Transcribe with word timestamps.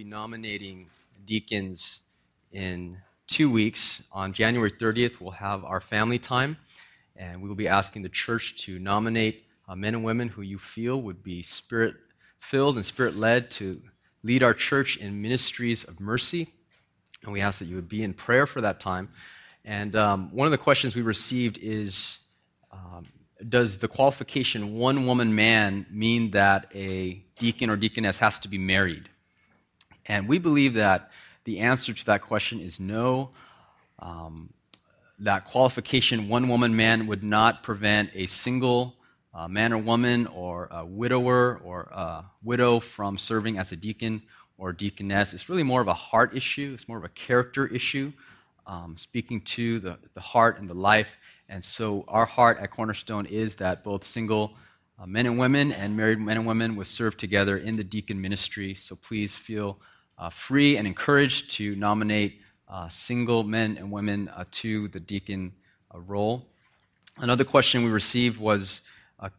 be 0.00 0.04
nominating 0.04 0.86
deacons 1.26 2.00
in 2.52 2.96
two 3.26 3.50
weeks. 3.50 4.02
On 4.12 4.32
January 4.32 4.70
30th, 4.70 5.20
we'll 5.20 5.30
have 5.32 5.62
our 5.62 5.82
family 5.82 6.18
time, 6.18 6.56
and 7.16 7.42
we 7.42 7.50
will 7.50 7.54
be 7.54 7.68
asking 7.68 8.00
the 8.00 8.08
church 8.08 8.64
to 8.64 8.78
nominate 8.78 9.44
uh, 9.68 9.74
men 9.74 9.94
and 9.94 10.02
women 10.02 10.28
who 10.28 10.40
you 10.40 10.58
feel 10.58 11.02
would 11.02 11.22
be 11.22 11.42
spirit 11.42 11.96
filled 12.38 12.76
and 12.76 12.86
spirit 12.86 13.14
led 13.14 13.50
to 13.50 13.78
lead 14.22 14.42
our 14.42 14.54
church 14.54 14.96
in 14.96 15.20
ministries 15.20 15.84
of 15.84 16.00
mercy. 16.00 16.48
And 17.22 17.30
we 17.34 17.42
ask 17.42 17.58
that 17.58 17.66
you 17.66 17.76
would 17.76 17.90
be 17.90 18.02
in 18.02 18.14
prayer 18.14 18.46
for 18.46 18.62
that 18.62 18.80
time. 18.80 19.10
And 19.66 19.94
um, 19.96 20.30
one 20.34 20.46
of 20.46 20.50
the 20.50 20.56
questions 20.56 20.96
we 20.96 21.02
received 21.02 21.58
is 21.60 22.20
um, 22.72 23.04
Does 23.46 23.76
the 23.76 23.88
qualification 23.88 24.76
one 24.76 25.04
woman 25.04 25.34
man 25.34 25.84
mean 25.90 26.30
that 26.30 26.72
a 26.74 27.22
deacon 27.38 27.68
or 27.68 27.76
deaconess 27.76 28.16
has 28.16 28.38
to 28.38 28.48
be 28.48 28.56
married? 28.56 29.10
And 30.06 30.28
we 30.28 30.38
believe 30.38 30.74
that 30.74 31.10
the 31.44 31.60
answer 31.60 31.92
to 31.92 32.06
that 32.06 32.22
question 32.22 32.60
is 32.60 32.80
no. 32.80 33.30
Um, 33.98 34.52
that 35.20 35.46
qualification, 35.46 36.28
one 36.28 36.48
woman 36.48 36.74
man, 36.74 37.06
would 37.06 37.22
not 37.22 37.62
prevent 37.62 38.10
a 38.14 38.26
single 38.26 38.96
uh, 39.34 39.46
man 39.46 39.72
or 39.72 39.78
woman 39.78 40.26
or 40.26 40.68
a 40.70 40.84
widower 40.84 41.60
or 41.62 41.82
a 41.92 42.24
widow 42.42 42.80
from 42.80 43.18
serving 43.18 43.58
as 43.58 43.72
a 43.72 43.76
deacon 43.76 44.22
or 44.58 44.72
deaconess. 44.72 45.32
It's 45.32 45.48
really 45.48 45.62
more 45.62 45.80
of 45.80 45.88
a 45.88 45.94
heart 45.94 46.36
issue, 46.36 46.72
it's 46.74 46.88
more 46.88 46.98
of 46.98 47.04
a 47.04 47.08
character 47.10 47.66
issue, 47.66 48.12
um, 48.66 48.96
speaking 48.96 49.40
to 49.42 49.80
the, 49.80 49.98
the 50.14 50.20
heart 50.20 50.58
and 50.58 50.68
the 50.68 50.74
life. 50.74 51.18
And 51.48 51.64
so, 51.64 52.04
our 52.06 52.26
heart 52.26 52.58
at 52.60 52.70
Cornerstone 52.70 53.26
is 53.26 53.56
that 53.56 53.82
both 53.82 54.04
single 54.04 54.56
uh, 55.00 55.06
men 55.06 55.24
and 55.26 55.38
women 55.38 55.72
and 55.72 55.96
married 55.96 56.20
men 56.20 56.36
and 56.36 56.46
women 56.46 56.76
would 56.76 56.86
serve 56.86 57.16
together 57.16 57.56
in 57.56 57.76
the 57.76 57.84
deacon 57.84 58.20
ministry. 58.20 58.74
So, 58.74 58.96
please 58.96 59.34
feel 59.34 59.78
uh, 60.18 60.28
free 60.28 60.76
and 60.76 60.86
encouraged 60.86 61.52
to 61.52 61.74
nominate 61.74 62.40
uh, 62.68 62.88
single 62.88 63.42
men 63.42 63.78
and 63.78 63.90
women 63.90 64.28
uh, 64.28 64.44
to 64.50 64.88
the 64.88 65.00
deacon 65.00 65.52
role. 65.94 66.46
Another 67.16 67.44
question 67.44 67.84
we 67.84 67.90
received 67.90 68.38
was 68.38 68.82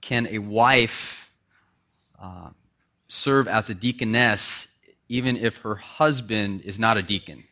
Can 0.02 0.28
a 0.28 0.40
wife 0.40 1.30
serve 3.08 3.48
as 3.48 3.70
a 3.70 3.76
deaconess 3.76 4.68
even 5.10 5.38
if 5.38 5.58
her 5.58 5.76
husband 5.76 6.62
is 6.62 6.80
not 6.80 6.98
a 6.98 7.04
deacon? 7.04 7.44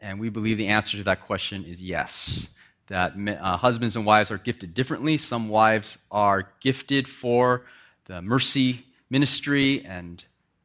And 0.00 0.18
we 0.18 0.30
believe 0.30 0.56
the 0.56 0.68
answer 0.68 0.96
to 0.96 1.04
that 1.04 1.26
question 1.26 1.64
is 1.64 1.80
yes. 1.80 2.48
That 2.92 3.14
uh, 3.16 3.56
husbands 3.56 3.96
and 3.96 4.04
wives 4.04 4.30
are 4.30 4.36
gifted 4.36 4.74
differently. 4.74 5.16
Some 5.16 5.48
wives 5.48 5.96
are 6.10 6.46
gifted 6.60 7.08
for 7.08 7.62
the 8.04 8.20
mercy 8.20 8.84
ministry 9.08 9.82
and 9.86 10.22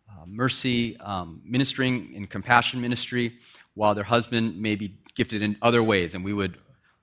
uh, 0.09 0.25
mercy, 0.25 0.97
um, 0.97 1.41
ministering 1.45 2.11
and 2.17 2.29
compassion 2.29 2.81
ministry, 2.81 3.37
while 3.75 3.95
their 3.95 4.03
husband 4.03 4.61
may 4.61 4.75
be 4.75 4.93
gifted 5.15 5.41
in 5.41 5.55
other 5.61 5.81
ways. 5.81 6.15
And 6.15 6.25
we 6.25 6.33
would 6.33 6.57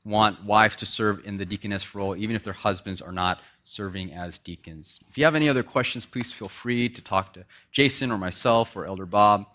want 0.05 0.45
wives 0.45 0.77
to 0.77 0.85
serve 0.85 1.25
in 1.25 1.39
the 1.39 1.47
deaconess 1.47 1.95
role, 1.95 2.15
even 2.15 2.37
if 2.37 2.45
their 2.45 2.53
husbands 2.53 3.01
are 3.01 3.11
not 3.11 3.41
serving 3.63 4.13
as 4.13 4.39
deacons. 4.41 5.01
If 5.09 5.17
you 5.17 5.25
have 5.25 5.35
any 5.35 5.49
other 5.49 5.63
questions, 5.63 6.05
please 6.05 6.35
feel 6.35 6.51
free 6.51 6.91
to 6.91 7.01
talk 7.01 7.33
to 7.33 7.47
Jason 7.73 8.13
or 8.13 8.19
myself 8.19 8.77
or 8.77 8.85
Elder 8.85 9.07
Bob 9.07 9.47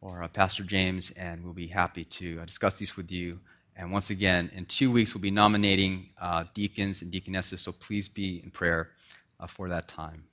or 0.00 0.22
uh, 0.22 0.28
Pastor 0.28 0.62
James, 0.62 1.10
and 1.10 1.44
we'll 1.44 1.52
be 1.52 1.66
happy 1.66 2.04
to 2.04 2.40
uh, 2.40 2.46
discuss 2.46 2.78
these 2.78 2.96
with 2.96 3.12
you. 3.12 3.38
And 3.76 3.90
once 3.90 4.10
again, 4.10 4.50
in 4.54 4.66
two 4.66 4.90
weeks, 4.92 5.14
we'll 5.14 5.22
be 5.22 5.32
nominating 5.32 6.10
uh, 6.20 6.44
deacons 6.54 7.02
and 7.02 7.10
deaconesses, 7.10 7.60
so 7.60 7.72
please 7.72 8.08
be 8.08 8.40
in 8.44 8.50
prayer 8.50 8.90
uh, 9.40 9.48
for 9.48 9.68
that 9.68 9.88
time. 9.88 10.24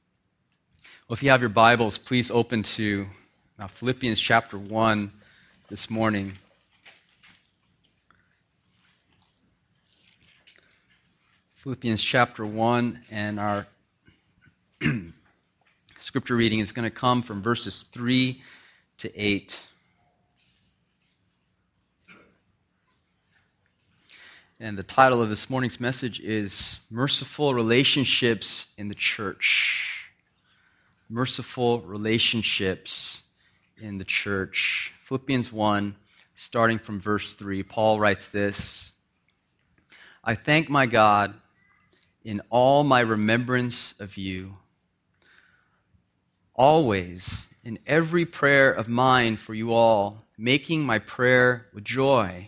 Well, 1.08 1.16
if 1.16 1.24
you 1.24 1.32
have 1.32 1.42
your 1.42 1.50
Bibles, 1.50 1.98
please 1.98 2.30
open 2.30 2.62
to 2.64 3.08
uh, 3.58 3.68
Philippians 3.68 4.20
chapter 4.20 4.60
1 4.60 5.12
this 5.70 5.90
morning. 5.90 6.32
Philippians 11.56 12.02
chapter 12.02 12.46
1, 12.46 13.02
and 13.10 13.40
our 13.40 13.68
scripture 16.00 16.36
reading 16.36 16.60
is 16.60 16.72
going 16.72 16.90
to 16.90 16.96
come 16.96 17.24
from 17.24 17.42
verses 17.42 17.84
3 17.92 18.42
to 19.00 19.20
8. 19.20 19.60
And 24.64 24.78
the 24.78 24.84
title 24.84 25.24
of 25.24 25.30
this 25.30 25.50
morning's 25.50 25.80
message 25.80 26.20
is 26.20 26.80
Merciful 26.92 27.56
Relationships 27.56 28.68
in 28.78 28.90
the 28.90 28.96
Church. 28.96 30.06
Merciful 31.10 31.82
relationships 31.82 33.24
in 33.82 33.98
the 33.98 34.04
church. 34.04 34.94
Philippians 35.06 35.52
1, 35.52 35.96
starting 36.36 36.78
from 36.78 37.02
verse 37.02 37.34
3, 37.34 37.64
Paul 37.64 38.00
writes 38.00 38.28
this 38.28 38.92
I 40.24 40.36
thank 40.36 40.70
my 40.70 40.86
God 40.86 41.34
in 42.24 42.40
all 42.52 42.84
my 42.84 43.00
remembrance 43.00 43.96
of 44.00 44.16
you, 44.16 44.54
always 46.54 47.48
in 47.64 47.80
every 47.88 48.28
prayer 48.28 48.72
of 48.72 48.88
mine 48.88 49.38
for 49.38 49.56
you 49.56 49.74
all, 49.74 50.24
making 50.38 50.84
my 50.84 51.00
prayer 51.00 51.66
with 51.74 51.84
joy 51.84 52.48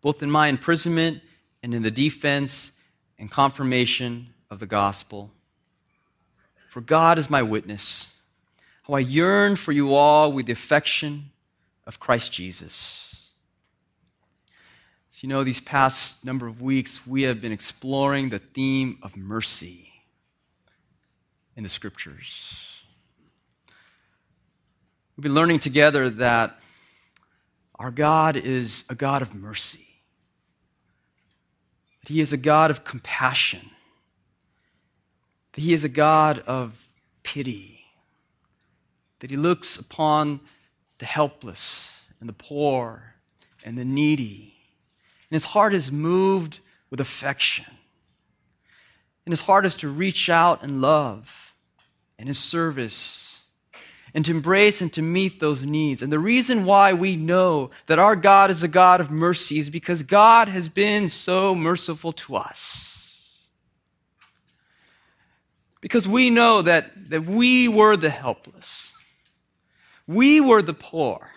both 0.00 0.22
in 0.22 0.30
my 0.30 0.48
imprisonment 0.48 1.22
and 1.62 1.74
in 1.74 1.82
the 1.82 1.90
defense 1.90 2.72
and 3.18 3.30
confirmation 3.30 4.28
of 4.50 4.58
the 4.58 4.66
gospel. 4.66 5.30
For 6.70 6.80
God 6.80 7.18
is 7.18 7.28
my 7.28 7.42
witness, 7.42 8.06
how 8.84 8.94
I 8.94 9.00
yearn 9.00 9.56
for 9.56 9.72
you 9.72 9.94
all 9.94 10.32
with 10.32 10.46
the 10.46 10.52
affection 10.52 11.30
of 11.86 11.98
Christ 11.98 12.32
Jesus. 12.32 13.10
So, 15.10 15.26
you 15.26 15.28
know, 15.28 15.42
these 15.42 15.60
past 15.60 16.24
number 16.24 16.46
of 16.46 16.62
weeks, 16.62 17.04
we 17.06 17.22
have 17.22 17.40
been 17.40 17.52
exploring 17.52 18.28
the 18.28 18.38
theme 18.38 18.98
of 19.02 19.16
mercy 19.16 19.90
in 21.56 21.64
the 21.64 21.68
scriptures. 21.68 22.56
We've 25.16 25.24
been 25.24 25.34
learning 25.34 25.58
together 25.58 26.08
that 26.10 26.56
our 27.74 27.90
God 27.90 28.36
is 28.36 28.84
a 28.88 28.94
God 28.94 29.20
of 29.20 29.34
mercy, 29.34 29.86
He 32.10 32.20
is 32.20 32.32
a 32.32 32.36
God 32.36 32.72
of 32.72 32.82
compassion 32.82 33.70
that 35.52 35.60
He 35.60 35.72
is 35.72 35.84
a 35.84 35.88
God 35.88 36.40
of 36.40 36.76
pity, 37.22 37.84
that 39.20 39.30
He 39.30 39.36
looks 39.36 39.78
upon 39.78 40.40
the 40.98 41.06
helpless 41.06 42.02
and 42.18 42.28
the 42.28 42.32
poor 42.32 43.14
and 43.64 43.78
the 43.78 43.84
needy. 43.84 44.52
And 45.30 45.36
His 45.36 45.44
heart 45.44 45.72
is 45.72 45.92
moved 45.92 46.58
with 46.90 47.00
affection. 47.00 47.66
And 49.24 49.32
His 49.32 49.40
heart 49.40 49.64
is 49.64 49.76
to 49.76 49.88
reach 49.88 50.28
out 50.28 50.64
and 50.64 50.80
love 50.80 51.30
and 52.18 52.26
His 52.26 52.40
service 52.40 53.29
and 54.14 54.24
to 54.24 54.30
embrace 54.30 54.80
and 54.80 54.92
to 54.94 55.02
meet 55.02 55.40
those 55.40 55.62
needs. 55.62 56.02
And 56.02 56.12
the 56.12 56.18
reason 56.18 56.64
why 56.64 56.92
we 56.92 57.16
know 57.16 57.70
that 57.86 57.98
our 57.98 58.16
God 58.16 58.50
is 58.50 58.62
a 58.62 58.68
God 58.68 59.00
of 59.00 59.10
mercy 59.10 59.58
is 59.58 59.70
because 59.70 60.02
God 60.02 60.48
has 60.48 60.68
been 60.68 61.08
so 61.08 61.54
merciful 61.54 62.12
to 62.14 62.36
us. 62.36 63.48
Because 65.80 66.06
we 66.06 66.30
know 66.30 66.62
that, 66.62 66.90
that 67.10 67.24
we 67.24 67.68
were 67.68 67.96
the 67.96 68.10
helpless. 68.10 68.92
We 70.06 70.40
were 70.40 70.62
the 70.62 70.74
poor. 70.74 71.30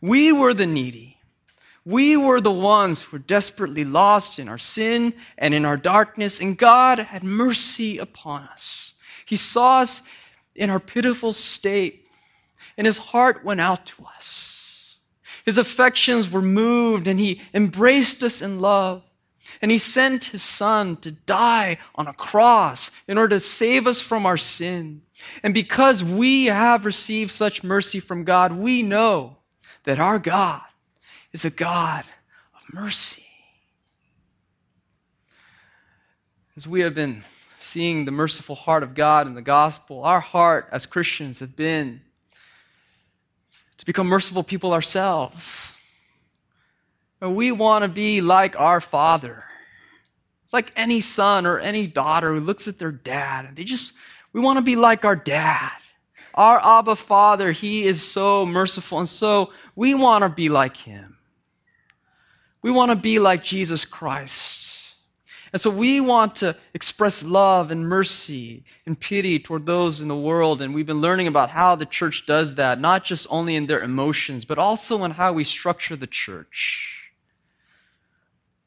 We 0.00 0.32
were 0.32 0.54
the 0.54 0.66
needy. 0.66 1.16
We 1.84 2.16
were 2.16 2.40
the 2.40 2.52
ones 2.52 3.02
who 3.02 3.16
were 3.16 3.22
desperately 3.22 3.84
lost 3.84 4.40
in 4.40 4.48
our 4.48 4.58
sin 4.58 5.14
and 5.38 5.54
in 5.54 5.64
our 5.64 5.76
darkness, 5.76 6.40
and 6.40 6.58
God 6.58 6.98
had 6.98 7.22
mercy 7.22 7.98
upon 7.98 8.42
us. 8.42 8.94
He 9.24 9.36
saw 9.36 9.80
us 9.80 10.02
in 10.56 10.70
our 10.70 10.80
pitiful 10.80 11.32
state, 11.32 12.06
and 12.76 12.86
His 12.86 12.98
heart 12.98 13.44
went 13.44 13.60
out 13.60 13.86
to 13.86 14.04
us. 14.16 14.96
His 15.44 15.58
affections 15.58 16.30
were 16.30 16.42
moved, 16.42 17.08
and 17.08 17.18
He 17.20 17.40
embraced 17.54 18.22
us 18.22 18.42
in 18.42 18.60
love. 18.60 19.02
And 19.62 19.70
he 19.70 19.78
sent 19.78 20.24
his 20.24 20.42
son 20.42 20.96
to 20.98 21.10
die 21.10 21.78
on 21.94 22.08
a 22.08 22.12
cross 22.12 22.90
in 23.08 23.16
order 23.16 23.36
to 23.36 23.40
save 23.40 23.86
us 23.86 24.00
from 24.00 24.26
our 24.26 24.36
sin. 24.36 25.02
And 25.42 25.54
because 25.54 26.04
we 26.04 26.46
have 26.46 26.84
received 26.84 27.30
such 27.30 27.64
mercy 27.64 28.00
from 28.00 28.24
God, 28.24 28.52
we 28.52 28.82
know 28.82 29.36
that 29.84 29.98
our 29.98 30.18
God 30.18 30.62
is 31.32 31.44
a 31.44 31.50
God 31.50 32.04
of 32.54 32.74
mercy. 32.74 33.24
As 36.56 36.66
we 36.66 36.80
have 36.80 36.94
been 36.94 37.22
seeing 37.58 38.04
the 38.04 38.10
merciful 38.10 38.54
heart 38.54 38.82
of 38.82 38.94
God 38.94 39.26
in 39.26 39.34
the 39.34 39.42
gospel, 39.42 40.04
our 40.04 40.20
heart 40.20 40.68
as 40.72 40.86
Christians 40.86 41.40
have 41.40 41.56
been 41.56 42.00
to 43.78 43.86
become 43.86 44.06
merciful 44.06 44.42
people 44.42 44.72
ourselves. 44.72 45.74
We 47.20 47.52
want 47.52 47.82
to 47.82 47.88
be 47.88 48.20
like 48.20 48.58
our 48.58 48.80
Father. 48.80 49.42
It's 50.44 50.52
like 50.52 50.72
any 50.76 51.00
son 51.00 51.46
or 51.46 51.58
any 51.58 51.86
daughter 51.86 52.32
who 52.34 52.40
looks 52.40 52.68
at 52.68 52.78
their 52.78 52.92
dad 52.92 53.46
and 53.46 53.56
they 53.56 53.64
just, 53.64 53.94
we 54.32 54.40
want 54.40 54.58
to 54.58 54.62
be 54.62 54.76
like 54.76 55.04
our 55.04 55.16
dad. 55.16 55.72
Our 56.34 56.60
Abba 56.62 56.96
Father, 56.96 57.50
He 57.50 57.86
is 57.86 58.02
so 58.02 58.44
merciful, 58.44 58.98
and 58.98 59.08
so 59.08 59.52
we 59.74 59.94
want 59.94 60.22
to 60.22 60.28
be 60.28 60.50
like 60.50 60.76
Him. 60.76 61.16
We 62.60 62.70
want 62.70 62.90
to 62.90 62.96
be 62.96 63.18
like 63.18 63.42
Jesus 63.42 63.86
Christ. 63.86 64.65
And 65.56 65.60
so 65.62 65.70
we 65.70 66.02
want 66.02 66.34
to 66.34 66.54
express 66.74 67.22
love 67.22 67.70
and 67.70 67.88
mercy 67.88 68.64
and 68.84 69.00
pity 69.00 69.38
toward 69.38 69.64
those 69.64 70.02
in 70.02 70.08
the 70.08 70.14
world. 70.14 70.60
And 70.60 70.74
we've 70.74 70.84
been 70.84 71.00
learning 71.00 71.28
about 71.28 71.48
how 71.48 71.76
the 71.76 71.86
church 71.86 72.26
does 72.26 72.56
that, 72.56 72.78
not 72.78 73.04
just 73.04 73.26
only 73.30 73.56
in 73.56 73.64
their 73.64 73.80
emotions, 73.80 74.44
but 74.44 74.58
also 74.58 75.02
in 75.04 75.12
how 75.12 75.32
we 75.32 75.44
structure 75.44 75.96
the 75.96 76.06
church. 76.06 77.10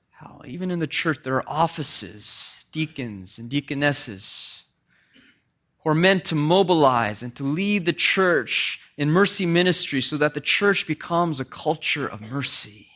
How 0.09 0.41
even 0.47 0.71
in 0.71 0.79
the 0.79 0.87
church 0.87 1.19
there 1.23 1.35
are 1.35 1.47
offices, 1.47 2.65
deacons 2.71 3.37
and 3.37 3.51
deaconesses, 3.51 4.63
who 5.83 5.91
are 5.91 5.93
meant 5.93 6.25
to 6.25 6.35
mobilize 6.35 7.21
and 7.21 7.35
to 7.35 7.43
lead 7.43 7.85
the 7.85 7.93
church 7.93 8.79
in 8.97 9.11
mercy 9.11 9.45
ministry 9.45 10.01
so 10.01 10.17
that 10.17 10.33
the 10.33 10.41
church 10.41 10.87
becomes 10.87 11.39
a 11.39 11.45
culture 11.45 12.07
of 12.07 12.31
mercy. 12.31 12.87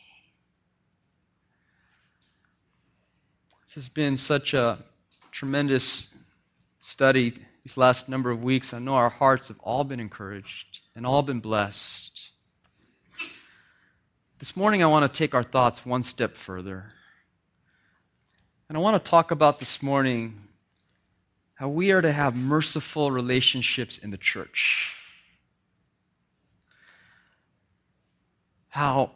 This 3.74 3.86
has 3.86 3.88
been 3.92 4.16
such 4.16 4.54
a 4.54 4.78
tremendous 5.32 6.06
study 6.78 7.34
these 7.64 7.76
last 7.76 8.08
number 8.08 8.30
of 8.30 8.40
weeks. 8.40 8.72
I 8.72 8.78
know 8.78 8.94
our 8.94 9.08
hearts 9.08 9.48
have 9.48 9.58
all 9.64 9.82
been 9.82 9.98
encouraged 9.98 10.78
and 10.94 11.04
all 11.04 11.22
been 11.22 11.40
blessed. 11.40 12.30
This 14.38 14.56
morning, 14.56 14.84
I 14.84 14.86
want 14.86 15.12
to 15.12 15.18
take 15.18 15.34
our 15.34 15.42
thoughts 15.42 15.84
one 15.84 16.04
step 16.04 16.36
further. 16.36 16.84
And 18.68 18.78
I 18.78 18.80
want 18.80 19.02
to 19.02 19.10
talk 19.10 19.32
about 19.32 19.58
this 19.58 19.82
morning 19.82 20.40
how 21.56 21.68
we 21.68 21.90
are 21.90 22.00
to 22.00 22.12
have 22.12 22.36
merciful 22.36 23.10
relationships 23.10 23.98
in 23.98 24.12
the 24.12 24.18
church. 24.18 24.94
How 28.68 29.10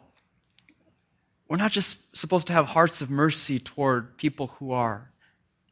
we're 1.49 1.57
not 1.57 1.71
just 1.71 2.15
supposed 2.15 2.47
to 2.47 2.53
have 2.53 2.67
hearts 2.67 3.01
of 3.01 3.09
mercy 3.09 3.59
toward 3.59 4.17
people 4.17 4.47
who 4.47 4.71
are 4.71 5.09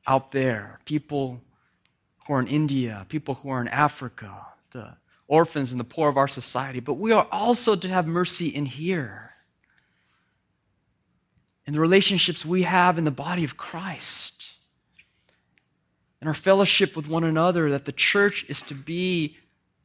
out 0.05 0.31
there, 0.31 0.79
people 0.85 1.39
who 2.25 2.33
are 2.33 2.39
in 2.39 2.47
India, 2.47 3.05
people 3.07 3.35
who 3.35 3.49
are 3.49 3.61
in 3.61 3.67
Africa, 3.67 4.45
the 4.71 4.95
orphans 5.27 5.71
and 5.71 5.79
the 5.79 5.85
poor 5.85 6.09
of 6.09 6.17
our 6.17 6.27
society, 6.27 6.79
but 6.79 6.95
we 6.95 7.11
are 7.11 7.27
also 7.31 7.75
to 7.75 7.87
have 7.87 8.07
mercy 8.07 8.47
in 8.47 8.65
here 8.65 9.27
in 11.67 11.73
the 11.73 11.79
relationships 11.81 12.45
we 12.45 12.63
have 12.63 12.97
in 12.97 13.03
the 13.03 13.11
body 13.11 13.43
of 13.43 13.57
Christ, 13.57 14.45
in 16.21 16.27
our 16.27 16.33
fellowship 16.33 16.95
with 16.95 17.07
one 17.07 17.25
another, 17.25 17.71
that 17.71 17.83
the 17.83 17.91
church 17.91 18.45
is 18.47 18.61
to 18.63 18.73
be 18.73 19.37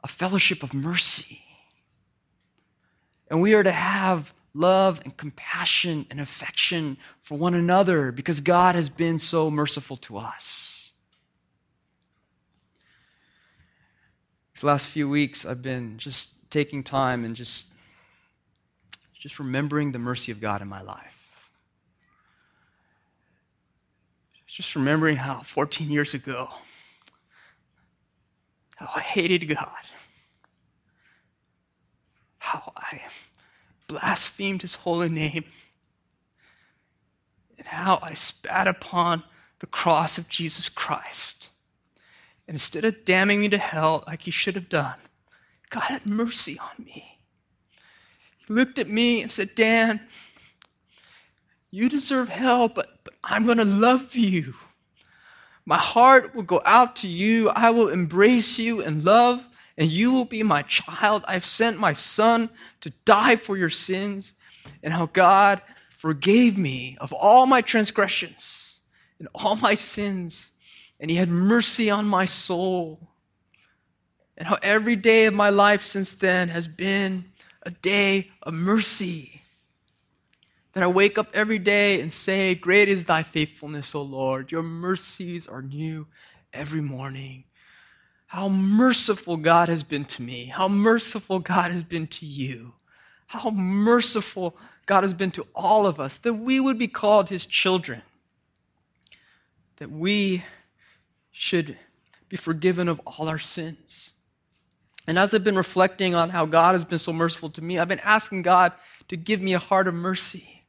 a 0.02 0.08
fellowship 0.08 0.62
of 0.62 0.72
mercy. 0.72 1.42
And 3.28 3.42
we 3.42 3.54
are 3.54 3.62
to 3.62 3.72
have 3.72 4.32
love 4.54 5.00
and 5.04 5.16
compassion 5.16 6.06
and 6.10 6.20
affection 6.20 6.96
for 7.22 7.38
one 7.38 7.54
another 7.54 8.12
because 8.12 8.40
God 8.40 8.75
has 8.75 8.88
been 8.88 9.19
so 9.19 9.50
merciful 9.50 9.96
to 9.99 10.19
us. 10.19 10.90
These 14.54 14.64
last 14.64 14.87
few 14.87 15.08
weeks, 15.08 15.46
I've 15.46 15.62
been 15.62 15.99
just 15.99 16.28
taking 16.50 16.84
time 16.84 17.25
and 17.25 17.34
just, 17.34 17.66
just 19.19 19.38
remembering 19.38 19.93
the 19.93 19.99
mercy 19.99 20.32
of 20.32 20.40
God 20.40 20.60
in 20.62 20.69
my 20.69 20.82
life. 20.82 21.19
Just 24.46 24.76
remembering 24.76 25.16
how 25.16 25.40
14 25.40 25.90
years 25.90 26.12
ago, 26.12 26.46
how 28.76 28.90
I 28.94 29.00
hated 29.00 29.49
God, 29.49 29.66
how 32.37 32.70
I 32.76 33.00
blasphemed 33.92 34.62
his 34.62 34.74
holy 34.74 35.10
name, 35.10 35.44
and 37.58 37.66
how 37.66 37.98
I 38.02 38.14
spat 38.14 38.66
upon 38.66 39.22
the 39.58 39.66
cross 39.66 40.16
of 40.16 40.28
Jesus 40.28 40.70
Christ. 40.70 41.50
And 42.48 42.54
instead 42.54 42.84
of 42.84 43.04
damning 43.04 43.40
me 43.40 43.50
to 43.50 43.58
hell 43.58 44.02
like 44.06 44.22
he 44.22 44.30
should 44.30 44.54
have 44.54 44.70
done, 44.70 44.96
God 45.68 45.82
had 45.82 46.06
mercy 46.06 46.58
on 46.58 46.84
me. 46.84 47.04
He 48.46 48.54
looked 48.54 48.78
at 48.78 48.88
me 48.88 49.20
and 49.20 49.30
said, 49.30 49.54
Dan, 49.54 50.00
you 51.70 51.88
deserve 51.88 52.28
hell, 52.28 52.68
but, 52.68 52.88
but 53.04 53.14
I'm 53.22 53.44
going 53.44 53.58
to 53.58 53.64
love 53.64 54.14
you. 54.14 54.54
My 55.66 55.78
heart 55.78 56.34
will 56.34 56.42
go 56.42 56.62
out 56.64 56.96
to 56.96 57.08
you. 57.08 57.50
I 57.50 57.70
will 57.70 57.88
embrace 57.88 58.58
you 58.58 58.80
in 58.80 59.04
love, 59.04 59.44
and 59.76 59.88
you 59.88 60.12
will 60.12 60.24
be 60.24 60.42
my 60.42 60.62
child. 60.62 61.24
I've 61.26 61.46
sent 61.46 61.78
my 61.78 61.92
son 61.92 62.50
to 62.82 62.90
die 63.04 63.36
for 63.36 63.56
your 63.56 63.70
sins, 63.70 64.34
and 64.82 64.92
how 64.92 65.06
God 65.06 65.60
forgave 65.98 66.56
me 66.58 66.96
of 67.00 67.12
all 67.12 67.46
my 67.46 67.62
transgressions 67.62 68.80
and 69.19 69.28
all 69.34 69.56
my 69.56 69.74
sins, 69.74 70.50
and 71.00 71.10
he 71.10 71.16
had 71.16 71.28
mercy 71.28 71.90
on 71.90 72.06
my 72.06 72.24
soul. 72.24 73.08
And 74.36 74.48
how 74.48 74.58
every 74.62 74.96
day 74.96 75.26
of 75.26 75.34
my 75.34 75.50
life 75.50 75.84
since 75.84 76.14
then 76.14 76.48
has 76.48 76.66
been 76.66 77.25
a 77.62 77.70
day 77.70 78.30
of 78.42 78.54
mercy 78.54 79.42
that 80.72 80.82
I 80.82 80.86
wake 80.86 81.18
up 81.18 81.28
every 81.34 81.58
day 81.58 82.00
and 82.00 82.12
say, 82.12 82.54
Great 82.54 82.88
is 82.88 83.04
thy 83.04 83.22
faithfulness, 83.22 83.94
O 83.94 84.02
Lord. 84.02 84.50
Your 84.50 84.62
mercies 84.62 85.46
are 85.46 85.62
new 85.62 86.06
every 86.52 86.80
morning. 86.80 87.44
How 88.32 88.49
merciful 88.49 89.37
God 89.37 89.69
has 89.69 89.82
been 89.82 90.06
to 90.06 90.23
me. 90.23 90.46
How 90.46 90.67
merciful 90.67 91.38
God 91.38 91.70
has 91.70 91.82
been 91.82 92.06
to 92.06 92.25
you. 92.25 92.73
How 93.26 93.50
merciful 93.50 94.56
God 94.87 95.02
has 95.02 95.12
been 95.12 95.33
to 95.33 95.47
all 95.54 95.87
of 95.87 96.00
us 96.00 96.16
that 96.16 96.33
we 96.33 96.59
would 96.59 96.78
be 96.78 96.88
called 96.88 97.28
his 97.28 97.45
children. 97.45 98.00
That 99.76 99.90
we 99.90 100.42
should 101.30 101.76
be 102.30 102.38
forgiven 102.38 102.88
of 102.88 103.02
all 103.04 103.28
our 103.28 103.38
sins. 103.38 104.14
And 105.06 105.18
as 105.18 105.35
I've 105.35 105.45
been 105.45 105.54
reflecting 105.54 106.14
on 106.14 106.30
how 106.30 106.47
God 106.47 106.73
has 106.73 106.87
been 106.87 106.99
so 106.99 107.12
merciful 107.12 107.50
to 107.50 107.62
me, 107.62 107.78
I've 107.78 107.88
been 107.88 108.00
asking 108.00 108.40
God 108.40 108.73
to 109.09 109.18
give 109.18 109.42
me 109.42 109.52
a 109.52 109.59
heart 109.59 109.88
of 109.88 109.95
mercy. 109.95 110.64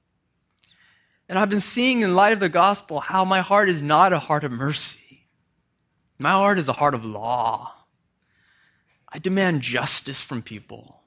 And 1.30 1.40
I've 1.40 1.50
been 1.50 1.62
seeing 1.62 2.02
in 2.02 2.14
light 2.14 2.34
of 2.34 2.42
the 2.42 2.50
gospel 2.50 3.00
how 3.00 3.24
my 3.24 3.40
heart 3.40 3.70
is 3.70 3.82
not 3.82 4.12
a 4.12 4.20
heart 4.20 4.44
of 4.44 4.52
mercy. 4.52 5.00
My 6.24 6.32
heart 6.32 6.58
is 6.58 6.70
a 6.70 6.72
heart 6.72 6.94
of 6.94 7.03
law. 7.03 7.74
I 9.10 9.20
demand 9.20 9.62
justice 9.62 10.22
from 10.22 10.42
people. 10.42 11.01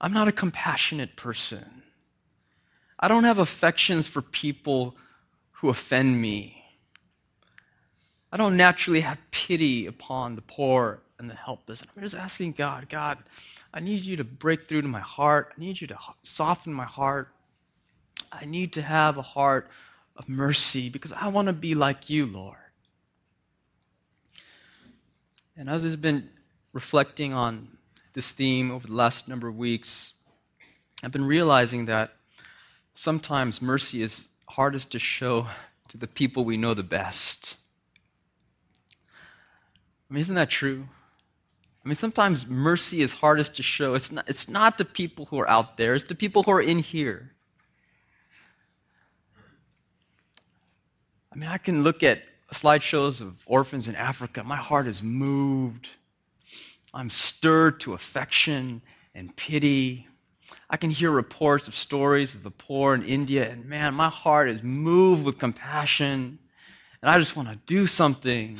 I'm 0.00 0.12
not 0.12 0.28
a 0.28 0.32
compassionate 0.32 1.16
person. 1.16 1.82
I 3.00 3.08
don't 3.08 3.24
have 3.24 3.40
affections 3.40 4.06
for 4.06 4.22
people 4.22 4.94
who 5.54 5.70
offend 5.70 6.22
me. 6.22 6.62
I 8.30 8.36
don't 8.36 8.56
naturally 8.56 9.00
have 9.00 9.18
pity 9.32 9.86
upon 9.86 10.36
the 10.36 10.42
poor 10.42 11.00
and 11.18 11.28
the 11.28 11.34
helpless. 11.34 11.82
I'm 11.82 12.00
just 12.00 12.14
asking 12.14 12.52
God, 12.52 12.88
God, 12.88 13.18
I 13.74 13.80
need 13.80 14.04
you 14.04 14.18
to 14.18 14.24
break 14.24 14.68
through 14.68 14.82
to 14.82 14.88
my 14.88 15.00
heart. 15.00 15.52
I 15.56 15.60
need 15.60 15.80
you 15.80 15.88
to 15.88 15.98
soften 16.22 16.72
my 16.72 16.84
heart. 16.84 17.26
I 18.30 18.44
need 18.44 18.74
to 18.74 18.82
have 18.82 19.18
a 19.18 19.22
heart 19.22 19.68
of 20.16 20.28
mercy 20.28 20.90
because 20.90 21.10
I 21.10 21.26
want 21.26 21.46
to 21.46 21.52
be 21.52 21.74
like 21.74 22.08
you, 22.08 22.26
Lord. 22.26 22.59
And 25.60 25.68
as 25.68 25.84
I've 25.84 26.00
been 26.00 26.26
reflecting 26.72 27.34
on 27.34 27.68
this 28.14 28.32
theme 28.32 28.70
over 28.70 28.86
the 28.86 28.94
last 28.94 29.28
number 29.28 29.46
of 29.46 29.58
weeks, 29.58 30.14
I've 31.02 31.12
been 31.12 31.26
realizing 31.26 31.84
that 31.84 32.12
sometimes 32.94 33.60
mercy 33.60 34.00
is 34.00 34.26
hardest 34.48 34.92
to 34.92 34.98
show 34.98 35.48
to 35.88 35.98
the 35.98 36.06
people 36.06 36.46
we 36.46 36.56
know 36.56 36.72
the 36.72 36.82
best. 36.82 37.58
I 40.10 40.14
mean, 40.14 40.22
isn't 40.22 40.36
that 40.36 40.48
true? 40.48 40.88
I 41.84 41.88
mean, 41.88 41.94
sometimes 41.94 42.46
mercy 42.46 43.02
is 43.02 43.12
hardest 43.12 43.56
to 43.56 43.62
show. 43.62 43.92
It's 43.92 44.10
not, 44.10 44.30
it's 44.30 44.48
not 44.48 44.78
to 44.78 44.86
people 44.86 45.26
who 45.26 45.40
are 45.40 45.50
out 45.50 45.76
there, 45.76 45.94
it's 45.94 46.04
to 46.04 46.14
people 46.14 46.42
who 46.42 46.52
are 46.52 46.62
in 46.62 46.78
here. 46.78 47.32
I 51.30 51.36
mean, 51.36 51.50
I 51.50 51.58
can 51.58 51.82
look 51.82 52.02
at 52.02 52.22
slideshows 52.52 53.20
of 53.20 53.34
orphans 53.46 53.88
in 53.88 53.94
Africa, 53.94 54.42
my 54.44 54.56
heart 54.56 54.86
is 54.86 55.02
moved. 55.02 55.88
I'm 56.92 57.10
stirred 57.10 57.80
to 57.80 57.94
affection 57.94 58.82
and 59.14 59.34
pity. 59.34 60.08
I 60.68 60.76
can 60.76 60.90
hear 60.90 61.10
reports 61.10 61.68
of 61.68 61.74
stories 61.74 62.34
of 62.34 62.42
the 62.42 62.50
poor 62.50 62.94
in 62.94 63.04
India, 63.04 63.48
and 63.48 63.66
man, 63.66 63.94
my 63.94 64.08
heart 64.08 64.48
is 64.48 64.62
moved 64.62 65.24
with 65.24 65.38
compassion, 65.38 66.38
and 67.02 67.10
I 67.10 67.18
just 67.18 67.36
want 67.36 67.48
to 67.48 67.56
do 67.66 67.86
something. 67.86 68.58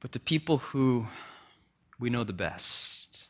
But 0.00 0.12
to 0.12 0.20
people 0.20 0.58
who 0.58 1.06
we 1.98 2.10
know 2.10 2.24
the 2.24 2.32
best, 2.32 3.28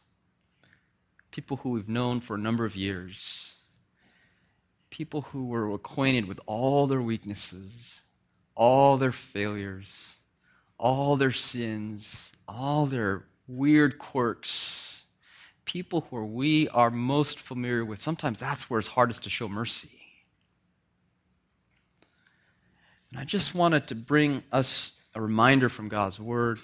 people 1.31 1.59
who 1.59 1.71
we've 1.71 1.89
known 1.89 2.21
for 2.21 2.35
a 2.35 2.39
number 2.39 2.65
of 2.65 2.77
years, 2.77 3.53
people 4.91 5.23
who 5.23 5.47
were 5.47 5.73
acquainted 5.75 6.27
with 6.27 6.41
all 6.47 6.87
their 6.87 7.01
weaknesses, 7.01 8.02
all 8.55 8.99
their 8.99 9.13
failures, 9.13 9.89
all 10.79 11.17
their 11.17 11.33
sins, 11.33 12.33
all 12.47 12.87
their 12.87 13.25
weird 13.47 13.99
quirks, 13.99 15.03
people 15.65 16.07
who 16.11 16.25
we 16.25 16.69
are 16.69 16.91
most 16.91 17.39
familiar 17.39 17.85
with, 17.85 18.01
sometimes 18.01 18.39
that's 18.39 18.69
where 18.69 18.79
it's 18.79 18.89
hardest 18.89 19.25
to 19.25 19.31
show 19.31 19.49
mercy. 19.49 19.91
And 23.13 23.21
I 23.21 23.25
just 23.25 23.55
wanted 23.55 23.89
to 23.89 23.95
bring 23.95 24.43
us 24.51 24.93
a 25.15 25.21
reminder 25.21 25.69
from 25.69 25.89
God's 25.89 26.19
Word 26.19 26.59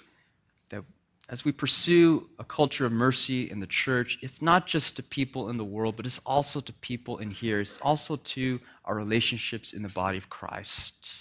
that 0.69 0.83
as 1.29 1.45
we 1.45 1.51
pursue 1.51 2.27
a 2.39 2.43
culture 2.43 2.87
of 2.87 2.91
mercy 2.91 3.49
in 3.51 3.59
the 3.59 3.67
church, 3.67 4.17
it's 4.23 4.41
not 4.41 4.65
just 4.65 4.95
to 4.95 5.03
people 5.03 5.49
in 5.49 5.57
the 5.57 5.63
world, 5.63 5.95
but 5.95 6.07
it's 6.07 6.19
also 6.25 6.59
to 6.59 6.73
people 6.73 7.19
in 7.19 7.29
here. 7.29 7.59
It's 7.59 7.77
also 7.81 8.15
to 8.15 8.59
our 8.83 8.95
relationships 8.95 9.73
in 9.73 9.83
the 9.83 9.89
body 9.89 10.17
of 10.17 10.27
Christ. 10.29 11.13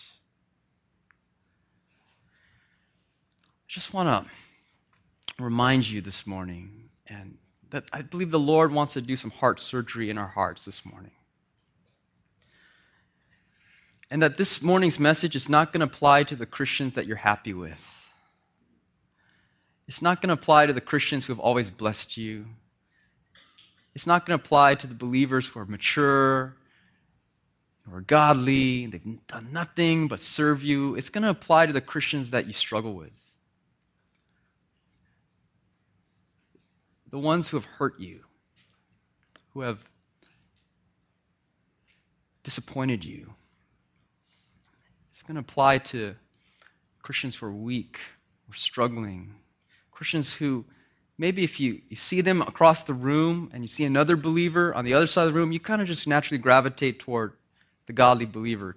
Just 3.69 3.93
want 3.93 4.09
to 4.09 5.45
remind 5.45 5.87
you 5.87 6.01
this 6.01 6.27
morning 6.27 6.89
and 7.07 7.37
that 7.71 7.85
I 7.93 8.01
believe 8.01 8.31
the 8.31 8.39
Lord 8.39 8.73
wants 8.73 8.95
to 8.95 9.03
do 9.03 9.15
some 9.15 9.31
heart 9.31 9.61
surgery 9.61 10.09
in 10.09 10.17
our 10.17 10.27
hearts 10.27 10.65
this 10.65 10.85
morning. 10.87 11.11
And 14.11 14.23
that 14.23 14.39
this 14.39 14.63
morning's 14.63 14.99
message 14.99 15.37
is 15.37 15.51
not 15.51 15.71
going 15.71 15.81
to 15.81 15.87
apply 15.87 16.25
to 16.25 16.37
the 16.37 16.47
Christians 16.47 16.95
that 16.95 17.07
you're 17.07 17.17
happy 17.17 17.53
with. 17.53 17.79
It's 19.87 20.01
not 20.01 20.23
going 20.23 20.29
to 20.29 20.41
apply 20.41 20.67
to 20.67 20.73
the 20.73 20.81
Christians 20.81 21.27
who 21.27 21.35
have 21.35 21.41
always 21.41 21.69
blessed 21.69 22.17
you. 22.17 22.47
It's 23.95 24.07
not 24.07 24.25
going 24.25 24.39
to 24.39 24.43
apply 24.43 24.77
to 24.77 24.87
the 24.87 24.95
believers 24.95 25.47
who 25.47 25.61
are 25.61 25.67
mature, 25.67 26.55
who 27.85 27.97
are 27.97 28.01
godly, 28.01 28.87
they've 28.87 29.27
done 29.27 29.49
nothing 29.53 30.09
but 30.09 30.21
serve 30.21 30.63
you. 30.63 30.95
It's 30.95 31.11
going 31.11 31.25
to 31.25 31.31
apply 31.31 31.67
to 31.67 31.75
the 31.75 31.83
Christians 31.83 32.31
that 32.31 32.47
you 32.47 32.55
struggle 32.55 32.95
with. 32.95 33.11
The 37.11 37.19
ones 37.19 37.49
who 37.49 37.57
have 37.57 37.67
hurt 37.67 37.99
you, 37.99 38.21
who 39.55 39.61
have 39.63 39.79
disappointed 42.43 43.05
you. 43.05 43.33
It's 45.11 45.23
going 45.23 45.35
to 45.35 45.41
apply 45.41 45.79
to 45.79 46.15
Christians 47.03 47.37
who 47.37 47.47
are 47.47 47.53
weak 47.53 47.99
or 48.49 48.55
struggling, 48.55 49.35
Christians 49.91 50.33
who 50.33 50.65
maybe 51.19 51.43
if 51.43 51.59
you, 51.59 51.81
you 51.89 51.97
see 51.97 52.21
them 52.21 52.41
across 52.41 52.85
the 52.85 52.95
room 52.95 53.51
and 53.53 53.63
you 53.63 53.69
see 53.69 53.85
another 53.85 54.17
believer 54.17 54.75
on 54.75 54.85
the 54.85 54.95
other 54.95 55.07
side 55.07 55.27
of 55.27 55.33
the 55.33 55.39
room, 55.39 55.53
you 55.53 55.61
kind 55.61 55.83
of 55.83 55.89
just 55.89 56.07
naturally 56.07 56.39
gravitate 56.39 57.01
toward 57.01 57.33
the 57.87 57.93
godly 57.93 58.27
believer. 58.27 58.77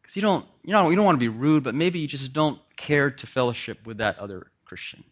Because 0.00 0.14
you 0.14 0.22
don't, 0.22 0.46
you 0.62 0.72
know, 0.72 0.88
you 0.88 0.96
don't 0.96 1.04
want 1.04 1.16
to 1.16 1.24
be 1.24 1.28
rude, 1.28 1.64
but 1.64 1.74
maybe 1.74 1.98
you 1.98 2.06
just 2.06 2.32
don't 2.32 2.60
care 2.76 3.10
to 3.10 3.26
fellowship 3.26 3.84
with 3.84 3.98
that 3.98 4.18
other 4.18 4.46
Christian. 4.64 5.02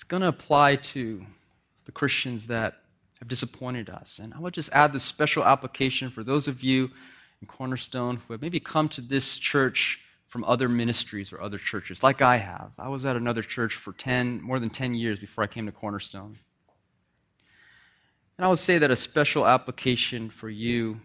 It's 0.00 0.04
going 0.04 0.22
to 0.22 0.28
apply 0.28 0.76
to 0.76 1.22
the 1.84 1.92
Christians 1.92 2.46
that 2.46 2.76
have 3.18 3.28
disappointed 3.28 3.90
us. 3.90 4.18
And 4.18 4.32
I 4.32 4.40
would 4.40 4.54
just 4.54 4.70
add 4.72 4.94
this 4.94 5.04
special 5.04 5.44
application 5.44 6.08
for 6.10 6.24
those 6.24 6.48
of 6.48 6.62
you 6.62 6.88
in 7.42 7.46
Cornerstone 7.46 8.16
who 8.16 8.32
have 8.32 8.40
maybe 8.40 8.60
come 8.60 8.88
to 8.88 9.02
this 9.02 9.36
church 9.36 10.00
from 10.28 10.42
other 10.44 10.70
ministries 10.70 11.34
or 11.34 11.42
other 11.42 11.58
churches, 11.58 12.02
like 12.02 12.22
I 12.22 12.38
have. 12.38 12.70
I 12.78 12.88
was 12.88 13.04
at 13.04 13.14
another 13.14 13.42
church 13.42 13.74
for 13.74 13.92
10, 13.92 14.40
more 14.40 14.58
than 14.58 14.70
10 14.70 14.94
years 14.94 15.18
before 15.18 15.44
I 15.44 15.48
came 15.48 15.66
to 15.66 15.72
Cornerstone. 15.72 16.38
And 18.38 18.46
I 18.46 18.48
would 18.48 18.58
say 18.58 18.78
that 18.78 18.90
a 18.90 18.96
special 18.96 19.46
application 19.46 20.30
for 20.30 20.48
you 20.48 20.98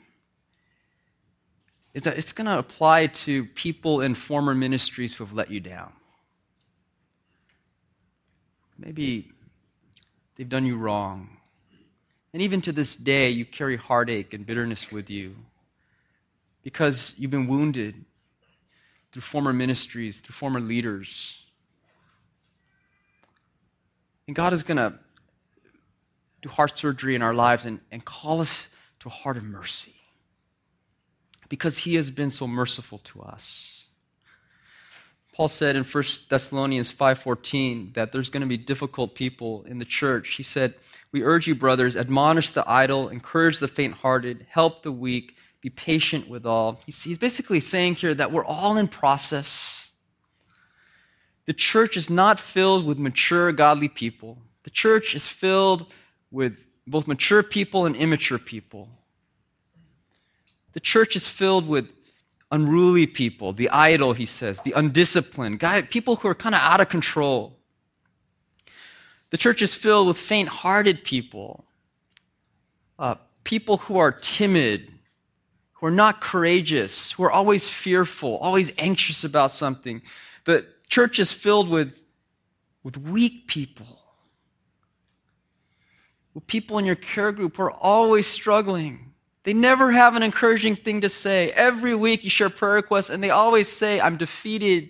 is 1.93 2.03
that 2.03 2.17
it's 2.17 2.31
going 2.31 2.47
to 2.47 2.59
apply 2.59 3.07
to 3.07 3.43
people 3.43 3.99
in 3.99 4.15
former 4.15 4.55
ministries 4.55 5.13
who 5.13 5.25
have 5.25 5.33
let 5.33 5.51
you 5.51 5.59
down. 5.59 5.91
Maybe 8.77 9.31
they've 10.35 10.49
done 10.49 10.65
you 10.65 10.77
wrong. 10.77 11.29
And 12.33 12.41
even 12.41 12.61
to 12.61 12.71
this 12.71 12.95
day, 12.95 13.29
you 13.29 13.45
carry 13.45 13.77
heartache 13.77 14.33
and 14.33 14.45
bitterness 14.45 14.91
with 14.91 15.09
you 15.09 15.35
because 16.63 17.13
you've 17.17 17.31
been 17.31 17.47
wounded 17.47 17.95
through 19.11 19.21
former 19.21 19.53
ministries, 19.53 20.19
through 20.19 20.33
former 20.33 20.59
leaders. 20.59 21.37
And 24.27 24.35
God 24.35 24.51
is 24.51 24.63
going 24.63 24.77
to 24.77 24.93
do 26.41 26.49
heart 26.49 26.77
surgery 26.77 27.15
in 27.15 27.21
our 27.21 27.33
lives 27.33 27.65
and, 27.65 27.79
and 27.91 28.03
call 28.03 28.41
us 28.41 28.67
to 28.99 29.07
a 29.07 29.11
heart 29.11 29.37
of 29.37 29.43
mercy 29.43 29.95
because 31.47 31.77
He 31.77 31.95
has 31.95 32.11
been 32.11 32.29
so 32.29 32.47
merciful 32.47 32.99
to 33.05 33.21
us. 33.21 33.74
Paul 35.35 35.49
said 35.49 35.75
in 35.75 35.83
1 35.83 36.03
Thessalonians 36.29 36.93
5:14 36.93 37.93
that 37.95 38.13
there's 38.13 38.29
going 38.29 38.41
to 38.41 38.47
be 38.47 38.55
difficult 38.55 39.15
people 39.15 39.65
in 39.65 39.79
the 39.79 39.85
church. 39.85 40.35
He 40.35 40.43
said, 40.43 40.75
"We 41.11 41.23
urge 41.23 41.45
you, 41.45 41.55
brothers, 41.55 41.97
admonish 41.97 42.51
the 42.51 42.63
idle, 42.65 43.09
encourage 43.09 43.59
the 43.59 43.67
faint-hearted, 43.67 44.47
help 44.49 44.81
the 44.81 44.93
weak, 44.93 45.35
be 45.59 45.69
patient 45.69 46.29
with 46.29 46.45
all." 46.45 46.79
He's 46.85 47.17
basically 47.17 47.59
saying 47.59 47.95
here 47.95 48.13
that 48.13 48.31
we're 48.31 48.45
all 48.45 48.77
in 48.77 48.87
process. 48.87 49.91
The 51.47 51.53
church 51.53 51.97
is 51.97 52.09
not 52.09 52.39
filled 52.39 52.85
with 52.85 52.97
mature 52.97 53.51
godly 53.51 53.89
people. 53.89 54.41
The 54.63 54.69
church 54.69 55.15
is 55.15 55.27
filled 55.27 55.91
with 56.31 56.63
both 56.87 57.07
mature 57.07 57.43
people 57.43 57.85
and 57.85 57.95
immature 57.97 58.39
people. 58.39 58.89
The 60.71 60.79
church 60.79 61.17
is 61.17 61.27
filled 61.27 61.67
with 61.67 61.89
unruly 62.51 63.07
people, 63.07 63.53
the 63.53 63.69
idle, 63.69 64.13
he 64.13 64.25
says, 64.25 64.59
the 64.61 64.73
undisciplined, 64.73 65.59
guy, 65.59 65.81
people 65.81 66.15
who 66.15 66.27
are 66.27 66.35
kind 66.35 66.55
of 66.55 66.61
out 66.61 66.81
of 66.81 66.89
control. 66.89 67.57
The 69.31 69.37
church 69.37 69.61
is 69.61 69.73
filled 69.73 70.07
with 70.07 70.17
faint 70.17 70.47
hearted 70.47 71.03
people, 71.03 71.65
uh, 72.99 73.15
people 73.43 73.77
who 73.77 73.97
are 73.97 74.11
timid, 74.11 74.91
who 75.73 75.87
are 75.87 75.91
not 75.91 76.21
courageous, 76.21 77.11
who 77.11 77.23
are 77.23 77.31
always 77.31 77.67
fearful, 77.69 78.37
always 78.37 78.71
anxious 78.77 79.23
about 79.23 79.51
something. 79.51 80.01
The 80.45 80.65
church 80.87 81.19
is 81.19 81.31
filled 81.31 81.69
with, 81.69 81.99
with 82.83 82.97
weak 82.97 83.47
people, 83.47 83.99
with 86.33 86.45
people 86.45 86.77
in 86.77 86.85
your 86.85 86.95
care 86.95 87.31
group 87.31 87.57
who 87.57 87.63
are 87.63 87.71
always 87.71 88.27
struggling 88.27 89.14
they 89.45 89.53
never 89.53 89.91
have 89.91 90.15
an 90.15 90.23
encouraging 90.23 90.75
thing 90.75 91.01
to 91.01 91.09
say. 91.09 91.51
Every 91.51 91.95
week 91.95 92.23
you 92.23 92.31
share 92.31 92.49
prayer 92.49 92.73
requests, 92.73 93.11
and 93.11 93.23
they 93.23 93.29
always 93.29 93.67
say, 93.67 94.01
I'm 94.01 94.17
defeated. 94.17 94.89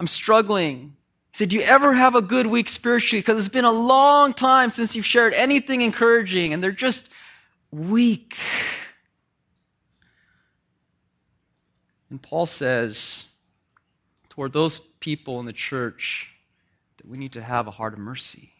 I'm 0.00 0.08
struggling. 0.08 0.96
He 1.30 1.38
said, 1.38 1.50
Do 1.50 1.56
you 1.56 1.62
ever 1.62 1.94
have 1.94 2.16
a 2.16 2.22
good 2.22 2.48
week 2.48 2.68
spiritually? 2.68 3.20
Because 3.20 3.38
it's 3.38 3.54
been 3.54 3.64
a 3.64 3.72
long 3.72 4.34
time 4.34 4.72
since 4.72 4.96
you've 4.96 5.06
shared 5.06 5.32
anything 5.32 5.82
encouraging, 5.82 6.52
and 6.52 6.62
they're 6.62 6.72
just 6.72 7.08
weak. 7.70 8.36
And 12.10 12.20
Paul 12.20 12.46
says 12.46 13.24
toward 14.30 14.52
those 14.52 14.80
people 14.80 15.38
in 15.38 15.46
the 15.46 15.52
church 15.52 16.28
that 16.96 17.08
we 17.08 17.16
need 17.16 17.32
to 17.34 17.42
have 17.42 17.68
a 17.68 17.70
heart 17.70 17.92
of 17.92 18.00
mercy. 18.00 18.50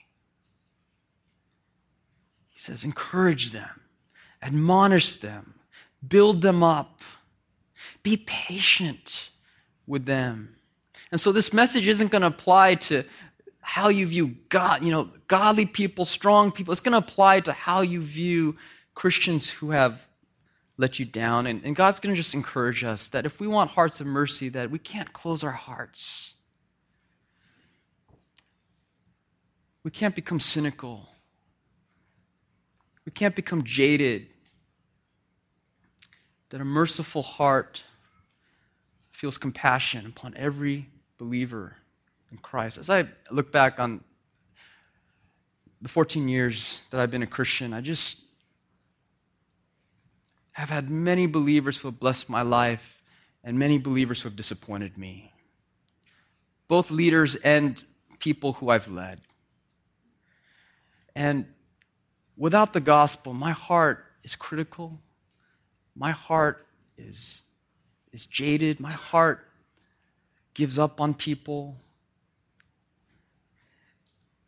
He 2.50 2.60
says, 2.60 2.84
Encourage 2.84 3.50
them 3.50 3.80
admonish 4.44 5.20
them, 5.20 5.54
build 6.06 6.42
them 6.42 6.62
up, 6.62 7.00
be 8.02 8.18
patient 8.18 9.30
with 9.86 10.04
them. 10.04 10.54
And 11.10 11.20
so 11.20 11.32
this 11.32 11.52
message 11.52 11.88
isn't 11.88 12.10
going 12.10 12.22
to 12.22 12.28
apply 12.28 12.76
to 12.76 13.04
how 13.60 13.88
you 13.88 14.06
view 14.06 14.36
God, 14.50 14.84
you 14.84 14.90
know, 14.90 15.08
godly 15.26 15.64
people, 15.64 16.04
strong 16.04 16.52
people. 16.52 16.72
It's 16.72 16.82
going 16.82 16.92
to 16.92 16.98
apply 16.98 17.40
to 17.40 17.52
how 17.52 17.80
you 17.80 18.02
view 18.02 18.56
Christians 18.94 19.48
who 19.48 19.70
have 19.70 19.98
let 20.76 20.98
you 20.98 21.06
down. 21.06 21.46
And, 21.46 21.64
and 21.64 21.74
God's 21.74 22.00
going 22.00 22.14
to 22.14 22.20
just 22.20 22.34
encourage 22.34 22.84
us 22.84 23.08
that 23.08 23.24
if 23.24 23.40
we 23.40 23.46
want 23.46 23.70
hearts 23.70 24.02
of 24.02 24.06
mercy, 24.06 24.50
that 24.50 24.70
we 24.70 24.78
can't 24.78 25.10
close 25.12 25.42
our 25.42 25.52
hearts. 25.52 26.34
We 29.82 29.90
can't 29.90 30.14
become 30.14 30.40
cynical. 30.40 31.08
We 33.06 33.12
can't 33.12 33.34
become 33.34 33.64
jaded 33.64 34.28
that 36.54 36.60
a 36.60 36.64
merciful 36.64 37.22
heart 37.24 37.82
feels 39.10 39.38
compassion 39.38 40.06
upon 40.06 40.36
every 40.36 40.88
believer 41.18 41.74
in 42.30 42.38
Christ. 42.38 42.78
As 42.78 42.88
I 42.88 43.08
look 43.28 43.50
back 43.50 43.80
on 43.80 44.04
the 45.82 45.88
14 45.88 46.28
years 46.28 46.80
that 46.90 47.00
I've 47.00 47.10
been 47.10 47.24
a 47.24 47.26
Christian, 47.26 47.72
I 47.72 47.80
just 47.80 48.22
have 50.52 50.70
had 50.70 50.88
many 50.88 51.26
believers 51.26 51.76
who 51.76 51.88
have 51.88 51.98
blessed 51.98 52.30
my 52.30 52.42
life 52.42 53.02
and 53.42 53.58
many 53.58 53.78
believers 53.78 54.22
who 54.22 54.28
have 54.28 54.36
disappointed 54.36 54.96
me. 54.96 55.32
Both 56.68 56.92
leaders 56.92 57.34
and 57.34 57.82
people 58.20 58.52
who 58.52 58.68
I've 58.68 58.86
led. 58.86 59.20
And 61.16 61.46
without 62.36 62.72
the 62.72 62.80
gospel, 62.80 63.34
my 63.34 63.50
heart 63.50 64.04
is 64.22 64.36
critical. 64.36 65.00
My 65.96 66.10
heart 66.10 66.66
is, 66.98 67.42
is 68.12 68.26
jaded. 68.26 68.80
My 68.80 68.92
heart 68.92 69.46
gives 70.54 70.78
up 70.78 71.00
on 71.00 71.14
people. 71.14 71.76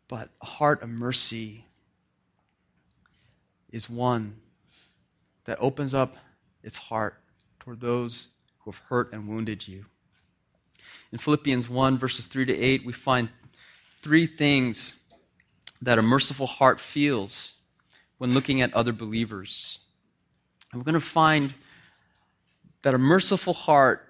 But 0.07 0.29
a 0.41 0.45
heart 0.45 0.83
of 0.83 0.89
mercy 0.89 1.65
is 3.71 3.89
one 3.89 4.35
that 5.45 5.57
opens 5.59 5.93
up 5.93 6.15
its 6.63 6.77
heart 6.77 7.15
toward 7.59 7.79
those 7.81 8.27
who 8.59 8.71
have 8.71 8.81
hurt 8.87 9.13
and 9.13 9.27
wounded 9.27 9.67
you. 9.67 9.85
In 11.11 11.17
Philippians 11.17 11.69
1, 11.69 11.97
verses 11.97 12.27
3 12.27 12.45
to 12.45 12.53
8, 12.57 12.85
we 12.85 12.93
find 12.93 13.29
three 14.01 14.27
things 14.27 14.93
that 15.81 15.99
a 15.99 16.01
merciful 16.01 16.47
heart 16.47 16.79
feels 16.79 17.53
when 18.17 18.33
looking 18.33 18.61
at 18.61 18.73
other 18.73 18.93
believers. 18.93 19.79
And 20.77 20.85
we're 20.85 20.91
going 20.91 21.01
to 21.01 21.07
find 21.07 21.55
that 22.83 22.93
a 22.93 22.99
merciful 22.99 23.53
heart, 23.53 24.07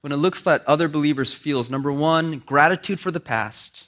when 0.00 0.12
it 0.12 0.16
looks 0.16 0.46
at 0.46 0.66
other 0.66 0.88
believers, 0.88 1.34
feels 1.34 1.68
number 1.68 1.92
one, 1.92 2.38
gratitude 2.38 2.98
for 2.98 3.10
the 3.10 3.20
past, 3.20 3.84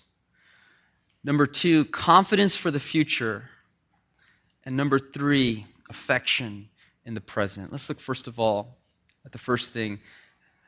number 1.24 1.46
two, 1.46 1.86
confidence 1.86 2.54
for 2.54 2.70
the 2.70 2.78
future, 2.78 3.48
and 4.62 4.76
number 4.76 4.98
three, 4.98 5.64
affection 5.88 6.68
in 7.06 7.14
the 7.14 7.22
present. 7.22 7.72
Let's 7.72 7.88
look 7.88 7.98
first 7.98 8.26
of 8.26 8.38
all 8.38 8.76
at 9.24 9.32
the 9.32 9.38
first 9.38 9.72
thing. 9.72 9.98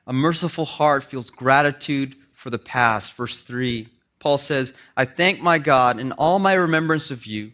A 0.06 0.14
merciful 0.14 0.64
heart 0.64 1.04
feels 1.04 1.28
gratitude 1.28 2.16
for 2.32 2.48
the 2.48 2.58
past. 2.58 3.12
Verse 3.12 3.42
3, 3.42 3.86
Paul 4.18 4.38
says, 4.38 4.72
I 4.96 5.04
thank 5.04 5.42
my 5.42 5.58
God 5.58 6.00
in 6.00 6.12
all 6.12 6.38
my 6.38 6.54
remembrance 6.54 7.10
of 7.10 7.26
you 7.26 7.52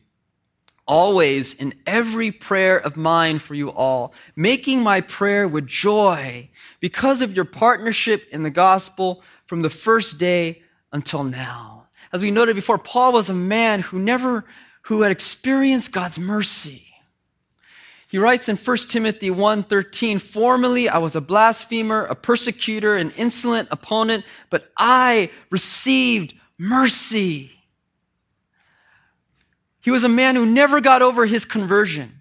always 0.90 1.54
in 1.54 1.72
every 1.86 2.32
prayer 2.32 2.76
of 2.76 2.96
mine 2.96 3.38
for 3.38 3.54
you 3.54 3.70
all, 3.70 4.12
making 4.34 4.82
my 4.82 5.00
prayer 5.00 5.46
with 5.46 5.64
joy 5.64 6.50
because 6.80 7.22
of 7.22 7.32
your 7.32 7.44
partnership 7.44 8.26
in 8.32 8.42
the 8.42 8.50
gospel 8.50 9.22
from 9.46 9.62
the 9.62 9.70
first 9.70 10.18
day 10.18 10.60
until 10.92 11.22
now. 11.22 11.86
As 12.12 12.22
we 12.22 12.32
noted 12.32 12.56
before, 12.56 12.76
Paul 12.76 13.12
was 13.12 13.30
a 13.30 13.34
man 13.34 13.82
who 13.82 14.00
never, 14.00 14.44
who 14.82 15.02
had 15.02 15.12
experienced 15.12 15.92
God's 15.92 16.18
mercy. 16.18 16.84
He 18.08 18.18
writes 18.18 18.48
in 18.48 18.56
1 18.56 18.88
Timothy 18.88 19.30
1:13, 19.30 20.18
"Formerly 20.18 20.88
I 20.88 20.98
was 20.98 21.14
a 21.14 21.20
blasphemer, 21.20 22.04
a 22.04 22.16
persecutor, 22.16 22.96
an 22.96 23.12
insolent 23.12 23.68
opponent, 23.70 24.24
but 24.50 24.68
I 24.76 25.30
received 25.50 26.34
mercy." 26.58 27.52
He 29.80 29.90
was 29.90 30.04
a 30.04 30.08
man 30.08 30.36
who 30.36 30.46
never 30.46 30.80
got 30.80 31.02
over 31.02 31.26
his 31.26 31.44
conversion. 31.44 32.20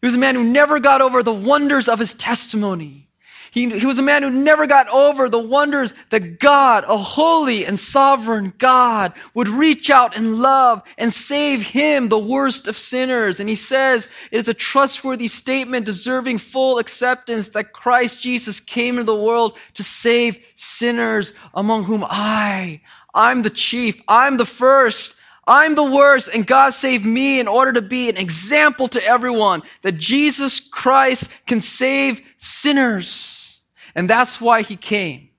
He 0.00 0.06
was 0.06 0.14
a 0.14 0.18
man 0.18 0.34
who 0.34 0.44
never 0.44 0.80
got 0.80 1.00
over 1.00 1.22
the 1.22 1.32
wonders 1.32 1.88
of 1.88 1.98
his 1.98 2.14
testimony. 2.14 3.08
He, 3.52 3.68
he, 3.68 3.84
was 3.84 3.98
a 3.98 4.02
man 4.02 4.22
who 4.22 4.30
never 4.30 4.66
got 4.66 4.88
over 4.88 5.28
the 5.28 5.38
wonders 5.38 5.92
that 6.08 6.40
God, 6.40 6.84
a 6.88 6.96
holy 6.96 7.66
and 7.66 7.78
sovereign 7.78 8.54
God, 8.56 9.12
would 9.34 9.46
reach 9.46 9.90
out 9.90 10.16
and 10.16 10.36
love 10.38 10.82
and 10.96 11.12
save 11.12 11.62
him, 11.62 12.08
the 12.08 12.18
worst 12.18 12.66
of 12.66 12.78
sinners. 12.78 13.40
And 13.40 13.50
he 13.50 13.54
says 13.54 14.08
it 14.30 14.38
is 14.38 14.48
a 14.48 14.54
trustworthy 14.54 15.28
statement 15.28 15.84
deserving 15.84 16.38
full 16.38 16.78
acceptance 16.78 17.50
that 17.50 17.74
Christ 17.74 18.22
Jesus 18.22 18.58
came 18.58 18.94
into 18.94 19.12
the 19.12 19.22
world 19.22 19.58
to 19.74 19.84
save 19.84 20.38
sinners, 20.54 21.34
among 21.52 21.84
whom 21.84 22.04
I, 22.08 22.80
I'm 23.12 23.42
the 23.42 23.50
chief, 23.50 24.00
I'm 24.08 24.38
the 24.38 24.46
first. 24.46 25.14
I'm 25.46 25.74
the 25.74 25.82
worst, 25.82 26.28
and 26.32 26.46
God 26.46 26.70
saved 26.70 27.04
me 27.04 27.40
in 27.40 27.48
order 27.48 27.72
to 27.72 27.82
be 27.82 28.08
an 28.08 28.16
example 28.16 28.86
to 28.88 29.04
everyone 29.04 29.62
that 29.82 29.98
Jesus 29.98 30.60
Christ 30.60 31.28
can 31.46 31.60
save 31.60 32.20
sinners. 32.36 33.60
And 33.94 34.08
that's 34.08 34.40
why 34.40 34.62
he 34.62 34.76
came. 34.76 35.30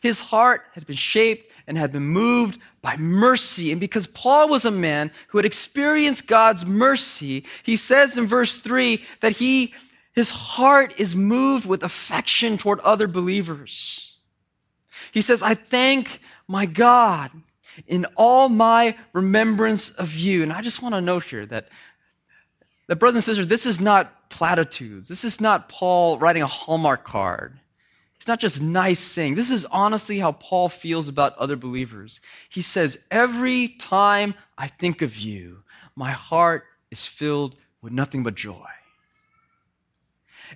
His 0.00 0.20
heart 0.20 0.62
had 0.72 0.86
been 0.86 0.96
shaped 0.96 1.52
and 1.66 1.76
had 1.76 1.92
been 1.92 2.06
moved 2.06 2.58
by 2.80 2.96
mercy. 2.96 3.72
And 3.72 3.80
because 3.80 4.06
Paul 4.06 4.48
was 4.48 4.64
a 4.64 4.70
man 4.70 5.10
who 5.28 5.38
had 5.38 5.44
experienced 5.44 6.26
God's 6.26 6.64
mercy, 6.64 7.44
he 7.64 7.76
says 7.76 8.16
in 8.16 8.26
verse 8.26 8.60
3 8.60 9.04
that 9.20 9.32
he, 9.32 9.74
his 10.14 10.30
heart 10.30 10.98
is 10.98 11.14
moved 11.14 11.66
with 11.66 11.82
affection 11.82 12.56
toward 12.56 12.80
other 12.80 13.06
believers. 13.06 14.16
He 15.12 15.20
says, 15.20 15.42
I 15.42 15.54
thank 15.54 16.20
my 16.46 16.64
God 16.64 17.30
in 17.86 18.06
all 18.16 18.48
my 18.48 18.96
remembrance 19.12 19.90
of 19.90 20.14
you. 20.14 20.42
And 20.42 20.52
I 20.52 20.62
just 20.62 20.82
want 20.82 20.94
to 20.94 21.00
note 21.00 21.24
here 21.24 21.46
that, 21.46 21.68
that 22.86 22.96
brothers 22.96 23.16
and 23.16 23.24
sisters, 23.24 23.46
this 23.46 23.66
is 23.66 23.80
not 23.80 24.30
platitudes. 24.30 25.08
This 25.08 25.24
is 25.24 25.40
not 25.40 25.68
Paul 25.68 26.18
writing 26.18 26.42
a 26.42 26.46
Hallmark 26.46 27.04
card. 27.04 27.58
It's 28.16 28.26
not 28.26 28.40
just 28.40 28.60
nice 28.60 28.98
saying. 28.98 29.36
This 29.36 29.50
is 29.50 29.64
honestly 29.64 30.18
how 30.18 30.32
Paul 30.32 30.68
feels 30.68 31.08
about 31.08 31.38
other 31.38 31.56
believers. 31.56 32.20
He 32.48 32.62
says, 32.62 32.98
Every 33.10 33.68
time 33.68 34.34
I 34.56 34.66
think 34.66 35.02
of 35.02 35.16
you, 35.16 35.62
my 35.94 36.10
heart 36.10 36.64
is 36.90 37.06
filled 37.06 37.54
with 37.80 37.92
nothing 37.92 38.24
but 38.24 38.34
joy. 38.34 38.66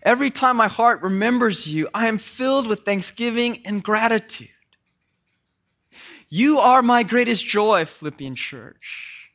Every 0.03 0.31
time 0.31 0.57
my 0.57 0.69
heart 0.69 1.03
remembers 1.03 1.67
you, 1.67 1.89
I 1.93 2.09
am 2.09 2.19
filled 2.19 2.67
with 2.67 2.85
thanksgiving 2.85 3.63
and 3.67 3.83
gratitude. 3.83 4.49
You 6.35 6.61
are 6.61 6.81
my 6.81 7.03
greatest 7.03 7.45
joy, 7.45 7.85
Philippian 7.85 8.37
church. 8.37 9.29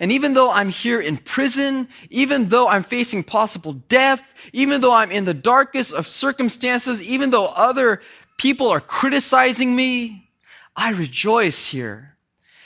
And 0.00 0.10
even 0.12 0.32
though 0.32 0.50
I'm 0.50 0.70
here 0.70 0.98
in 0.98 1.18
prison, 1.18 1.88
even 2.08 2.48
though 2.48 2.66
I'm 2.66 2.84
facing 2.84 3.22
possible 3.22 3.74
death, 3.74 4.22
even 4.54 4.80
though 4.80 4.92
I'm 4.92 5.10
in 5.10 5.26
the 5.26 5.34
darkest 5.34 5.92
of 5.92 6.06
circumstances, 6.06 7.02
even 7.02 7.28
though 7.28 7.44
other 7.44 8.00
people 8.38 8.68
are 8.68 8.80
criticizing 8.80 9.76
me, 9.76 10.30
I 10.74 10.92
rejoice 10.92 11.68
here 11.68 12.16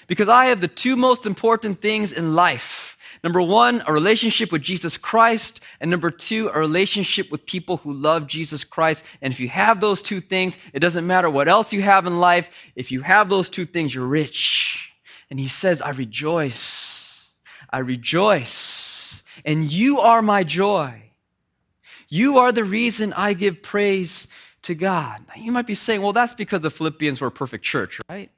because 0.07 0.29
I 0.29 0.45
have 0.45 0.61
the 0.61 0.69
two 0.69 0.95
most 0.95 1.27
important 1.27 1.83
things 1.83 2.13
in 2.13 2.37
life 2.37 2.90
Number 3.23 3.43
one, 3.43 3.83
a 3.87 3.93
relationship 3.93 4.51
with 4.51 4.63
Jesus 4.63 4.97
Christ. 4.97 5.61
And 5.81 5.91
number 5.91 6.11
two, 6.11 6.49
a 6.49 6.59
relationship 6.59 7.31
with 7.31 7.47
people 7.47 7.77
who 7.77 7.93
love 7.93 8.27
Jesus 8.27 8.65
Christ. 8.65 9.05
And 9.21 9.33
if 9.33 9.41
you 9.41 9.49
have 9.49 9.81
those 9.81 10.03
two 10.03 10.21
things, 10.21 10.57
it 10.73 10.81
doesn't 10.81 11.07
matter 11.07 11.29
what 11.29 11.49
else 11.49 11.73
you 11.73 11.83
have 11.83 12.07
in 12.07 12.19
life. 12.19 12.49
If 12.75 12.93
you 12.93 13.03
have 13.03 13.29
those 13.29 13.49
two 13.49 13.67
things, 13.67 13.95
you're 13.95 14.07
rich. 14.07 14.91
And 15.31 15.39
he 15.39 15.49
says, 15.49 15.83
I 15.83 15.91
rejoice. 15.91 17.31
I 17.71 17.79
rejoice. 17.79 19.23
And 19.45 19.71
you 19.71 20.01
are 20.01 20.23
my 20.23 20.45
joy. 20.45 21.03
You 22.09 22.39
are 22.39 22.53
the 22.53 22.65
reason 22.65 23.13
I 23.13 23.35
give 23.35 23.63
praise 23.63 24.27
to 24.63 24.75
God. 24.75 25.21
Now, 25.29 25.41
you 25.41 25.53
might 25.53 25.67
be 25.67 25.75
saying, 25.75 26.03
well, 26.03 26.13
that's 26.13 26.35
because 26.35 26.61
the 26.61 26.71
Philippians 26.71 27.21
were 27.21 27.29
a 27.29 27.33
perfect 27.33 27.65
church, 27.65 28.01
right? 28.09 28.31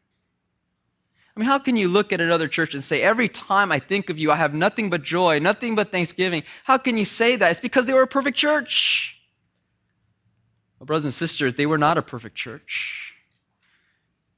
I 1.34 1.40
mean, 1.40 1.48
how 1.48 1.58
can 1.58 1.76
you 1.76 1.88
look 1.88 2.12
at 2.12 2.20
another 2.20 2.46
church 2.46 2.74
and 2.74 2.84
say, 2.84 3.00
every 3.00 3.28
time 3.28 3.72
I 3.72 3.78
think 3.78 4.10
of 4.10 4.18
you, 4.18 4.30
I 4.30 4.36
have 4.36 4.52
nothing 4.52 4.90
but 4.90 5.02
joy, 5.02 5.38
nothing 5.38 5.74
but 5.74 5.90
thanksgiving? 5.90 6.42
How 6.64 6.76
can 6.76 6.98
you 6.98 7.06
say 7.06 7.36
that? 7.36 7.50
It's 7.50 7.60
because 7.60 7.86
they 7.86 7.94
were 7.94 8.02
a 8.02 8.06
perfect 8.06 8.36
church. 8.36 9.16
Well, 10.78 10.86
brothers 10.86 11.06
and 11.06 11.14
sisters, 11.14 11.54
they 11.54 11.64
were 11.64 11.78
not 11.78 11.96
a 11.96 12.02
perfect 12.02 12.34
church. 12.34 13.14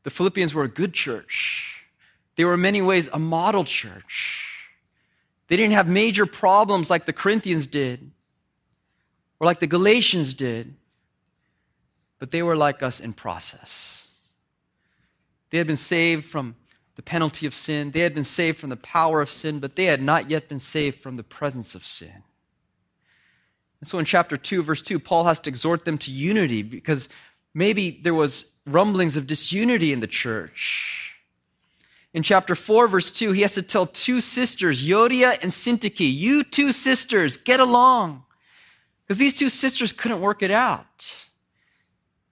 The 0.05 0.11
Philippians 0.11 0.55
were 0.55 0.63
a 0.63 0.69
good 0.69 0.95
church. 0.95 1.83
They 2.37 2.45
were 2.45 2.55
in 2.55 2.61
many 2.61 2.81
ways 2.81 3.09
a 3.13 3.19
model 3.19 3.65
church. 3.65 4.45
They 5.49 5.57
didn't 5.57 5.75
have 5.75 5.89
major 5.89 6.27
problems 6.27 6.91
like 6.91 7.07
the 7.07 7.13
Corinthians 7.13 7.67
did 7.67 8.11
or 9.41 9.47
like 9.47 9.59
the 9.59 9.67
Galatians 9.67 10.35
did, 10.35 10.75
but 12.19 12.31
they 12.31 12.43
were 12.43 12.57
like 12.57 12.83
us 12.83 13.01
in 13.01 13.13
process. 13.13 14.07
They 15.51 15.59
had 15.59 15.67
been 15.67 15.77
saved 15.77 16.27
from 16.27 16.57
the 16.97 17.03
penalty 17.03 17.47
of 17.47 17.55
sin. 17.55 17.91
They 17.91 18.01
had 18.01 18.15
been 18.15 18.25
saved 18.25 18.59
from 18.59 18.71
the 18.71 18.77
power 18.77 19.21
of 19.21 19.31
sin, 19.31 19.61
but 19.61 19.77
they 19.77 19.85
had 19.85 20.03
not 20.03 20.31
yet 20.31 20.49
been 20.49 20.61
saved 20.61 21.01
from 21.01 21.17
the 21.17 21.23
presence 21.23 21.75
of 21.75 21.87
sin. 21.87 22.23
And 23.81 23.89
so 23.89 23.99
in 23.99 24.05
chapter 24.05 24.37
2, 24.37 24.63
verse 24.63 24.83
2, 24.83 24.99
Paul 24.99 25.25
has 25.25 25.41
to 25.41 25.51
exhort 25.51 25.85
them 25.85 25.99
to 25.99 26.11
unity 26.11 26.63
because 26.63 27.09
maybe 27.53 28.01
there 28.03 28.15
was 28.15 28.51
rumblings 28.67 29.17
of 29.17 29.27
disunity 29.27 29.93
in 29.93 30.01
the 30.01 30.07
church. 30.07 31.13
In 32.15 32.23
chapter 32.23 32.55
4, 32.55 32.87
verse 32.87 33.11
2, 33.11 33.33
he 33.33 33.43
has 33.43 33.55
to 33.55 33.63
tell 33.63 33.87
two 33.87 34.21
sisters, 34.21 34.83
Euodia 34.83 35.37
and 35.43 35.51
Syntyche, 35.51 36.15
you 36.15 36.45
two 36.45 36.71
sisters, 36.71 37.37
get 37.37 37.59
along. 37.59 38.23
Because 39.03 39.19
these 39.19 39.37
two 39.37 39.49
sisters 39.49 39.93
couldn't 39.93 40.21
work 40.21 40.43
it 40.43 40.53
out. 40.53 41.13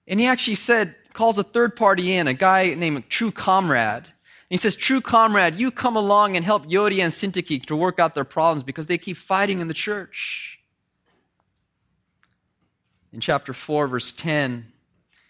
And 0.07 0.19
he 0.19 0.25
actually 0.25 0.55
said, 0.55 0.95
calls 1.11 1.37
a 1.37 1.43
third 1.43 1.75
party 1.75 2.13
in, 2.13 2.27
a 2.27 2.33
guy 2.33 2.73
named 2.73 3.09
True 3.09 3.31
Comrade. 3.31 4.05
He 4.53 4.57
says, 4.57 4.75
True 4.75 5.01
Comrade, 5.01 5.55
you 5.55 5.71
come 5.71 5.95
along 5.95 6.35
and 6.35 6.45
help 6.45 6.67
Euodia 6.67 7.01
and 7.01 7.11
Syntyche 7.11 7.65
to 7.65 7.75
work 7.75 7.97
out 7.97 8.13
their 8.13 8.23
problems 8.23 8.61
because 8.61 8.85
they 8.85 8.99
keep 8.99 9.17
fighting 9.17 9.61
in 9.61 9.67
the 9.67 9.73
church. 9.73 10.59
In 13.11 13.19
chapter 13.19 13.51
4, 13.51 13.87
verse 13.87 14.11
10, 14.11 14.67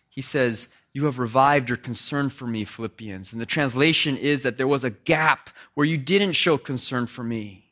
he 0.09 0.21
says, 0.21 0.67
You 0.91 1.05
have 1.05 1.19
revived 1.19 1.69
your 1.69 1.77
concern 1.77 2.31
for 2.31 2.45
me, 2.45 2.65
Philippians. 2.65 3.31
And 3.31 3.39
the 3.39 3.45
translation 3.45 4.17
is 4.17 4.43
that 4.43 4.57
there 4.57 4.67
was 4.67 4.83
a 4.83 4.89
gap 4.89 5.49
where 5.73 5.85
you 5.85 5.97
didn't 5.97 6.33
show 6.33 6.57
concern 6.57 7.07
for 7.07 7.23
me. 7.23 7.63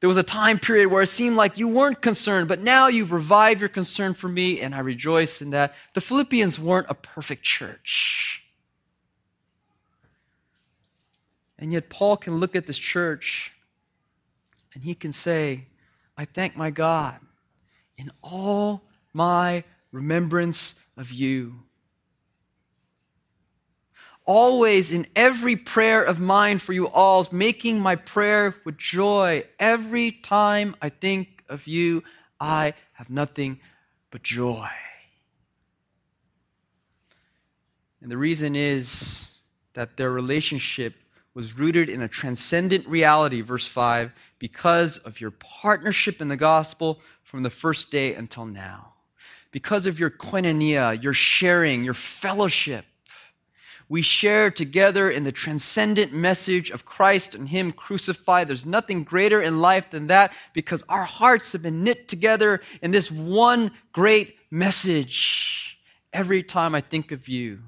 There 0.00 0.08
was 0.08 0.16
a 0.16 0.22
time 0.22 0.58
period 0.58 0.88
where 0.88 1.02
it 1.02 1.08
seemed 1.08 1.36
like 1.36 1.58
you 1.58 1.68
weren't 1.68 2.00
concerned, 2.00 2.48
but 2.48 2.62
now 2.62 2.86
you've 2.86 3.12
revived 3.12 3.60
your 3.60 3.68
concern 3.68 4.14
for 4.14 4.28
me, 4.28 4.62
and 4.62 4.74
I 4.74 4.78
rejoice 4.78 5.42
in 5.42 5.50
that. 5.50 5.74
The 5.92 6.00
Philippians 6.00 6.58
weren't 6.58 6.86
a 6.88 6.94
perfect 6.94 7.42
church. 7.42 8.42
And 11.58 11.72
yet, 11.72 11.88
Paul 11.88 12.16
can 12.16 12.36
look 12.36 12.54
at 12.54 12.66
this 12.66 12.78
church 12.78 13.52
and 14.74 14.82
he 14.82 14.94
can 14.94 15.12
say, 15.12 15.66
I 16.16 16.24
thank 16.24 16.56
my 16.56 16.70
God 16.70 17.18
in 17.96 18.12
all 18.22 18.82
my 19.12 19.64
remembrance 19.92 20.74
of 20.96 21.10
you 21.10 21.54
always 24.28 24.92
in 24.92 25.06
every 25.16 25.56
prayer 25.56 26.02
of 26.02 26.20
mine 26.20 26.58
for 26.58 26.74
you 26.74 26.86
all, 26.86 27.26
making 27.32 27.80
my 27.80 27.96
prayer 27.96 28.54
with 28.66 28.76
joy. 28.76 29.42
Every 29.58 30.12
time 30.12 30.76
I 30.82 30.90
think 30.90 31.42
of 31.48 31.66
you, 31.66 32.04
I 32.38 32.74
have 32.92 33.08
nothing 33.08 33.58
but 34.10 34.22
joy. 34.22 34.68
And 38.02 38.10
the 38.10 38.18
reason 38.18 38.54
is 38.54 39.30
that 39.72 39.96
their 39.96 40.10
relationship 40.10 40.94
was 41.38 41.56
rooted 41.56 41.88
in 41.88 42.02
a 42.02 42.08
transcendent 42.08 42.88
reality, 42.88 43.42
verse 43.42 43.64
5, 43.64 44.10
because 44.40 44.98
of 44.98 45.20
your 45.20 45.30
partnership 45.30 46.20
in 46.20 46.26
the 46.26 46.36
gospel 46.36 47.00
from 47.22 47.44
the 47.44 47.48
first 47.48 47.92
day 47.92 48.16
until 48.16 48.44
now. 48.44 48.94
Because 49.52 49.86
of 49.86 50.00
your 50.00 50.10
koinonia, 50.10 51.00
your 51.00 51.14
sharing, 51.14 51.84
your 51.84 51.94
fellowship 51.94 52.84
we 53.88 54.02
share 54.02 54.50
together 54.50 55.08
in 55.08 55.22
the 55.22 55.30
transcendent 55.30 56.12
message 56.12 56.70
of 56.70 56.84
Christ 56.84 57.36
and 57.36 57.48
Him 57.48 57.70
crucified. 57.70 58.48
There's 58.48 58.66
nothing 58.66 59.04
greater 59.04 59.40
in 59.40 59.60
life 59.60 59.90
than 59.90 60.08
that 60.08 60.32
because 60.52 60.82
our 60.88 61.04
hearts 61.04 61.52
have 61.52 61.62
been 61.62 61.84
knit 61.84 62.08
together 62.08 62.62
in 62.82 62.90
this 62.90 63.12
one 63.12 63.70
great 63.92 64.36
message. 64.50 65.78
Every 66.12 66.42
time 66.42 66.74
I 66.74 66.80
think 66.80 67.12
of 67.12 67.28
you, 67.28 67.60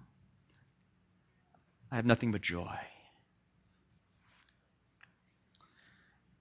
I 1.92 1.96
have 1.96 2.06
nothing 2.06 2.32
but 2.32 2.42
joy. 2.42 2.76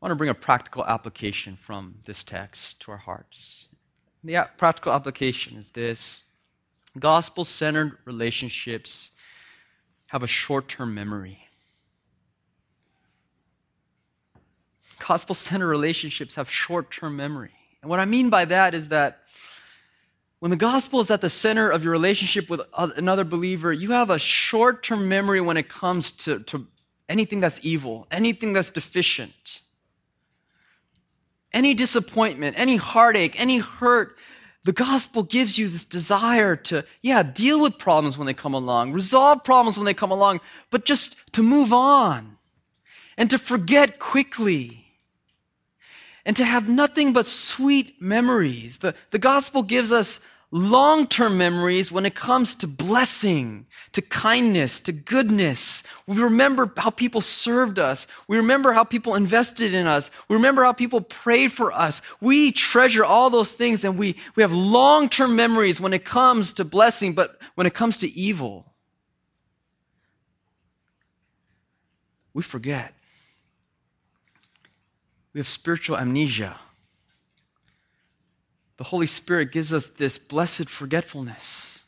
I 0.01 0.05
want 0.05 0.12
to 0.12 0.15
bring 0.15 0.29
a 0.29 0.35
practical 0.35 0.85
application 0.85 1.57
from 1.57 1.95
this 2.05 2.23
text 2.23 2.79
to 2.81 2.91
our 2.91 2.97
hearts. 2.97 3.67
The 4.23 4.47
practical 4.57 4.93
application 4.93 5.57
is 5.57 5.71
this 5.71 6.23
gospel 6.97 7.43
centered 7.43 7.97
relationships 8.05 9.09
have 10.09 10.23
a 10.23 10.27
short 10.27 10.69
term 10.69 10.93
memory. 10.93 11.39
Gospel 15.05 15.35
centered 15.35 15.67
relationships 15.67 16.35
have 16.35 16.49
short 16.49 16.91
term 16.91 17.17
memory. 17.17 17.51
And 17.81 17.89
what 17.89 17.99
I 17.99 18.05
mean 18.05 18.29
by 18.29 18.45
that 18.45 18.73
is 18.73 18.89
that 18.89 19.19
when 20.39 20.51
the 20.51 20.57
gospel 20.57 21.01
is 21.01 21.12
at 21.12 21.19
the 21.19 21.29
center 21.29 21.69
of 21.69 21.83
your 21.83 21.91
relationship 21.91 22.49
with 22.49 22.62
another 22.73 23.25
believer, 23.25 23.73
you 23.73 23.91
have 23.91 24.09
a 24.09 24.19
short 24.19 24.81
term 24.83 25.09
memory 25.09 25.41
when 25.41 25.57
it 25.57 25.67
comes 25.67 26.12
to, 26.23 26.39
to 26.43 26.65
anything 27.09 27.41
that's 27.41 27.59
evil, 27.63 28.07
anything 28.09 28.53
that's 28.53 28.71
deficient. 28.71 29.59
Any 31.51 31.73
disappointment, 31.73 32.59
any 32.59 32.75
heartache, 32.75 33.39
any 33.39 33.57
hurt 33.57 34.15
the 34.65 34.73
gospel 34.73 35.23
gives 35.23 35.57
you 35.57 35.69
this 35.69 35.85
desire 35.85 36.57
to, 36.57 36.85
yeah, 37.01 37.23
deal 37.23 37.62
with 37.62 37.77
problems 37.77 38.17
when 38.17 38.27
they 38.27 38.33
come 38.33 38.53
along, 38.53 38.91
resolve 38.91 39.43
problems 39.43 39.77
when 39.77 39.85
they 39.85 39.93
come 39.93 40.12
along, 40.12 40.41
but 40.69 40.85
just 40.85 41.15
to 41.33 41.43
move 41.43 41.71
on 41.71 42.38
and 43.17 43.29
to 43.29 43.38
forget 43.38 43.99
quickly 43.99 44.85
and 46.25 46.35
to 46.35 46.45
have 46.45 46.67
nothing 46.67 47.13
but 47.13 47.25
sweet 47.25 48.01
memories. 48.01 48.79
The, 48.79 48.95
the 49.12 49.19
gospel 49.19 49.63
gives 49.63 49.91
us 49.91 50.19
long 50.51 51.07
term 51.07 51.38
memories 51.38 51.91
when 51.91 52.05
it 52.05 52.15
comes 52.15 52.55
to 52.55 52.67
blessing, 52.67 53.67
to 53.93 54.01
kindness, 54.01 54.81
to 54.81 54.91
goodness. 54.91 55.83
We 56.07 56.21
remember 56.21 56.71
how 56.75 56.89
people 56.89 57.21
served 57.21 57.79
us. 57.79 58.07
We 58.27 58.38
remember 58.38 58.71
how 58.73 58.83
people 58.83 59.15
invested 59.15 59.73
in 59.73 59.85
us. 59.88 60.09
We 60.27 60.35
remember 60.35 60.63
how 60.63 60.73
people 60.73 61.01
prayed 61.01 61.51
for 61.51 61.71
us. 61.71 62.01
We 62.19 62.51
treasure 62.51 63.05
all 63.05 63.29
those 63.29 63.51
things 63.51 63.85
and 63.85 63.97
we, 63.97 64.15
we 64.35 64.43
have 64.43 64.51
long 64.51 65.09
term 65.09 65.35
memories 65.35 65.79
when 65.79 65.93
it 65.93 66.05
comes 66.05 66.53
to 66.53 66.65
blessing, 66.65 67.13
but 67.13 67.39
when 67.55 67.67
it 67.67 67.73
comes 67.73 67.97
to 67.97 68.07
evil, 68.07 68.65
we 72.33 72.41
forget. 72.41 72.93
We 75.33 75.39
have 75.39 75.47
spiritual 75.47 75.97
amnesia 75.97 76.59
the 78.79 78.85
Holy 78.85 79.07
Spirit 79.07 79.51
gives 79.51 79.73
us 79.73 79.87
this 79.87 80.17
blessed 80.17 80.69
forgetfulness. 80.69 81.83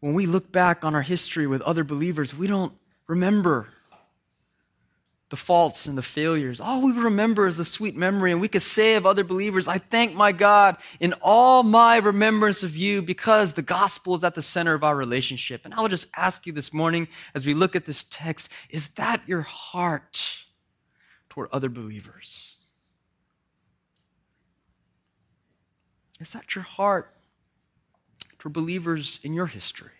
When 0.00 0.14
we 0.14 0.24
look 0.24 0.50
back 0.50 0.86
on 0.86 0.94
our 0.94 1.02
history 1.02 1.46
with 1.46 1.60
other 1.60 1.84
believers, 1.84 2.34
we 2.34 2.46
don't 2.46 2.72
remember 3.06 3.68
the 5.28 5.36
faults 5.36 5.84
and 5.84 5.98
the 5.98 6.02
failures. 6.02 6.62
All 6.62 6.80
we 6.80 6.92
remember 6.92 7.46
is 7.46 7.58
the 7.58 7.66
sweet 7.66 7.94
memory, 7.94 8.32
and 8.32 8.40
we 8.40 8.48
could 8.48 8.62
say 8.62 8.94
of 8.94 9.04
other 9.04 9.22
believers, 9.22 9.68
I 9.68 9.76
thank 9.76 10.14
my 10.14 10.32
God 10.32 10.78
in 10.98 11.12
all 11.20 11.62
my 11.62 11.98
remembrance 11.98 12.62
of 12.62 12.74
you 12.74 13.02
because 13.02 13.52
the 13.52 13.60
gospel 13.60 14.14
is 14.14 14.24
at 14.24 14.34
the 14.34 14.40
center 14.40 14.72
of 14.72 14.82
our 14.82 14.96
relationship. 14.96 15.66
And 15.66 15.74
I 15.74 15.82
will 15.82 15.88
just 15.90 16.08
ask 16.16 16.46
you 16.46 16.54
this 16.54 16.72
morning 16.72 17.06
as 17.34 17.44
we 17.44 17.52
look 17.52 17.76
at 17.76 17.84
this 17.84 18.06
text 18.10 18.48
is 18.70 18.88
that 18.94 19.28
your 19.28 19.42
heart 19.42 20.26
toward 21.28 21.50
other 21.52 21.68
believers? 21.68 22.56
Is 26.20 26.30
that 26.30 26.54
your 26.54 26.64
heart 26.64 27.12
for 28.38 28.50
believers 28.50 29.18
in 29.22 29.32
your 29.32 29.46
history? 29.46 29.90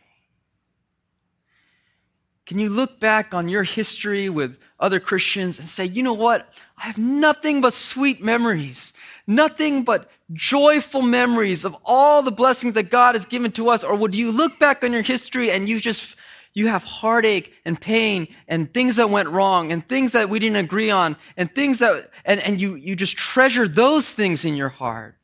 Can 2.46 2.58
you 2.58 2.68
look 2.68 2.98
back 2.98 3.32
on 3.32 3.48
your 3.48 3.62
history 3.62 4.28
with 4.28 4.56
other 4.78 4.98
Christians 4.98 5.60
and 5.60 5.68
say, 5.68 5.84
you 5.84 6.02
know 6.02 6.14
what? 6.14 6.52
I 6.76 6.86
have 6.86 6.98
nothing 6.98 7.60
but 7.60 7.72
sweet 7.72 8.20
memories, 8.20 8.92
nothing 9.26 9.84
but 9.84 10.10
joyful 10.32 11.00
memories 11.00 11.64
of 11.64 11.76
all 11.84 12.22
the 12.22 12.32
blessings 12.32 12.74
that 12.74 12.90
God 12.90 13.14
has 13.14 13.26
given 13.26 13.52
to 13.52 13.70
us? 13.70 13.84
Or 13.84 13.94
would 13.94 14.16
you 14.16 14.32
look 14.32 14.58
back 14.58 14.82
on 14.82 14.92
your 14.92 15.02
history 15.02 15.52
and 15.52 15.68
you 15.68 15.78
just 15.78 16.16
you 16.52 16.66
have 16.66 16.82
heartache 16.82 17.54
and 17.64 17.80
pain 17.80 18.26
and 18.48 18.74
things 18.74 18.96
that 18.96 19.08
went 19.08 19.28
wrong 19.28 19.70
and 19.70 19.86
things 19.88 20.12
that 20.12 20.28
we 20.28 20.40
didn't 20.40 20.56
agree 20.56 20.90
on 20.90 21.16
and 21.36 21.54
things 21.54 21.78
that 21.78 22.10
and, 22.24 22.40
and 22.40 22.60
you, 22.60 22.74
you 22.74 22.96
just 22.96 23.16
treasure 23.16 23.68
those 23.68 24.10
things 24.10 24.44
in 24.44 24.56
your 24.56 24.68
heart 24.68 25.14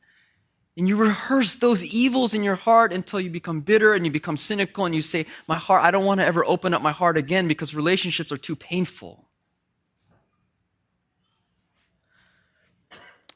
and 0.77 0.87
you 0.87 0.95
rehearse 0.95 1.55
those 1.55 1.83
evils 1.83 2.35
in 2.35 2.43
your 2.43 2.55
heart 2.55 2.93
until 2.93 3.19
you 3.19 3.31
become 3.31 3.61
bitter 3.61 3.95
and 3.95 4.05
you 4.05 4.11
become 4.11 4.37
cynical 4.37 4.85
and 4.85 4.93
you 4.93 5.01
say, 5.01 5.25
My 5.47 5.57
heart, 5.57 5.83
I 5.83 5.89
don't 5.89 6.05
want 6.05 6.21
to 6.21 6.25
ever 6.25 6.45
open 6.45 6.75
up 6.75 6.83
my 6.83 6.91
heart 6.91 7.17
again 7.17 7.47
because 7.47 7.73
relationships 7.73 8.31
are 8.31 8.37
too 8.37 8.55
painful. 8.55 9.25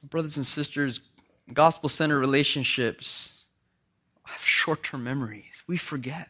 Brothers 0.03 0.37
and 0.37 0.45
sisters, 0.45 1.01
gospel 1.51 1.89
centered 1.89 2.19
relationships 2.19 3.43
have 4.23 4.41
short 4.41 4.83
term 4.83 5.03
memories. 5.03 5.63
We 5.65 5.77
forget. 5.77 6.29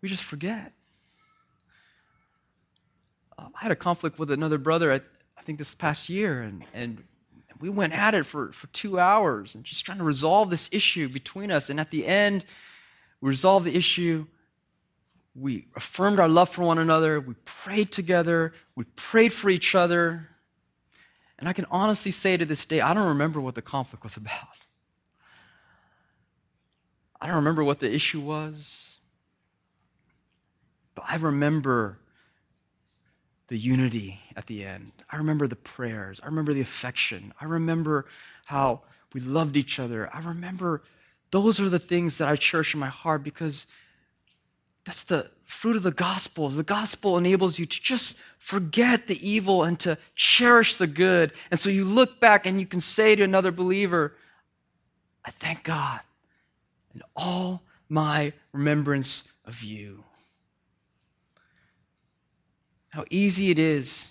We 0.00 0.08
just 0.08 0.22
forget. 0.22 0.72
Um, 3.36 3.52
I 3.54 3.64
had 3.64 3.72
a 3.72 3.76
conflict 3.76 4.18
with 4.20 4.30
another 4.30 4.58
brother, 4.58 4.92
I, 4.92 5.00
I 5.36 5.42
think 5.42 5.58
this 5.58 5.74
past 5.74 6.08
year, 6.08 6.42
and, 6.42 6.64
and 6.72 7.02
we 7.60 7.68
went 7.68 7.92
at 7.92 8.14
it 8.14 8.26
for, 8.26 8.52
for 8.52 8.66
two 8.68 8.98
hours 8.98 9.54
and 9.54 9.64
just 9.64 9.84
trying 9.84 9.98
to 9.98 10.04
resolve 10.04 10.50
this 10.50 10.68
issue 10.72 11.08
between 11.08 11.50
us. 11.50 11.70
And 11.70 11.80
at 11.80 11.90
the 11.90 12.06
end, 12.06 12.44
we 13.20 13.28
resolved 13.28 13.66
the 13.66 13.74
issue. 13.74 14.26
We 15.34 15.66
affirmed 15.76 16.18
our 16.18 16.28
love 16.28 16.50
for 16.50 16.62
one 16.62 16.78
another. 16.78 17.20
We 17.20 17.34
prayed 17.44 17.92
together. 17.92 18.52
We 18.74 18.84
prayed 18.84 19.32
for 19.32 19.50
each 19.50 19.74
other. 19.74 20.28
And 21.38 21.48
I 21.48 21.52
can 21.52 21.66
honestly 21.70 22.12
say 22.12 22.36
to 22.36 22.44
this 22.44 22.64
day, 22.66 22.80
I 22.80 22.94
don't 22.94 23.08
remember 23.08 23.40
what 23.40 23.54
the 23.54 23.62
conflict 23.62 24.04
was 24.04 24.16
about. 24.16 24.32
I 27.20 27.26
don't 27.26 27.36
remember 27.36 27.64
what 27.64 27.80
the 27.80 27.92
issue 27.92 28.20
was. 28.20 28.98
But 30.94 31.04
I 31.08 31.16
remember 31.16 31.98
the 33.48 33.58
unity 33.58 34.20
at 34.36 34.46
the 34.46 34.64
end. 34.64 34.92
I 35.10 35.16
remember 35.16 35.46
the 35.46 35.56
prayers. 35.56 36.20
I 36.22 36.26
remember 36.26 36.52
the 36.52 36.60
affection. 36.60 37.32
I 37.40 37.44
remember 37.44 38.06
how 38.44 38.82
we 39.12 39.20
loved 39.20 39.56
each 39.56 39.78
other. 39.78 40.10
I 40.12 40.20
remember 40.20 40.82
those 41.30 41.60
are 41.60 41.68
the 41.68 41.78
things 41.78 42.18
that 42.18 42.28
I 42.28 42.36
cherish 42.36 42.74
in 42.74 42.80
my 42.80 42.88
heart 42.88 43.22
because 43.22 43.66
that's 44.84 45.04
the 45.04 45.28
fruit 45.44 45.76
of 45.76 45.82
the 45.82 45.90
gospel. 45.90 46.48
The 46.48 46.62
gospel 46.62 47.18
enables 47.18 47.58
you 47.58 47.66
to 47.66 47.82
just 47.82 48.16
forget 48.38 49.06
the 49.06 49.28
evil 49.28 49.64
and 49.64 49.78
to 49.80 49.98
cherish 50.14 50.76
the 50.76 50.86
good. 50.86 51.32
And 51.50 51.58
so 51.58 51.70
you 51.70 51.84
look 51.84 52.20
back 52.20 52.46
and 52.46 52.60
you 52.60 52.66
can 52.66 52.80
say 52.80 53.16
to 53.16 53.22
another 53.22 53.50
believer, 53.50 54.14
I 55.24 55.32
thank 55.32 55.64
God 55.64 56.00
in 56.94 57.02
all 57.16 57.62
my 57.88 58.32
remembrance 58.52 59.24
of 59.44 59.62
you. 59.62 60.04
How 62.96 63.04
easy 63.10 63.50
it 63.50 63.58
is 63.58 64.10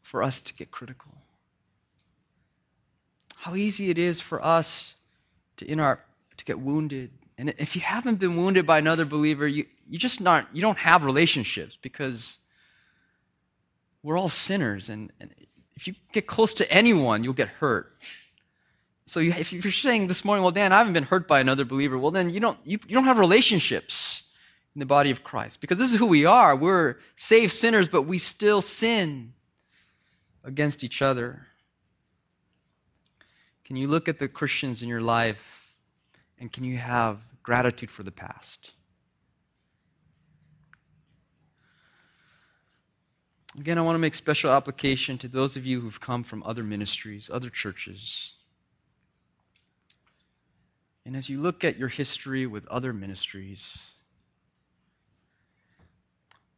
for 0.00 0.22
us 0.22 0.40
to 0.40 0.54
get 0.54 0.70
critical. 0.70 1.12
How 3.36 3.54
easy 3.54 3.90
it 3.90 3.98
is 3.98 4.22
for 4.22 4.42
us 4.42 4.94
to 5.58 5.66
in 5.66 5.78
our 5.78 6.02
to 6.38 6.44
get 6.46 6.58
wounded. 6.58 7.10
And 7.36 7.52
if 7.58 7.76
you 7.76 7.82
haven't 7.82 8.20
been 8.20 8.38
wounded 8.38 8.66
by 8.66 8.78
another 8.78 9.04
believer, 9.04 9.46
you, 9.46 9.66
you 9.86 9.98
just 9.98 10.22
not 10.22 10.48
you 10.54 10.62
don't 10.62 10.78
have 10.78 11.04
relationships 11.04 11.76
because 11.82 12.38
we're 14.02 14.16
all 14.16 14.30
sinners 14.30 14.88
and, 14.88 15.12
and 15.20 15.30
if 15.76 15.86
you 15.86 15.94
get 16.14 16.26
close 16.26 16.54
to 16.54 16.72
anyone, 16.72 17.24
you'll 17.24 17.34
get 17.34 17.48
hurt. 17.48 17.92
So 19.04 19.20
you, 19.20 19.32
if 19.32 19.52
you're 19.52 19.70
saying 19.70 20.06
this 20.06 20.24
morning, 20.24 20.42
well, 20.42 20.52
Dan, 20.52 20.72
I 20.72 20.78
haven't 20.78 20.94
been 20.94 21.04
hurt 21.04 21.28
by 21.28 21.40
another 21.40 21.66
believer, 21.66 21.98
well, 21.98 22.12
then 22.12 22.30
you 22.30 22.40
don't, 22.40 22.58
you, 22.64 22.78
you 22.88 22.94
don't 22.94 23.04
have 23.04 23.18
relationships 23.18 24.22
in 24.74 24.80
the 24.80 24.86
body 24.86 25.10
of 25.10 25.22
Christ. 25.22 25.60
Because 25.60 25.78
this 25.78 25.92
is 25.92 25.98
who 25.98 26.06
we 26.06 26.24
are. 26.24 26.56
We're 26.56 26.96
saved 27.16 27.52
sinners, 27.52 27.88
but 27.88 28.02
we 28.02 28.18
still 28.18 28.62
sin 28.62 29.34
against 30.44 30.84
each 30.84 31.02
other. 31.02 31.46
Can 33.64 33.76
you 33.76 33.86
look 33.86 34.08
at 34.08 34.18
the 34.18 34.28
Christians 34.28 34.82
in 34.82 34.88
your 34.88 35.00
life 35.00 35.74
and 36.38 36.52
can 36.52 36.64
you 36.64 36.76
have 36.76 37.18
gratitude 37.42 37.90
for 37.90 38.02
the 38.02 38.10
past? 38.10 38.72
Again, 43.58 43.76
I 43.76 43.82
want 43.82 43.96
to 43.96 44.00
make 44.00 44.14
special 44.14 44.50
application 44.50 45.18
to 45.18 45.28
those 45.28 45.58
of 45.58 45.66
you 45.66 45.80
who've 45.80 46.00
come 46.00 46.24
from 46.24 46.42
other 46.42 46.62
ministries, 46.62 47.30
other 47.32 47.50
churches. 47.50 48.32
And 51.04 51.14
as 51.14 51.28
you 51.28 51.40
look 51.40 51.62
at 51.62 51.78
your 51.78 51.88
history 51.88 52.46
with 52.46 52.66
other 52.68 52.94
ministries, 52.94 53.76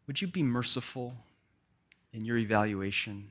would 0.06 0.20
you 0.20 0.28
be 0.28 0.42
merciful 0.42 1.14
in 2.12 2.24
your 2.24 2.36
evaluation 2.36 3.30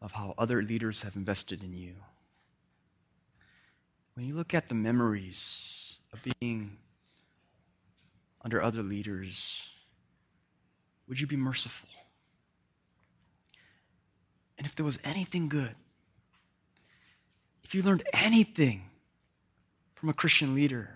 of 0.00 0.12
how 0.12 0.34
other 0.38 0.62
leaders 0.62 1.02
have 1.02 1.16
invested 1.16 1.62
in 1.62 1.72
you? 1.72 1.94
When 4.14 4.26
you 4.26 4.34
look 4.34 4.54
at 4.54 4.68
the 4.68 4.74
memories 4.74 5.96
of 6.12 6.20
being 6.40 6.76
under 8.42 8.62
other 8.62 8.82
leaders, 8.82 9.60
would 11.08 11.20
you 11.20 11.26
be 11.26 11.36
merciful? 11.36 11.88
And 14.56 14.66
if 14.66 14.76
there 14.76 14.84
was 14.84 14.98
anything 15.02 15.48
good, 15.48 15.74
if 17.64 17.74
you 17.74 17.82
learned 17.82 18.04
anything 18.12 18.82
from 19.96 20.10
a 20.10 20.14
Christian 20.14 20.54
leader 20.54 20.90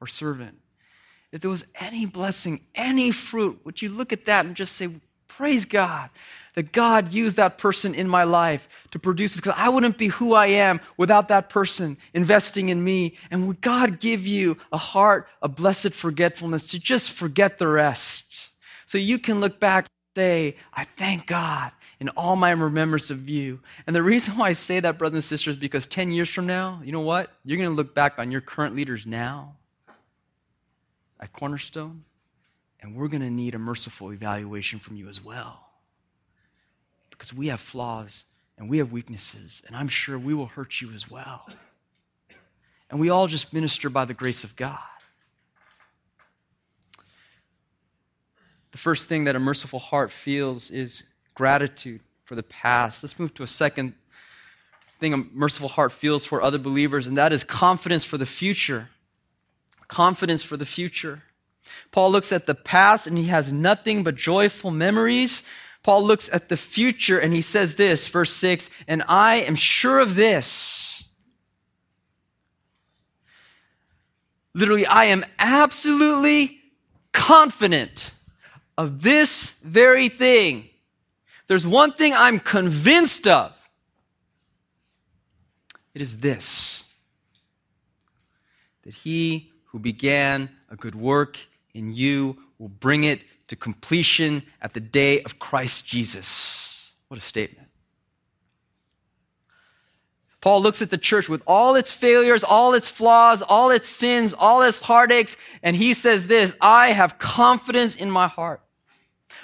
or 0.00 0.06
servant, 0.06 0.58
if 1.34 1.40
there 1.40 1.50
was 1.50 1.66
any 1.74 2.06
blessing, 2.06 2.60
any 2.76 3.10
fruit, 3.10 3.60
would 3.64 3.82
you 3.82 3.88
look 3.88 4.12
at 4.12 4.26
that 4.26 4.46
and 4.46 4.54
just 4.54 4.76
say, 4.76 4.88
Praise 5.26 5.64
God 5.64 6.10
that 6.54 6.70
God 6.70 7.12
used 7.12 7.38
that 7.38 7.58
person 7.58 7.92
in 7.92 8.08
my 8.08 8.22
life 8.22 8.68
to 8.92 9.00
produce 9.00 9.32
this 9.32 9.40
because 9.40 9.58
I 9.58 9.68
wouldn't 9.68 9.98
be 9.98 10.06
who 10.06 10.34
I 10.34 10.46
am 10.46 10.80
without 10.96 11.26
that 11.28 11.48
person 11.48 11.98
investing 12.14 12.68
in 12.68 12.84
me. 12.84 13.16
And 13.32 13.48
would 13.48 13.60
God 13.60 13.98
give 13.98 14.24
you 14.24 14.58
a 14.70 14.78
heart 14.78 15.26
of 15.42 15.56
blessed 15.56 15.92
forgetfulness 15.92 16.68
to 16.68 16.78
just 16.78 17.10
forget 17.10 17.58
the 17.58 17.66
rest? 17.66 18.50
So 18.86 18.96
you 18.98 19.18
can 19.18 19.40
look 19.40 19.58
back 19.58 19.86
and 19.86 20.22
say, 20.22 20.56
I 20.72 20.84
thank 20.96 21.26
God 21.26 21.72
in 21.98 22.10
all 22.10 22.36
my 22.36 22.52
remembrance 22.52 23.10
of 23.10 23.28
you. 23.28 23.58
And 23.88 23.96
the 23.96 24.04
reason 24.04 24.36
why 24.36 24.50
I 24.50 24.52
say 24.52 24.78
that, 24.78 24.98
brothers 24.98 25.16
and 25.16 25.24
sisters, 25.24 25.56
is 25.56 25.60
because 25.60 25.88
10 25.88 26.12
years 26.12 26.28
from 26.28 26.46
now, 26.46 26.80
you 26.84 26.92
know 26.92 27.00
what? 27.00 27.32
You're 27.44 27.58
going 27.58 27.70
to 27.70 27.74
look 27.74 27.92
back 27.92 28.20
on 28.20 28.30
your 28.30 28.40
current 28.40 28.76
leaders 28.76 29.04
now 29.04 29.56
at 31.20 31.32
Cornerstone, 31.32 32.04
and 32.80 32.96
we're 32.96 33.08
going 33.08 33.22
to 33.22 33.30
need 33.30 33.54
a 33.54 33.58
merciful 33.58 34.12
evaluation 34.12 34.78
from 34.78 34.96
you 34.96 35.08
as 35.08 35.22
well. 35.24 35.60
Because 37.10 37.32
we 37.32 37.48
have 37.48 37.60
flaws 37.60 38.24
and 38.58 38.68
we 38.68 38.78
have 38.78 38.92
weaknesses, 38.92 39.62
and 39.66 39.76
I'm 39.76 39.88
sure 39.88 40.18
we 40.18 40.34
will 40.34 40.46
hurt 40.46 40.80
you 40.80 40.90
as 40.92 41.10
well. 41.10 41.46
And 42.90 43.00
we 43.00 43.10
all 43.10 43.26
just 43.26 43.52
minister 43.52 43.90
by 43.90 44.04
the 44.04 44.14
grace 44.14 44.44
of 44.44 44.54
God. 44.54 44.78
The 48.72 48.78
first 48.78 49.08
thing 49.08 49.24
that 49.24 49.36
a 49.36 49.40
merciful 49.40 49.78
heart 49.78 50.10
feels 50.10 50.70
is 50.70 51.04
gratitude 51.34 52.00
for 52.24 52.34
the 52.34 52.42
past. 52.42 53.02
Let's 53.02 53.18
move 53.18 53.32
to 53.34 53.42
a 53.42 53.48
second 53.48 53.94
thing 55.00 55.12
a 55.12 55.16
merciful 55.16 55.68
heart 55.68 55.92
feels 55.92 56.24
for 56.24 56.42
other 56.42 56.58
believers, 56.58 57.06
and 57.06 57.18
that 57.18 57.32
is 57.32 57.44
confidence 57.44 58.04
for 58.04 58.18
the 58.18 58.26
future. 58.26 58.88
Confidence 59.88 60.42
for 60.42 60.56
the 60.56 60.66
future. 60.66 61.22
Paul 61.90 62.12
looks 62.12 62.32
at 62.32 62.46
the 62.46 62.54
past 62.54 63.06
and 63.06 63.16
he 63.16 63.26
has 63.26 63.52
nothing 63.52 64.04
but 64.04 64.16
joyful 64.16 64.70
memories. 64.70 65.42
Paul 65.82 66.04
looks 66.04 66.28
at 66.32 66.48
the 66.48 66.56
future 66.56 67.18
and 67.18 67.32
he 67.32 67.42
says 67.42 67.74
this, 67.76 68.06
verse 68.08 68.32
6 68.32 68.70
And 68.88 69.02
I 69.08 69.36
am 69.36 69.54
sure 69.54 69.98
of 69.98 70.14
this. 70.14 71.04
Literally, 74.54 74.86
I 74.86 75.06
am 75.06 75.24
absolutely 75.38 76.60
confident 77.12 78.12
of 78.78 79.02
this 79.02 79.50
very 79.60 80.08
thing 80.08 80.68
there's 81.46 81.66
one 81.66 81.92
thing 81.92 82.12
I'm 82.14 82.40
convinced 82.40 83.28
of. 83.28 83.52
It 85.94 86.02
is 86.02 86.18
this 86.18 86.84
that 88.82 88.94
he 88.94 89.50
who 89.74 89.80
began 89.80 90.48
a 90.70 90.76
good 90.76 90.94
work 90.94 91.36
in 91.74 91.92
you 91.92 92.36
will 92.60 92.68
bring 92.68 93.02
it 93.02 93.24
to 93.48 93.56
completion 93.56 94.44
at 94.62 94.72
the 94.72 94.78
day 94.78 95.22
of 95.22 95.40
Christ 95.40 95.84
Jesus. 95.84 96.92
What 97.08 97.18
a 97.18 97.20
statement. 97.20 97.66
Paul 100.40 100.62
looks 100.62 100.80
at 100.80 100.90
the 100.90 100.96
church 100.96 101.28
with 101.28 101.42
all 101.44 101.74
its 101.74 101.90
failures, 101.90 102.44
all 102.44 102.74
its 102.74 102.86
flaws, 102.86 103.42
all 103.42 103.72
its 103.72 103.88
sins, 103.88 104.32
all 104.32 104.62
its 104.62 104.78
heartaches, 104.78 105.36
and 105.60 105.74
he 105.74 105.92
says 105.92 106.28
this 106.28 106.54
I 106.60 106.92
have 106.92 107.18
confidence 107.18 107.96
in 107.96 108.08
my 108.08 108.28
heart 108.28 108.60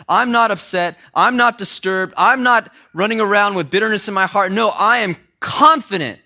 I'm 0.08 0.30
not 0.30 0.52
upset. 0.52 0.96
I'm 1.12 1.36
not 1.36 1.58
disturbed. 1.58 2.14
I'm 2.16 2.44
not 2.44 2.72
running 2.94 3.20
around 3.20 3.56
with 3.56 3.68
bitterness 3.68 4.06
in 4.06 4.14
my 4.14 4.26
heart. 4.26 4.52
No, 4.52 4.68
I 4.68 4.98
am 4.98 5.16
confident 5.40 6.20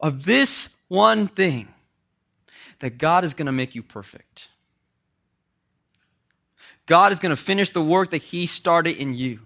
of 0.00 0.24
this 0.24 0.72
one 0.86 1.26
thing 1.26 1.66
that 2.80 2.98
God 2.98 3.24
is 3.24 3.34
going 3.34 3.46
to 3.46 3.52
make 3.52 3.74
you 3.74 3.82
perfect. 3.82 4.48
God 6.86 7.12
is 7.12 7.20
going 7.20 7.30
to 7.30 7.36
finish 7.36 7.70
the 7.70 7.82
work 7.82 8.10
that 8.10 8.22
He 8.22 8.46
started 8.46 8.96
in 8.96 9.14
you. 9.14 9.40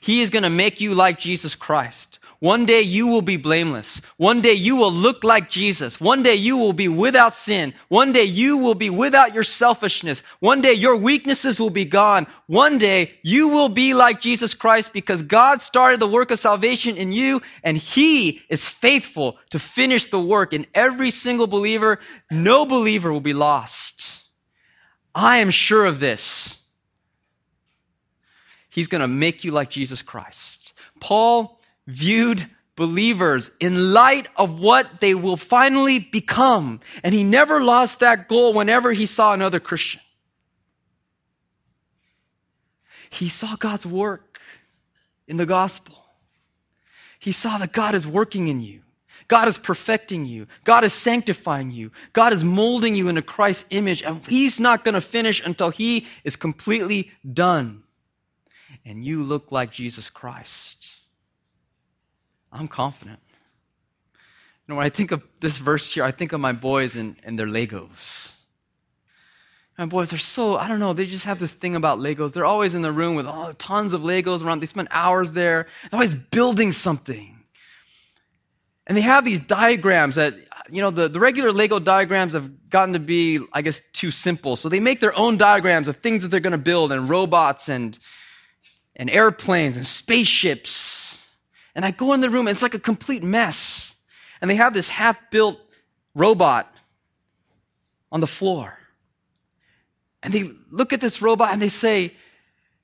He 0.00 0.22
is 0.22 0.30
going 0.30 0.42
to 0.42 0.50
make 0.50 0.80
you 0.80 0.94
like 0.94 1.18
Jesus 1.18 1.54
Christ. 1.54 2.18
One 2.40 2.66
day 2.66 2.82
you 2.82 3.06
will 3.06 3.22
be 3.22 3.36
blameless. 3.36 4.02
One 4.18 4.42
day 4.42 4.52
you 4.52 4.76
will 4.76 4.92
look 4.92 5.24
like 5.24 5.48
Jesus. 5.48 6.00
One 6.00 6.22
day 6.22 6.34
you 6.34 6.56
will 6.56 6.74
be 6.74 6.88
without 6.88 7.34
sin. 7.34 7.72
One 7.88 8.12
day 8.12 8.24
you 8.24 8.58
will 8.58 8.74
be 8.74 8.90
without 8.90 9.34
your 9.34 9.42
selfishness. 9.42 10.22
One 10.40 10.60
day 10.60 10.74
your 10.74 10.96
weaknesses 10.96 11.58
will 11.58 11.70
be 11.70 11.86
gone. 11.86 12.26
One 12.46 12.78
day 12.78 13.12
you 13.22 13.48
will 13.48 13.70
be 13.70 13.94
like 13.94 14.20
Jesus 14.20 14.54
Christ 14.54 14.92
because 14.92 15.22
God 15.22 15.62
started 15.62 15.98
the 15.98 16.06
work 16.06 16.30
of 16.30 16.38
salvation 16.38 16.96
in 16.96 17.10
you 17.10 17.40
and 17.62 17.76
He 17.76 18.42
is 18.48 18.68
faithful 18.68 19.38
to 19.50 19.58
finish 19.58 20.06
the 20.06 20.20
work 20.20 20.52
in 20.52 20.66
every 20.74 21.10
single 21.10 21.46
believer. 21.46 22.00
No 22.30 22.66
believer 22.66 23.12
will 23.12 23.20
be 23.20 23.34
lost. 23.34 24.22
I 25.14 25.38
am 25.38 25.50
sure 25.50 25.86
of 25.86 26.00
this. 26.00 26.58
He's 28.68 28.88
going 28.88 29.00
to 29.00 29.08
make 29.08 29.42
you 29.42 29.52
like 29.52 29.70
Jesus 29.70 30.02
Christ. 30.02 30.74
Paul 31.00 31.58
viewed 31.86 32.46
believers 32.76 33.50
in 33.58 33.92
light 33.92 34.28
of 34.36 34.60
what 34.60 35.00
they 35.00 35.14
will 35.14 35.36
finally 35.36 35.98
become. 35.98 36.80
And 37.02 37.14
he 37.14 37.24
never 37.24 37.62
lost 37.62 38.00
that 38.00 38.28
goal 38.28 38.52
whenever 38.52 38.92
he 38.92 39.06
saw 39.06 39.32
another 39.32 39.60
Christian. 39.60 40.00
He 43.10 43.28
saw 43.28 43.56
God's 43.56 43.86
work 43.86 44.40
in 45.26 45.38
the 45.38 45.46
gospel. 45.46 45.96
He 47.18 47.32
saw 47.32 47.58
that 47.58 47.72
God 47.72 47.94
is 47.94 48.06
working 48.06 48.48
in 48.48 48.60
you. 48.60 48.82
God 49.28 49.48
is 49.48 49.58
perfecting 49.58 50.26
you. 50.26 50.46
God 50.64 50.84
is 50.84 50.92
sanctifying 50.92 51.70
you. 51.70 51.90
God 52.12 52.32
is 52.32 52.44
molding 52.44 52.94
you 52.94 53.08
into 53.08 53.22
Christ's 53.22 53.66
image. 53.70 54.02
And 54.02 54.24
He's 54.26 54.60
not 54.60 54.84
going 54.84 54.94
to 54.94 55.00
finish 55.00 55.44
until 55.44 55.70
He 55.70 56.06
is 56.24 56.36
completely 56.36 57.10
done. 57.32 57.82
and 58.84 59.04
you 59.04 59.22
look 59.22 59.50
like 59.50 59.72
Jesus 59.72 60.10
Christ. 60.10 60.95
I'm 62.56 62.68
confident. 62.68 63.20
You 64.66 64.72
know, 64.72 64.76
when 64.76 64.86
I 64.86 64.90
think 64.90 65.12
of 65.12 65.22
this 65.40 65.58
verse 65.58 65.92
here, 65.92 66.04
I 66.04 66.10
think 66.10 66.32
of 66.32 66.40
my 66.40 66.52
boys 66.52 66.96
and, 66.96 67.16
and 67.22 67.38
their 67.38 67.46
Legos. 67.46 68.32
My 69.78 69.84
boys 69.84 70.12
are 70.14 70.18
so, 70.18 70.56
I 70.56 70.68
don't 70.68 70.80
know, 70.80 70.94
they 70.94 71.04
just 71.04 71.26
have 71.26 71.38
this 71.38 71.52
thing 71.52 71.76
about 71.76 71.98
Legos. 71.98 72.32
They're 72.32 72.46
always 72.46 72.74
in 72.74 72.80
the 72.82 72.90
room 72.90 73.14
with 73.14 73.26
oh, 73.26 73.52
tons 73.58 73.92
of 73.92 74.00
Legos 74.00 74.42
around. 74.42 74.60
They 74.60 74.66
spend 74.66 74.88
hours 74.90 75.32
there, 75.32 75.66
They're 75.82 75.98
always 75.98 76.14
building 76.14 76.72
something. 76.72 77.38
And 78.86 78.96
they 78.96 79.02
have 79.02 79.24
these 79.24 79.40
diagrams 79.40 80.14
that, 80.14 80.34
you 80.70 80.80
know, 80.80 80.90
the, 80.90 81.08
the 81.08 81.20
regular 81.20 81.52
Lego 81.52 81.78
diagrams 81.78 82.32
have 82.32 82.70
gotten 82.70 82.94
to 82.94 83.00
be, 83.00 83.40
I 83.52 83.62
guess, 83.62 83.82
too 83.92 84.10
simple. 84.10 84.56
So 84.56 84.68
they 84.68 84.80
make 84.80 85.00
their 85.00 85.16
own 85.16 85.36
diagrams 85.36 85.88
of 85.88 85.96
things 85.98 86.22
that 86.22 86.28
they're 86.28 86.40
going 86.40 86.52
to 86.52 86.58
build 86.58 86.92
and 86.92 87.08
robots 87.10 87.68
and, 87.68 87.98
and 88.94 89.10
airplanes 89.10 89.76
and 89.76 89.84
spaceships. 89.84 91.25
And 91.76 91.84
I 91.84 91.92
go 91.92 92.14
in 92.14 92.22
the 92.22 92.30
room 92.30 92.48
and 92.48 92.56
it's 92.56 92.62
like 92.62 92.74
a 92.74 92.80
complete 92.80 93.22
mess. 93.22 93.94
And 94.40 94.50
they 94.50 94.56
have 94.56 94.72
this 94.72 94.88
half 94.88 95.30
built 95.30 95.60
robot 96.14 96.66
on 98.10 98.20
the 98.20 98.26
floor. 98.26 98.76
And 100.22 100.32
they 100.32 100.50
look 100.70 100.94
at 100.94 101.02
this 101.02 101.20
robot 101.20 101.52
and 101.52 101.60
they 101.60 101.68
say, 101.68 102.14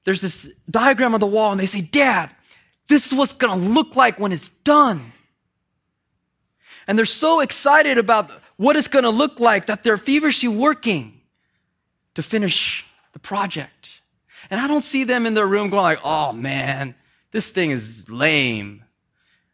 there's 0.05 0.21
this 0.21 0.49
diagram 0.71 1.15
on 1.15 1.21
the 1.21 1.27
wall, 1.27 1.53
and 1.53 1.61
they 1.61 1.67
say, 1.67 1.81
Dad, 1.81 2.31
this 2.89 3.07
is 3.07 3.15
what's 3.15 3.33
going 3.33 3.59
to 3.59 3.69
look 3.69 3.97
like 3.97 4.19
when 4.19 4.33
it's 4.33 4.49
done. 4.65 5.13
And 6.87 6.99
they're 6.99 7.07
so 7.07 7.41
excited 7.41 7.99
about 7.99 8.31
what 8.57 8.77
it's 8.77 8.89
going 8.89 9.05
to 9.05 9.11
look 9.11 9.41
like 9.41 9.67
that 9.67 9.85
they're 9.85 9.97
feverishly 9.97 10.49
working 10.49 11.21
to 12.15 12.23
finish 12.23 12.85
the 13.13 13.21
project. 13.21 13.89
And 14.51 14.61
I 14.61 14.67
don't 14.67 14.83
see 14.83 15.05
them 15.05 15.25
in 15.27 15.35
their 15.35 15.47
room 15.47 15.71
going 15.71 15.83
like, 15.83 16.01
oh 16.05 16.33
man, 16.33 16.97
this 17.33 17.51
thing 17.51 17.73
is 17.73 18.09
lame. 18.09 18.85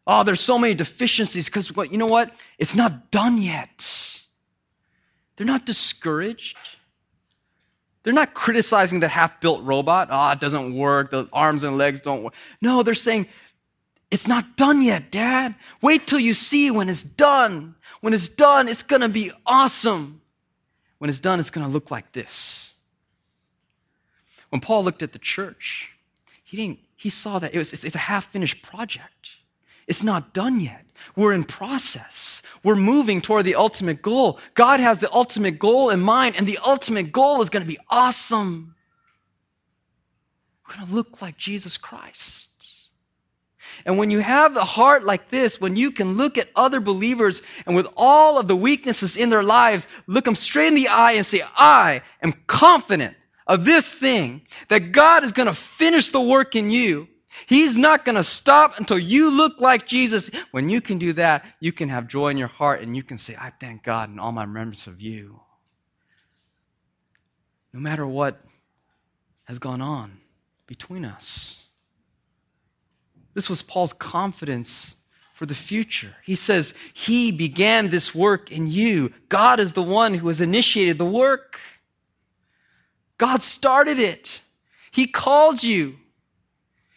Oh, 0.06 0.24
there's 0.24 0.40
so 0.40 0.58
many 0.58 0.74
deficiencies 0.74 1.46
because 1.46 1.70
you 1.90 1.98
know 1.98 2.06
what? 2.06 2.32
It's 2.58 2.74
not 2.74 3.10
done 3.10 3.38
yet. 3.38 4.20
They're 5.36 5.46
not 5.46 5.64
discouraged. 5.64 6.56
They're 8.02 8.12
not 8.12 8.34
criticizing 8.34 9.00
the 9.00 9.08
half 9.08 9.40
built 9.40 9.64
robot. 9.64 10.08
Oh, 10.10 10.30
it 10.30 10.40
doesn't 10.40 10.74
work. 10.74 11.10
The 11.10 11.28
arms 11.32 11.62
and 11.62 11.78
legs 11.78 12.00
don't 12.00 12.22
work. 12.22 12.34
No, 12.60 12.82
they're 12.82 12.94
saying, 12.94 13.26
it's 14.10 14.26
not 14.26 14.56
done 14.56 14.82
yet, 14.82 15.10
Dad. 15.10 15.54
Wait 15.82 16.06
till 16.06 16.18
you 16.18 16.34
see 16.34 16.70
when 16.70 16.88
it's 16.88 17.02
done. 17.02 17.74
When 18.00 18.14
it's 18.14 18.28
done, 18.28 18.68
it's 18.68 18.82
going 18.82 19.02
to 19.02 19.08
be 19.08 19.32
awesome. 19.44 20.20
When 20.98 21.10
it's 21.10 21.20
done, 21.20 21.38
it's 21.38 21.50
going 21.50 21.66
to 21.66 21.72
look 21.72 21.90
like 21.90 22.10
this. 22.12 22.72
When 24.48 24.60
Paul 24.60 24.84
looked 24.84 25.02
at 25.02 25.12
the 25.12 25.18
church, 25.18 25.90
he, 26.44 26.56
didn't, 26.56 26.78
he 26.98 27.10
saw 27.10 27.38
that 27.38 27.54
it 27.54 27.58
was, 27.58 27.72
it's 27.84 27.94
a 27.94 27.98
half 27.98 28.26
finished 28.32 28.60
project. 28.60 29.30
It's 29.86 30.02
not 30.02 30.34
done 30.34 30.58
yet. 30.58 30.84
We're 31.14 31.32
in 31.32 31.44
process. 31.44 32.42
We're 32.64 32.74
moving 32.74 33.22
toward 33.22 33.44
the 33.44 33.54
ultimate 33.54 34.02
goal. 34.02 34.40
God 34.54 34.80
has 34.80 34.98
the 34.98 35.10
ultimate 35.10 35.60
goal 35.60 35.90
in 35.90 36.00
mind, 36.00 36.34
and 36.36 36.46
the 36.46 36.58
ultimate 36.58 37.12
goal 37.12 37.40
is 37.40 37.50
going 37.50 37.62
to 37.62 37.68
be 37.68 37.78
awesome. 37.88 38.74
We're 40.66 40.74
going 40.74 40.88
to 40.88 40.94
look 40.94 41.22
like 41.22 41.38
Jesus 41.38 41.78
Christ. 41.78 42.50
And 43.86 43.96
when 43.96 44.10
you 44.10 44.18
have 44.18 44.52
the 44.52 44.64
heart 44.64 45.04
like 45.04 45.28
this, 45.28 45.60
when 45.60 45.76
you 45.76 45.92
can 45.92 46.16
look 46.16 46.36
at 46.36 46.48
other 46.56 46.80
believers 46.80 47.42
and 47.64 47.76
with 47.76 47.86
all 47.96 48.38
of 48.38 48.48
the 48.48 48.56
weaknesses 48.56 49.16
in 49.16 49.30
their 49.30 49.44
lives, 49.44 49.86
look 50.08 50.24
them 50.24 50.34
straight 50.34 50.66
in 50.66 50.74
the 50.74 50.88
eye 50.88 51.12
and 51.12 51.24
say, 51.24 51.42
I 51.56 52.02
am 52.20 52.34
confident 52.48 53.16
of 53.48 53.64
this 53.64 53.88
thing, 53.88 54.42
that 54.68 54.92
God 54.92 55.24
is 55.24 55.32
going 55.32 55.48
to 55.48 55.54
finish 55.54 56.10
the 56.10 56.20
work 56.20 56.54
in 56.54 56.70
you 56.70 57.08
He's 57.46 57.76
not 57.76 58.04
going 58.04 58.16
to 58.16 58.24
stop 58.24 58.78
until 58.78 58.98
you 58.98 59.30
look 59.30 59.60
like 59.60 59.86
Jesus. 59.86 60.30
When 60.50 60.68
you 60.68 60.80
can 60.80 60.98
do 60.98 61.12
that, 61.14 61.44
you 61.60 61.72
can 61.72 61.88
have 61.88 62.08
joy 62.08 62.28
in 62.28 62.36
your 62.36 62.48
heart 62.48 62.82
and 62.82 62.96
you 62.96 63.02
can 63.02 63.18
say, 63.18 63.36
I 63.38 63.52
thank 63.60 63.82
God 63.82 64.10
in 64.10 64.18
all 64.18 64.32
my 64.32 64.42
remembrance 64.42 64.86
of 64.86 65.00
you. 65.00 65.40
No 67.72 67.80
matter 67.80 68.06
what 68.06 68.40
has 69.44 69.58
gone 69.58 69.80
on 69.80 70.18
between 70.66 71.04
us. 71.04 71.56
This 73.34 73.48
was 73.48 73.62
Paul's 73.62 73.92
confidence 73.92 74.94
for 75.34 75.46
the 75.46 75.54
future. 75.54 76.14
He 76.24 76.34
says, 76.34 76.74
He 76.92 77.30
began 77.30 77.88
this 77.88 78.14
work 78.14 78.50
in 78.50 78.66
you. 78.66 79.12
God 79.28 79.60
is 79.60 79.72
the 79.72 79.82
one 79.82 80.14
who 80.14 80.28
has 80.28 80.40
initiated 80.40 80.98
the 80.98 81.04
work. 81.04 81.60
God 83.18 83.42
started 83.42 83.98
it. 83.98 84.40
He 84.90 85.06
called 85.06 85.62
you. 85.62 85.96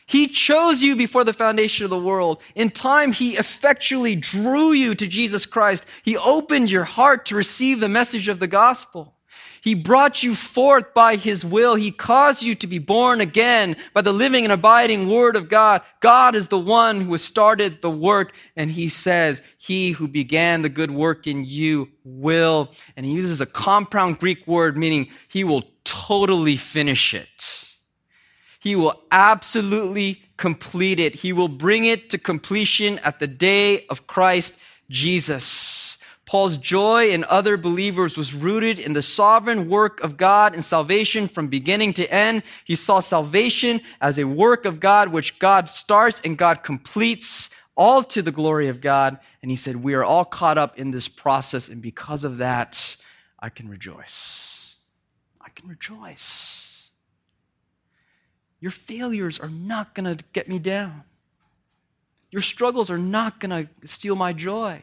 He 0.05 0.27
chose 0.27 0.83
you 0.83 0.95
before 0.95 1.23
the 1.23 1.33
foundation 1.33 1.85
of 1.85 1.89
the 1.89 1.97
world. 1.97 2.41
In 2.53 2.69
time, 2.69 3.13
He 3.13 3.37
effectually 3.37 4.15
drew 4.15 4.71
you 4.71 4.93
to 4.93 5.07
Jesus 5.07 5.45
Christ. 5.45 5.85
He 6.03 6.17
opened 6.17 6.69
your 6.69 6.83
heart 6.83 7.27
to 7.27 7.35
receive 7.35 7.79
the 7.79 7.89
message 7.89 8.27
of 8.27 8.39
the 8.39 8.47
gospel. 8.47 9.15
He 9.61 9.75
brought 9.75 10.23
you 10.23 10.33
forth 10.33 10.93
by 10.95 11.15
His 11.15 11.45
will. 11.45 11.75
He 11.75 11.91
caused 11.91 12.41
you 12.41 12.55
to 12.55 12.67
be 12.67 12.79
born 12.79 13.21
again 13.21 13.77
by 13.93 14.01
the 14.01 14.11
living 14.11 14.43
and 14.43 14.51
abiding 14.51 15.07
Word 15.07 15.35
of 15.35 15.49
God. 15.49 15.83
God 15.99 16.35
is 16.35 16.47
the 16.47 16.59
one 16.59 16.99
who 16.99 17.11
has 17.11 17.23
started 17.23 17.81
the 17.81 17.89
work, 17.89 18.33
and 18.55 18.71
He 18.71 18.89
says, 18.89 19.43
He 19.59 19.91
who 19.91 20.07
began 20.07 20.63
the 20.63 20.69
good 20.69 20.91
work 20.91 21.27
in 21.27 21.45
you 21.45 21.89
will. 22.03 22.71
And 22.97 23.05
He 23.05 23.13
uses 23.13 23.39
a 23.39 23.45
compound 23.45 24.19
Greek 24.19 24.47
word 24.47 24.77
meaning 24.77 25.09
He 25.27 25.43
will 25.43 25.63
totally 25.91 26.55
finish 26.55 27.13
it. 27.13 27.65
He 28.61 28.77
will 28.77 29.01
absolutely 29.11 30.21
complete 30.37 31.01
it. 31.01 31.15
He 31.15 31.33
will 31.33 31.49
bring 31.49 31.83
it 31.83 32.11
to 32.11 32.17
completion 32.17 32.99
at 32.99 33.19
the 33.19 33.27
day 33.27 33.85
of 33.87 34.07
Christ 34.07 34.57
Jesus. 34.89 35.97
Paul's 36.25 36.55
joy 36.55 37.09
in 37.09 37.25
other 37.25 37.57
believers 37.57 38.15
was 38.15 38.33
rooted 38.33 38.79
in 38.79 38.93
the 38.93 39.01
sovereign 39.01 39.69
work 39.69 39.99
of 39.99 40.15
God 40.15 40.55
in 40.55 40.61
salvation 40.61 41.27
from 41.27 41.49
beginning 41.49 41.93
to 41.95 42.09
end. 42.09 42.43
He 42.63 42.77
saw 42.77 43.01
salvation 43.01 43.81
as 43.99 44.17
a 44.17 44.23
work 44.23 44.63
of 44.63 44.79
God 44.79 45.09
which 45.09 45.39
God 45.39 45.69
starts 45.69 46.21
and 46.23 46.37
God 46.37 46.63
completes, 46.63 47.49
all 47.75 48.03
to 48.03 48.21
the 48.21 48.31
glory 48.31 48.69
of 48.69 48.79
God. 48.79 49.19
And 49.41 49.51
he 49.51 49.57
said, 49.57 49.75
We 49.75 49.95
are 49.95 50.05
all 50.05 50.23
caught 50.23 50.57
up 50.57 50.79
in 50.79 50.91
this 50.91 51.09
process, 51.09 51.67
and 51.67 51.81
because 51.81 52.23
of 52.23 52.37
that, 52.37 52.95
I 53.37 53.49
can 53.49 53.67
rejoice. 53.67 54.60
Can 55.55 55.69
rejoice. 55.69 56.89
Your 58.59 58.71
failures 58.71 59.39
are 59.39 59.49
not 59.49 59.95
going 59.95 60.15
to 60.15 60.23
get 60.33 60.47
me 60.47 60.59
down. 60.59 61.03
Your 62.29 62.41
struggles 62.41 62.89
are 62.89 62.97
not 62.97 63.39
going 63.39 63.67
to 63.67 63.87
steal 63.87 64.15
my 64.15 64.33
joy. 64.33 64.81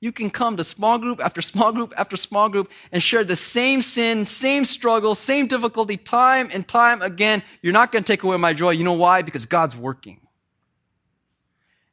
You 0.00 0.12
can 0.12 0.28
come 0.28 0.58
to 0.58 0.64
small 0.64 0.98
group 0.98 1.20
after 1.20 1.40
small 1.40 1.72
group 1.72 1.94
after 1.96 2.16
small 2.16 2.50
group 2.50 2.70
and 2.92 3.02
share 3.02 3.24
the 3.24 3.36
same 3.36 3.80
sin, 3.80 4.26
same 4.26 4.64
struggle, 4.66 5.14
same 5.14 5.46
difficulty 5.46 5.96
time 5.96 6.50
and 6.52 6.68
time 6.68 7.00
again. 7.00 7.42
You're 7.62 7.72
not 7.72 7.92
going 7.92 8.04
to 8.04 8.12
take 8.12 8.22
away 8.22 8.36
my 8.36 8.52
joy. 8.52 8.72
You 8.72 8.84
know 8.84 8.92
why? 8.92 9.22
Because 9.22 9.46
God's 9.46 9.74
working. 9.74 10.20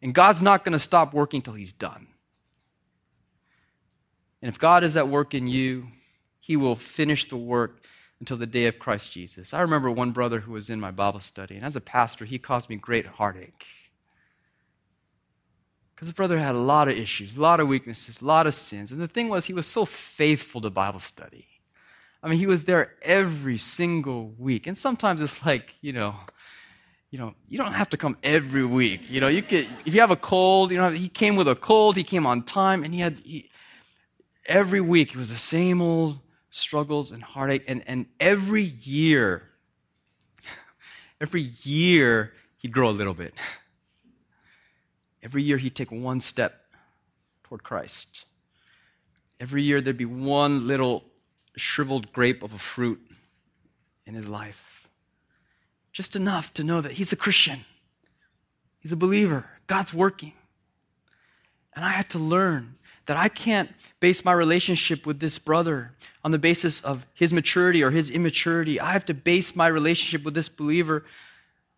And 0.02 0.13
God's 0.13 0.42
not 0.42 0.66
going 0.66 0.74
to 0.74 0.80
stop 0.80 1.13
working 1.13 1.42
till 1.42 1.54
He's 1.54 1.72
done. 1.72 2.08
And 4.42 4.50
if 4.50 4.60
God 4.60 4.84
is 4.84 4.98
at 4.98 5.08
work 5.08 5.34
in 5.34 5.48
you, 5.48 5.88
He 6.42 6.58
will 6.58 6.76
finish 6.76 7.28
the 7.30 7.38
work 7.38 7.83
until 8.19 8.38
the 8.38 8.45
day 8.45 8.67
of 8.67 8.80
Christ 8.80 9.12
Jesus. 9.12 9.54
I 9.54 9.62
remember 9.62 9.91
one 9.91 10.12
brother 10.12 10.39
who 10.39 10.54
was 10.54 10.69
in 10.69 10.80
my 10.80 10.91
Bible 10.91 11.19
study, 11.19 11.56
and 11.56 11.65
as 11.65 11.76
a 11.76 11.82
pastor, 11.82 12.26
he 12.26 12.39
caused 12.39 12.69
me 12.69 12.76
great 12.76 13.06
heartache. 13.06 13.65
Because 15.95 16.08
the 16.08 16.13
brother 16.13 16.39
had 16.39 16.56
a 16.56 16.60
lot 16.60 16.88
of 16.88 16.97
issues, 16.97 17.38
a 17.38 17.41
lot 17.41 17.60
of 17.60 17.67
weaknesses, 17.67 18.21
a 18.21 18.26
lot 18.26 18.47
of 18.47 18.54
sins. 18.54 18.91
And 18.91 18.99
the 18.99 19.08
thing 19.08 19.30
was, 19.30 19.45
he 19.45 19.54
was 19.54 19.67
so 19.67 19.86
faithful 19.86 20.62
to 20.62 20.69
Bible 20.69 20.99
study. 20.99 21.47
I 22.21 22.30
mean, 22.30 22.39
he 22.39 22.47
was 22.47 22.63
there 22.63 22.93
every 23.02 23.58
single 23.58 24.34
week. 24.38 24.67
And 24.67 24.78
sometimes 24.78 25.21
it's 25.21 25.45
like, 25.45 25.73
you 25.82 25.93
know, 25.93 26.15
you 27.12 27.19
know, 27.19 27.36
you 27.47 27.58
don't 27.58 27.73
have 27.73 27.89
to 27.89 27.97
come 27.97 28.17
every 28.23 28.65
week. 28.65 29.10
You 29.10 29.21
know, 29.21 29.28
you 29.28 29.43
could 29.43 29.67
if 29.86 29.93
you 29.93 29.99
have 29.99 30.10
a 30.10 30.15
cold, 30.15 30.71
you 30.71 30.78
know, 30.78 30.89
he 30.89 31.10
came 31.10 31.36
with 31.36 31.47
a 31.47 31.56
cold, 31.56 31.95
he 31.95 32.03
came 32.03 32.26
on 32.26 32.41
time, 32.43 32.84
and 32.84 32.93
he 32.93 33.01
had 33.01 33.20
he, 33.20 33.51
every 34.47 34.82
week 34.82 35.11
it 35.11 35.18
was 35.18 35.30
the 35.30 35.38
same 35.38 35.80
old 35.82 36.18
struggles 36.54 37.12
and 37.12 37.22
heartache. 37.24 37.64
And, 37.68 37.84
and 37.88 38.06
every 38.20 38.64
year, 38.64 39.43
every 41.22 41.41
year, 41.64 42.32
he'd 42.58 42.72
grow 42.72 42.89
a 42.89 42.91
little 42.91 43.14
bit. 43.14 43.34
Every 45.24 45.41
year, 45.41 45.58
he'd 45.58 45.74
take 45.74 45.89
one 45.89 46.20
step 46.20 46.54
toward 47.45 47.64
Christ. 47.64 48.26
Every 49.39 49.64
year, 49.64 49.80
there'd 49.80 49.95
be 49.95 50.04
one 50.04 50.68
little 50.68 51.06
shriveled 51.56 52.12
grape 52.12 52.43
of 52.43 52.51
a 52.51 52.58
fruit 52.58 52.99
in 54.06 54.16
his 54.16 54.28
life. 54.28 54.86
Just 55.93 56.18
enough 56.18 56.54
to 56.56 56.66
know 56.66 56.82
that 56.82 56.91
he's 56.91 57.14
a 57.14 57.16
Christian, 57.16 57.64
he's 58.82 58.91
a 58.91 58.97
believer, 58.97 59.45
God's 59.66 59.93
working. 59.93 60.34
And 61.74 61.86
I 61.86 61.91
had 61.91 62.10
to 62.10 62.20
learn 62.20 62.76
that 63.06 63.18
I 63.18 63.30
can't 63.30 63.70
base 63.99 64.26
my 64.26 64.34
relationship 64.34 65.06
with 65.06 65.20
this 65.20 65.39
brother 65.39 65.91
on 66.24 66.32
the 66.32 66.39
basis 66.39 66.82
of 66.82 67.06
his 67.14 67.34
maturity 67.34 67.84
or 67.84 67.91
his 67.91 68.10
immaturity. 68.10 68.80
I 68.80 68.93
have 68.93 69.06
to 69.06 69.14
base 69.14 69.56
my 69.56 69.68
relationship 69.68 70.24
with 70.24 70.34
this 70.34 70.49
believer 70.49 71.04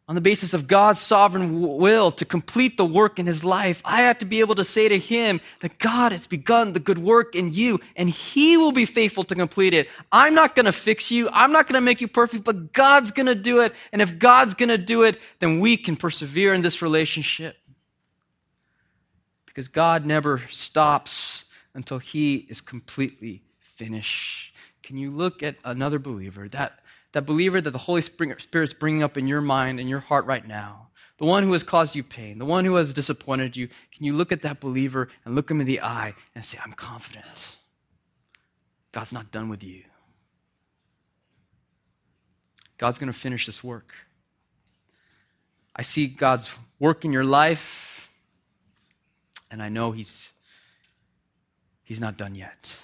on 0.07 0.13
the 0.13 0.21
basis 0.21 0.53
of 0.53 0.67
God's 0.67 0.99
sovereign 0.99 1.80
will 1.80 2.11
to 2.11 2.26
complete 2.26 2.78
the 2.78 2.86
work 2.86 3.17
in 3.17 3.26
his 3.26 3.43
life, 3.43 3.82
I 3.84 4.03
have 4.03 4.19
to 4.19 4.26
be 4.26 4.39
able 4.39 4.55
to 4.55 4.63
say 4.63 4.88
to 4.88 4.99
him 4.99 5.41
that 5.61 5.80
God 5.80 6.11
has 6.11 6.28
begun 6.28 6.73
the 6.73 6.80
good 6.80 6.99
work 6.99 7.34
in 7.34 7.53
you 7.53 7.80
and 7.95 8.07
he 8.07 8.57
will 8.57 8.71
be 8.71 8.86
faithful 8.86 9.23
to 9.23 9.36
complete 9.36 9.73
it. 9.73 9.89
I'm 10.11 10.36
not 10.36 10.53
going 10.53 10.67
to 10.67 10.71
fix 10.71 11.09
you. 11.09 11.28
I'm 11.32 11.51
not 11.51 11.67
going 11.67 11.73
to 11.73 11.82
make 11.82 12.01
you 12.01 12.07
perfect, 12.07 12.43
but 12.43 12.71
God's 12.71 13.11
going 13.11 13.26
to 13.26 13.36
do 13.36 13.61
it. 13.61 13.73
And 13.91 13.99
if 13.99 14.19
God's 14.19 14.53
going 14.53 14.69
to 14.69 14.78
do 14.78 15.03
it, 15.03 15.17
then 15.39 15.59
we 15.59 15.76
can 15.76 15.95
persevere 15.95 16.53
in 16.53 16.61
this 16.61 16.84
relationship. 16.84 17.55
Because 19.55 19.69
God 19.69 20.05
never 20.05 20.41
stops 20.51 21.45
until 21.73 21.97
he 21.97 22.35
is 22.35 22.59
completely 22.59 23.41
finished. 23.59 24.53
Can 24.83 24.97
you 24.97 25.11
look 25.11 25.43
at 25.43 25.55
another 25.63 25.97
believer 25.97 26.49
that 26.49 26.79
that 27.13 27.25
believer 27.25 27.61
that 27.61 27.71
the 27.71 27.77
Holy 27.77 28.01
Spirit 28.01 28.45
is 28.53 28.73
bringing 28.73 29.01
up 29.01 29.17
in 29.17 29.25
your 29.25 29.39
mind 29.39 29.79
and 29.79 29.87
your 29.87 30.01
heart 30.01 30.25
right 30.25 30.45
now, 30.45 30.89
the 31.17 31.23
one 31.23 31.43
who 31.43 31.53
has 31.53 31.63
caused 31.63 31.95
you 31.95 32.03
pain, 32.03 32.37
the 32.37 32.45
one 32.45 32.65
who 32.65 32.75
has 32.75 32.91
disappointed 32.91 33.55
you, 33.55 33.69
can 33.93 34.05
you 34.05 34.11
look 34.11 34.33
at 34.33 34.41
that 34.41 34.59
believer 34.59 35.07
and 35.23 35.33
look 35.33 35.49
him 35.49 35.61
in 35.61 35.67
the 35.67 35.79
eye 35.79 36.13
and 36.35 36.43
say, 36.43 36.59
I'm 36.61 36.73
confident. 36.73 37.55
God's 38.91 39.13
not 39.13 39.31
done 39.31 39.47
with 39.47 39.63
you. 39.63 39.83
God's 42.77 42.99
going 42.99 43.11
to 43.11 43.17
finish 43.17 43.45
this 43.45 43.63
work. 43.63 43.93
I 45.73 45.83
see 45.83 46.07
God's 46.07 46.53
work 46.79 47.05
in 47.05 47.13
your 47.13 47.23
life, 47.23 47.84
and 49.51 49.61
I 49.61 49.69
know 49.69 49.91
He's, 49.91 50.29
he's 51.83 51.99
not 51.99 52.17
done 52.17 52.35
yet. 52.35 52.77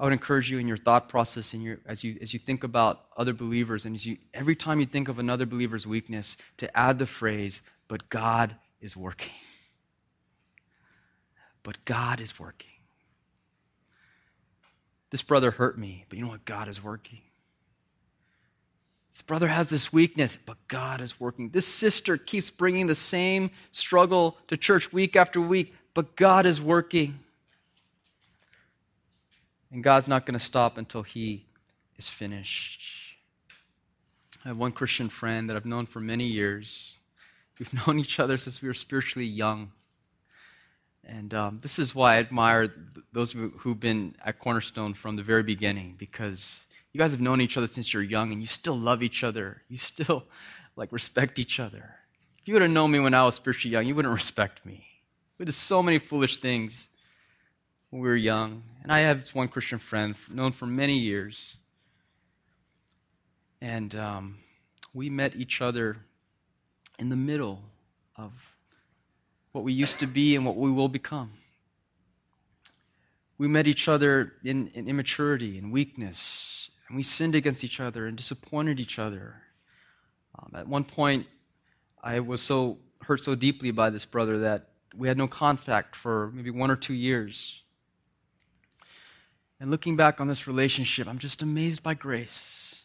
I 0.00 0.04
would 0.04 0.12
encourage 0.12 0.50
you 0.50 0.58
in 0.58 0.66
your 0.66 0.76
thought 0.76 1.08
process 1.08 1.54
and 1.54 1.62
your, 1.62 1.78
as, 1.86 2.02
you, 2.02 2.18
as 2.20 2.32
you 2.32 2.40
think 2.40 2.64
about 2.64 3.02
other 3.16 3.32
believers, 3.32 3.86
and 3.86 3.94
as 3.94 4.04
you, 4.04 4.16
every 4.34 4.56
time 4.56 4.80
you 4.80 4.86
think 4.86 5.08
of 5.08 5.20
another 5.20 5.46
believer's 5.46 5.86
weakness, 5.86 6.36
to 6.56 6.76
add 6.76 6.98
the 6.98 7.06
phrase, 7.06 7.62
but 7.86 8.08
God 8.08 8.54
is 8.80 8.96
working. 8.96 9.30
But 11.62 11.84
God 11.84 12.20
is 12.20 12.40
working. 12.40 12.70
This 15.10 15.22
brother 15.22 15.52
hurt 15.52 15.78
me, 15.78 16.04
but 16.08 16.18
you 16.18 16.24
know 16.24 16.30
what? 16.30 16.44
God 16.44 16.66
is 16.66 16.82
working. 16.82 17.20
This 19.14 19.22
brother 19.22 19.48
has 19.48 19.68
this 19.68 19.92
weakness, 19.92 20.36
but 20.36 20.56
God 20.68 21.00
is 21.00 21.20
working. 21.20 21.50
This 21.50 21.66
sister 21.66 22.16
keeps 22.16 22.50
bringing 22.50 22.86
the 22.86 22.94
same 22.94 23.50
struggle 23.70 24.38
to 24.48 24.56
church 24.56 24.92
week 24.92 25.16
after 25.16 25.40
week, 25.40 25.74
but 25.94 26.16
God 26.16 26.46
is 26.46 26.60
working. 26.60 27.18
And 29.70 29.82
God's 29.82 30.08
not 30.08 30.26
going 30.26 30.38
to 30.38 30.44
stop 30.44 30.78
until 30.78 31.02
He 31.02 31.44
is 31.98 32.08
finished. 32.08 32.80
I 34.44 34.48
have 34.48 34.56
one 34.56 34.72
Christian 34.72 35.08
friend 35.08 35.48
that 35.48 35.56
I've 35.56 35.66
known 35.66 35.86
for 35.86 36.00
many 36.00 36.26
years. 36.26 36.94
We've 37.58 37.72
known 37.86 37.98
each 37.98 38.18
other 38.18 38.38
since 38.38 38.60
we 38.60 38.68
were 38.68 38.74
spiritually 38.74 39.26
young. 39.26 39.70
And 41.04 41.34
um, 41.34 41.58
this 41.62 41.78
is 41.78 41.94
why 41.94 42.16
I 42.16 42.18
admire 42.18 42.72
those 43.12 43.32
who've 43.32 43.78
been 43.78 44.14
at 44.24 44.38
Cornerstone 44.38 44.94
from 44.94 45.16
the 45.16 45.22
very 45.22 45.42
beginning, 45.42 45.96
because 45.98 46.64
you 46.92 46.98
guys 46.98 47.12
have 47.12 47.20
known 47.20 47.40
each 47.40 47.56
other 47.56 47.66
since 47.66 47.92
you're 47.92 48.02
young, 48.02 48.32
and 48.32 48.40
you 48.40 48.46
still 48.46 48.78
love 48.78 49.02
each 49.02 49.24
other. 49.24 49.62
You 49.68 49.78
still 49.78 50.24
like 50.76 50.92
respect 50.92 51.38
each 51.38 51.60
other. 51.60 51.94
If 52.40 52.48
you 52.48 52.54
would 52.54 52.62
have 52.62 52.70
known 52.70 52.90
me 52.90 52.98
when 52.98 53.14
I 53.14 53.24
was 53.24 53.34
spiritually 53.34 53.72
young, 53.72 53.86
you 53.86 53.94
wouldn't 53.94 54.14
respect 54.14 54.64
me. 54.66 54.84
We 55.38 55.44
did 55.44 55.52
so 55.52 55.82
many 55.82 55.98
foolish 55.98 56.38
things 56.38 56.88
when 57.90 58.02
we 58.02 58.08
were 58.08 58.16
young. 58.16 58.62
And 58.82 58.90
I 58.90 59.00
have 59.00 59.20
this 59.20 59.34
one 59.34 59.48
Christian 59.48 59.78
friend, 59.78 60.16
known 60.30 60.52
for 60.52 60.66
many 60.66 60.98
years. 60.98 61.56
And 63.60 63.94
um, 63.94 64.38
we 64.92 65.08
met 65.08 65.36
each 65.36 65.60
other 65.60 65.96
in 66.98 67.08
the 67.08 67.16
middle 67.16 67.62
of 68.16 68.32
what 69.52 69.64
we 69.64 69.72
used 69.72 70.00
to 70.00 70.06
be 70.06 70.36
and 70.36 70.44
what 70.44 70.56
we 70.56 70.70
will 70.70 70.88
become. 70.88 71.32
We 73.38 73.48
met 73.48 73.66
each 73.66 73.88
other 73.88 74.32
in, 74.44 74.68
in 74.74 74.88
immaturity 74.88 75.58
and 75.58 75.72
weakness, 75.72 76.61
and 76.92 76.98
we 76.98 77.02
sinned 77.02 77.34
against 77.34 77.64
each 77.64 77.80
other 77.80 78.06
and 78.06 78.18
disappointed 78.18 78.78
each 78.78 78.98
other. 78.98 79.34
Um, 80.38 80.52
at 80.54 80.68
one 80.68 80.84
point, 80.84 81.26
I 82.04 82.20
was 82.20 82.42
so 82.42 82.76
hurt 83.00 83.22
so 83.22 83.34
deeply 83.34 83.70
by 83.70 83.88
this 83.88 84.04
brother 84.04 84.40
that 84.40 84.68
we 84.94 85.08
had 85.08 85.16
no 85.16 85.26
contact 85.26 85.96
for 85.96 86.30
maybe 86.34 86.50
one 86.50 86.70
or 86.70 86.76
two 86.76 86.92
years. 86.92 87.58
And 89.58 89.70
looking 89.70 89.96
back 89.96 90.20
on 90.20 90.28
this 90.28 90.46
relationship, 90.46 91.08
I'm 91.08 91.16
just 91.16 91.40
amazed 91.40 91.82
by 91.82 91.94
grace. 91.94 92.82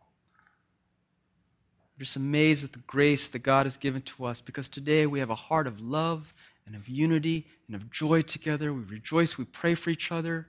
I'm 0.00 2.06
just 2.06 2.16
amazed 2.16 2.64
at 2.64 2.72
the 2.72 2.82
grace 2.86 3.28
that 3.28 3.40
God 3.40 3.66
has 3.66 3.76
given 3.76 4.00
to 4.00 4.24
us 4.24 4.40
because 4.40 4.70
today 4.70 5.06
we 5.06 5.18
have 5.18 5.28
a 5.28 5.34
heart 5.34 5.66
of 5.66 5.78
love 5.78 6.32
and 6.64 6.74
of 6.74 6.88
unity 6.88 7.46
and 7.66 7.76
of 7.76 7.90
joy 7.90 8.22
together. 8.22 8.72
We 8.72 8.84
rejoice, 8.84 9.36
we 9.36 9.44
pray 9.44 9.74
for 9.74 9.90
each 9.90 10.10
other. 10.10 10.46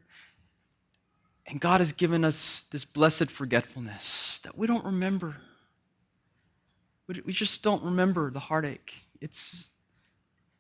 And 1.46 1.60
God 1.60 1.82
has 1.82 1.92
given 1.92 2.24
us 2.24 2.66
this 2.72 2.86
blessed 2.86 3.30
forgetfulness 3.30 4.40
that 4.44 4.58
we 4.58 4.68
don't 4.68 4.86
remember. 4.86 5.36
We 7.08 7.34
just 7.34 7.62
don't 7.62 7.84
remember 7.84 8.32
the 8.32 8.40
heartache. 8.40 8.94
It's, 9.20 9.68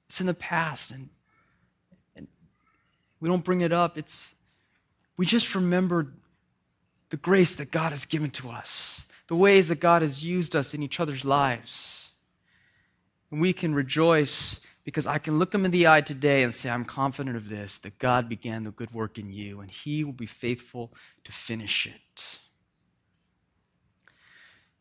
it's 0.09 0.19
in 0.19 0.27
the 0.27 0.33
past, 0.33 0.91
and, 0.91 1.09
and 2.15 2.27
we 3.21 3.29
don't 3.29 3.43
bring 3.43 3.61
it 3.61 3.71
up. 3.71 3.97
It's, 3.97 4.33
we 5.15 5.25
just 5.25 5.55
remember 5.55 6.07
the 7.09 7.17
grace 7.17 7.55
that 7.55 7.71
God 7.71 7.91
has 7.91 8.05
given 8.05 8.31
to 8.31 8.49
us, 8.49 9.05
the 9.27 9.35
ways 9.35 9.69
that 9.69 9.79
God 9.79 10.01
has 10.01 10.23
used 10.23 10.55
us 10.55 10.73
in 10.73 10.83
each 10.83 10.99
other's 10.99 11.23
lives. 11.23 12.09
And 13.31 13.39
we 13.39 13.53
can 13.53 13.73
rejoice 13.73 14.59
because 14.83 15.07
I 15.07 15.17
can 15.17 15.39
look 15.39 15.53
him 15.53 15.65
in 15.65 15.71
the 15.71 15.87
eye 15.87 16.01
today 16.01 16.43
and 16.43 16.53
say, 16.53 16.69
I'm 16.69 16.85
confident 16.85 17.37
of 17.37 17.47
this, 17.47 17.77
that 17.79 17.97
God 17.99 18.27
began 18.27 18.65
the 18.65 18.71
good 18.71 18.93
work 18.93 19.17
in 19.17 19.31
you, 19.31 19.61
and 19.61 19.71
he 19.71 20.03
will 20.03 20.11
be 20.13 20.25
faithful 20.25 20.91
to 21.23 21.31
finish 21.31 21.85
it. 21.85 22.25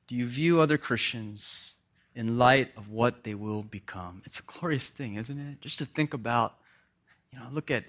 Do 0.09 0.17
you 0.17 0.27
view 0.27 0.61
other 0.61 0.79
Christians 0.79 1.75
in 2.15 2.37
light 2.37 2.73
of 2.77 2.89
what 2.89 3.23
they 3.23 3.35
will 3.35 3.63
become? 3.63 4.23
It's 4.27 4.41
a 4.41 4.43
glorious 4.43 4.89
thing, 4.89 5.15
isn't 5.15 5.39
it? 5.39 5.61
Just 5.61 5.79
to 5.79 5.87
think 5.87 6.15
about, 6.15 6.55
you 7.33 7.39
know, 7.39 7.47
look 7.53 7.71
at 7.71 7.85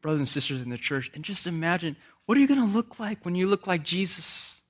brothers 0.00 0.20
and 0.20 0.28
sisters 0.28 0.62
in 0.62 0.70
the 0.70 0.78
church, 0.78 1.10
and 1.14 1.24
just 1.24 1.46
imagine 1.46 1.96
what 2.26 2.38
are 2.38 2.40
you 2.40 2.46
going 2.46 2.60
to 2.60 2.66
look 2.66 3.00
like 3.00 3.24
when 3.24 3.34
you 3.34 3.48
look 3.48 3.66
like 3.66 3.82
Jesus? 3.82 4.60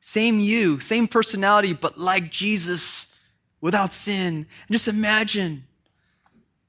Same 0.00 0.38
you, 0.38 0.78
same 0.78 1.08
personality, 1.08 1.72
but 1.72 1.98
like 1.98 2.30
Jesus 2.30 3.12
without 3.60 3.92
sin. 3.92 4.34
And 4.34 4.70
just 4.70 4.88
imagine 4.88 5.64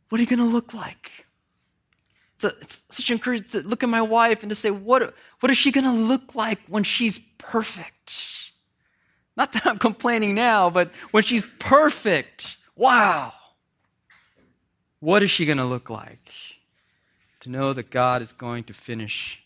what 0.09 0.19
are 0.19 0.21
you 0.21 0.27
going 0.27 0.39
to 0.39 0.45
look 0.45 0.73
like? 0.73 1.11
So 2.37 2.51
it's 2.61 2.83
such 2.89 3.09
encouragement 3.11 3.51
to 3.51 3.61
look 3.61 3.83
at 3.83 3.89
my 3.89 4.01
wife 4.01 4.41
and 4.43 4.49
to 4.49 4.55
say, 4.55 4.71
what, 4.71 5.13
what 5.39 5.51
is 5.51 5.57
she 5.57 5.71
going 5.71 5.85
to 5.85 5.91
look 5.91 6.35
like 6.35 6.59
when 6.67 6.83
she's 6.83 7.17
perfect? 7.37 8.51
Not 9.37 9.53
that 9.53 9.65
I'm 9.65 9.79
complaining 9.79 10.35
now, 10.35 10.69
but 10.69 10.91
when 11.11 11.23
she's 11.23 11.45
perfect, 11.59 12.57
wow. 12.75 13.33
What 14.99 15.23
is 15.23 15.31
she 15.31 15.45
going 15.45 15.57
to 15.57 15.65
look 15.65 15.89
like? 15.89 16.31
to 17.45 17.51
know 17.51 17.73
that 17.73 17.91
God 17.91 18.23
is 18.23 18.33
going 18.33 18.63
to 18.65 18.73
finish 18.73 19.39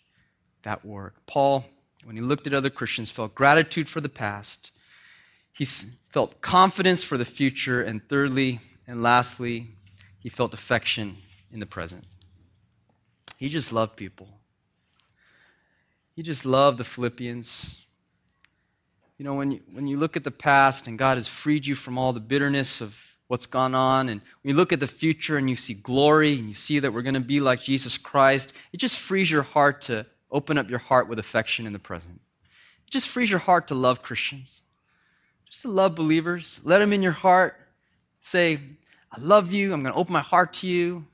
that 0.64 0.86
work. 0.86 1.16
Paul, 1.28 1.66
when 2.06 2.16
he 2.16 2.22
looked 2.22 2.48
at 2.48 2.54
other 2.54 2.70
Christians, 2.70 3.12
felt 3.12 3.36
gratitude 3.36 3.90
for 3.90 4.00
the 4.00 4.08
past. 4.08 4.72
He 5.52 5.66
felt 5.66 6.40
confidence 6.40 7.04
for 7.04 7.18
the 7.18 7.26
future. 7.26 7.82
And 7.82 8.02
thirdly 8.08 8.62
and 8.88 9.04
lastly, 9.04 9.68
he 10.20 10.30
felt 10.30 10.54
affection 10.54 11.18
in 11.52 11.60
the 11.60 11.66
present. 11.66 12.04
He 13.38 13.50
just 13.50 13.72
loved 13.72 13.96
people. 13.96 14.28
He 16.16 16.24
just 16.24 16.46
loved 16.46 16.78
the 16.78 16.84
Philippians. 16.84 17.76
You 19.18 19.26
know, 19.26 19.36
when 19.36 19.52
you, 19.52 19.62
when 19.74 19.88
you 19.88 19.98
look 19.98 20.18
at 20.18 20.24
the 20.24 20.32
past 20.32 20.88
and 20.88 21.00
God 21.00 21.18
has 21.18 21.28
freed 21.28 21.66
you 21.66 21.76
from 21.76 21.98
all 21.98 22.14
the 22.14 22.20
bitterness 22.20 22.82
of 22.82 22.96
what's 23.28 23.46
gone 23.46 23.76
on, 23.76 24.10
and 24.10 24.22
when 24.42 24.52
you 24.52 24.56
look 24.56 24.74
at 24.74 24.80
the 24.80 24.88
future 24.88 25.38
and 25.38 25.50
you 25.50 25.56
see 25.56 25.74
glory 25.74 26.38
and 26.38 26.48
you 26.48 26.54
see 26.54 26.80
that 26.80 26.92
we're 26.92 27.04
going 27.04 27.14
to 27.14 27.22
be 27.22 27.40
like 27.40 27.62
Jesus 27.62 27.98
Christ, 27.98 28.52
it 28.74 28.78
just 28.78 28.98
frees 28.98 29.32
your 29.32 29.44
heart 29.44 29.84
to 29.84 30.06
open 30.32 30.58
up 30.58 30.70
your 30.70 30.80
heart 30.80 31.08
with 31.08 31.20
affection 31.20 31.66
in 31.66 31.74
the 31.74 31.80
present. 31.80 32.20
It 32.88 32.92
just 32.92 33.08
frees 33.08 33.30
your 33.30 33.40
heart 33.40 33.70
to 33.70 33.76
love 33.76 34.02
Christians, 34.02 34.62
just 35.50 35.62
to 35.62 35.70
love 35.70 35.96
believers. 35.96 36.60
Let 36.64 36.80
them 36.80 36.92
in 36.92 37.02
your 37.02 37.12
heart. 37.14 37.56
Say, 38.22 38.60
I 39.12 39.20
love 39.20 39.52
you. 39.52 39.74
I'm 39.74 39.82
going 39.82 39.94
to 39.94 40.00
open 40.00 40.14
my 40.14 40.22
heart 40.22 40.54
to 40.56 40.68
you. 40.68 41.06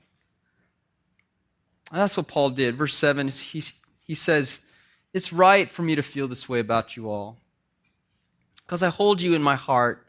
And 1.90 2.00
that's 2.00 2.16
what 2.16 2.28
Paul 2.28 2.50
did. 2.50 2.76
Verse 2.76 2.94
7, 2.94 3.28
he, 3.28 3.62
he 4.04 4.14
says, 4.14 4.60
It's 5.14 5.32
right 5.32 5.70
for 5.70 5.82
me 5.82 5.94
to 5.94 6.02
feel 6.02 6.28
this 6.28 6.48
way 6.48 6.60
about 6.60 6.96
you 6.96 7.10
all, 7.10 7.38
because 8.64 8.82
I 8.82 8.88
hold 8.88 9.20
you 9.20 9.34
in 9.34 9.42
my 9.42 9.54
heart 9.54 10.06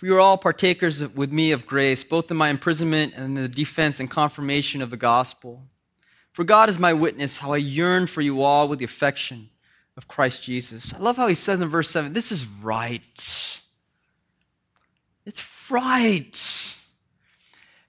for 0.00 0.06
you 0.06 0.16
are 0.16 0.20
all 0.20 0.38
partakers 0.38 1.02
of, 1.02 1.14
with 1.14 1.30
me 1.30 1.52
of 1.52 1.66
grace, 1.66 2.04
both 2.04 2.30
in 2.30 2.36
my 2.38 2.48
imprisonment 2.48 3.12
and 3.14 3.36
in 3.36 3.42
the 3.42 3.48
defense 3.50 4.00
and 4.00 4.10
confirmation 4.10 4.80
of 4.80 4.88
the 4.88 4.96
gospel. 4.96 5.62
For 6.32 6.42
God 6.42 6.70
is 6.70 6.78
my 6.78 6.94
witness, 6.94 7.36
how 7.36 7.52
I 7.52 7.58
yearn 7.58 8.06
for 8.06 8.22
you 8.22 8.40
all 8.40 8.66
with 8.66 8.78
the 8.78 8.86
affection 8.86 9.50
of 9.98 10.08
Christ 10.08 10.42
Jesus. 10.42 10.94
I 10.94 11.00
love 11.00 11.18
how 11.18 11.26
he 11.26 11.34
says 11.34 11.60
in 11.60 11.68
verse 11.68 11.90
7 11.90 12.14
this 12.14 12.32
is 12.32 12.46
right. 12.46 13.02
It's 15.26 15.70
right. 15.70 16.76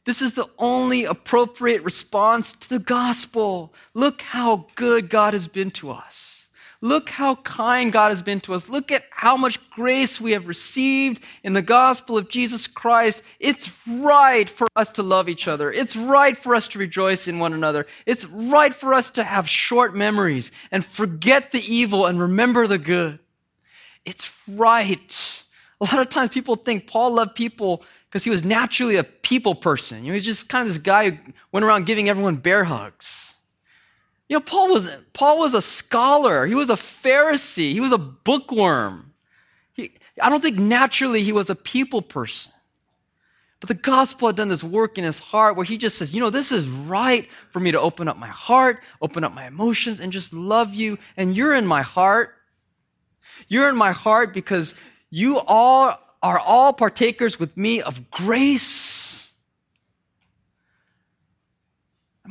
This 0.06 0.22
is 0.22 0.34
the 0.34 0.50
only 0.58 1.06
appropriate 1.06 1.84
response 1.84 2.54
to 2.54 2.70
the 2.70 2.80
gospel. 2.80 3.74
Look 3.94 4.22
how 4.22 4.68
good 4.76 5.10
God 5.10 5.34
has 5.34 5.48
been 5.48 5.72
to 5.72 5.92
us. 5.92 6.48
Look 6.84 7.10
how 7.12 7.36
kind 7.36 7.94
God 7.94 8.10
has 8.10 8.24
been 8.24 8.42
to 8.42 8.56
us. 8.56 8.68
Look 8.68 8.92
at 8.92 9.04
how 9.12 9.38
much 9.38 9.60
grace 9.70 10.20
we 10.20 10.32
have 10.32 10.48
received 10.48 11.22
in 11.44 11.54
the 11.54 11.62
gospel 11.62 12.18
of 12.18 12.28
Jesus 12.28 12.66
Christ. 12.66 13.22
It's 13.40 13.72
right 13.88 14.50
for 14.50 14.68
us 14.76 14.90
to 14.92 15.04
love 15.04 15.30
each 15.30 15.48
other. 15.48 15.72
It's 15.72 15.96
right 15.96 16.36
for 16.36 16.56
us 16.56 16.70
to 16.70 16.80
rejoice 16.80 17.28
in 17.28 17.38
one 17.38 17.54
another. 17.54 17.86
It's 18.08 18.26
right 18.26 18.74
for 18.74 18.96
us 18.96 19.12
to 19.12 19.24
have 19.24 19.48
short 19.48 19.96
memories 19.96 20.52
and 20.72 20.84
forget 20.84 21.52
the 21.52 21.62
evil 21.64 22.08
and 22.08 22.20
remember 22.20 22.66
the 22.66 22.80
good. 22.80 23.20
It's 24.04 24.32
right. 24.50 25.44
A 25.80 25.86
lot 25.86 26.00
of 26.00 26.10
times 26.10 26.30
people 26.30 26.56
think 26.56 26.88
Paul 26.88 27.12
loved 27.12 27.36
people 27.36 27.84
because 28.12 28.26
he 28.26 28.30
was 28.30 28.44
naturally 28.44 28.98
a 28.98 29.06
people 29.06 29.56
person. 29.56 30.04
You 30.04 30.08
know, 30.08 30.16
he's 30.16 30.26
just 30.26 30.50
kind 30.50 30.64
of 30.64 30.68
this 30.68 30.80
guy 30.80 31.12
who 31.12 31.18
went 31.54 31.66
around 31.66 31.86
giving 31.86 32.10
everyone 32.10 32.36
bear 32.36 32.66
hugs. 32.66 33.38
You 34.28 34.36
know, 34.36 34.42
Paul 34.42 34.68
was, 34.68 34.94
Paul 35.14 35.40
was 35.40 35.54
a 35.54 35.62
scholar. 35.62 36.46
He 36.46 36.54
was 36.54 36.70
a 36.70 36.76
Pharisee. 36.76 37.72
He 37.72 37.80
was 37.80 37.94
a 37.94 37.98
bookworm. 37.98 39.14
He, 39.76 39.94
I 40.22 40.30
don't 40.30 40.42
think 40.42 40.58
naturally 40.60 41.24
he 41.24 41.32
was 41.32 41.50
a 41.50 41.56
people 41.56 42.02
person. 42.02 42.52
But 43.62 43.70
the 43.70 43.76
gospel 43.76 44.28
had 44.28 44.36
done 44.36 44.50
this 44.50 44.64
work 44.64 44.98
in 44.98 45.06
his 45.06 45.20
heart 45.20 45.56
where 45.56 45.64
he 45.64 45.78
just 45.78 45.98
says, 45.98 46.14
you 46.14 46.20
know, 46.20 46.32
this 46.32 46.52
is 46.52 46.68
right 46.68 47.30
for 47.52 47.62
me 47.62 47.72
to 47.72 47.80
open 47.80 48.10
up 48.10 48.18
my 48.18 48.28
heart, 48.28 48.84
open 49.02 49.24
up 49.24 49.34
my 49.34 49.48
emotions, 49.48 50.02
and 50.02 50.12
just 50.12 50.34
love 50.34 50.74
you. 50.74 50.98
And 51.16 51.34
you're 51.34 51.54
in 51.54 51.66
my 51.66 51.82
heart. 51.82 52.36
You're 53.48 53.70
in 53.70 53.78
my 53.78 53.94
heart 53.94 54.34
because 54.34 54.76
you 55.10 55.40
all 55.40 55.98
are 56.22 56.40
all 56.40 56.74
partakers 56.74 57.40
with 57.40 57.56
me 57.58 57.82
of 57.82 58.12
grace 58.12 59.22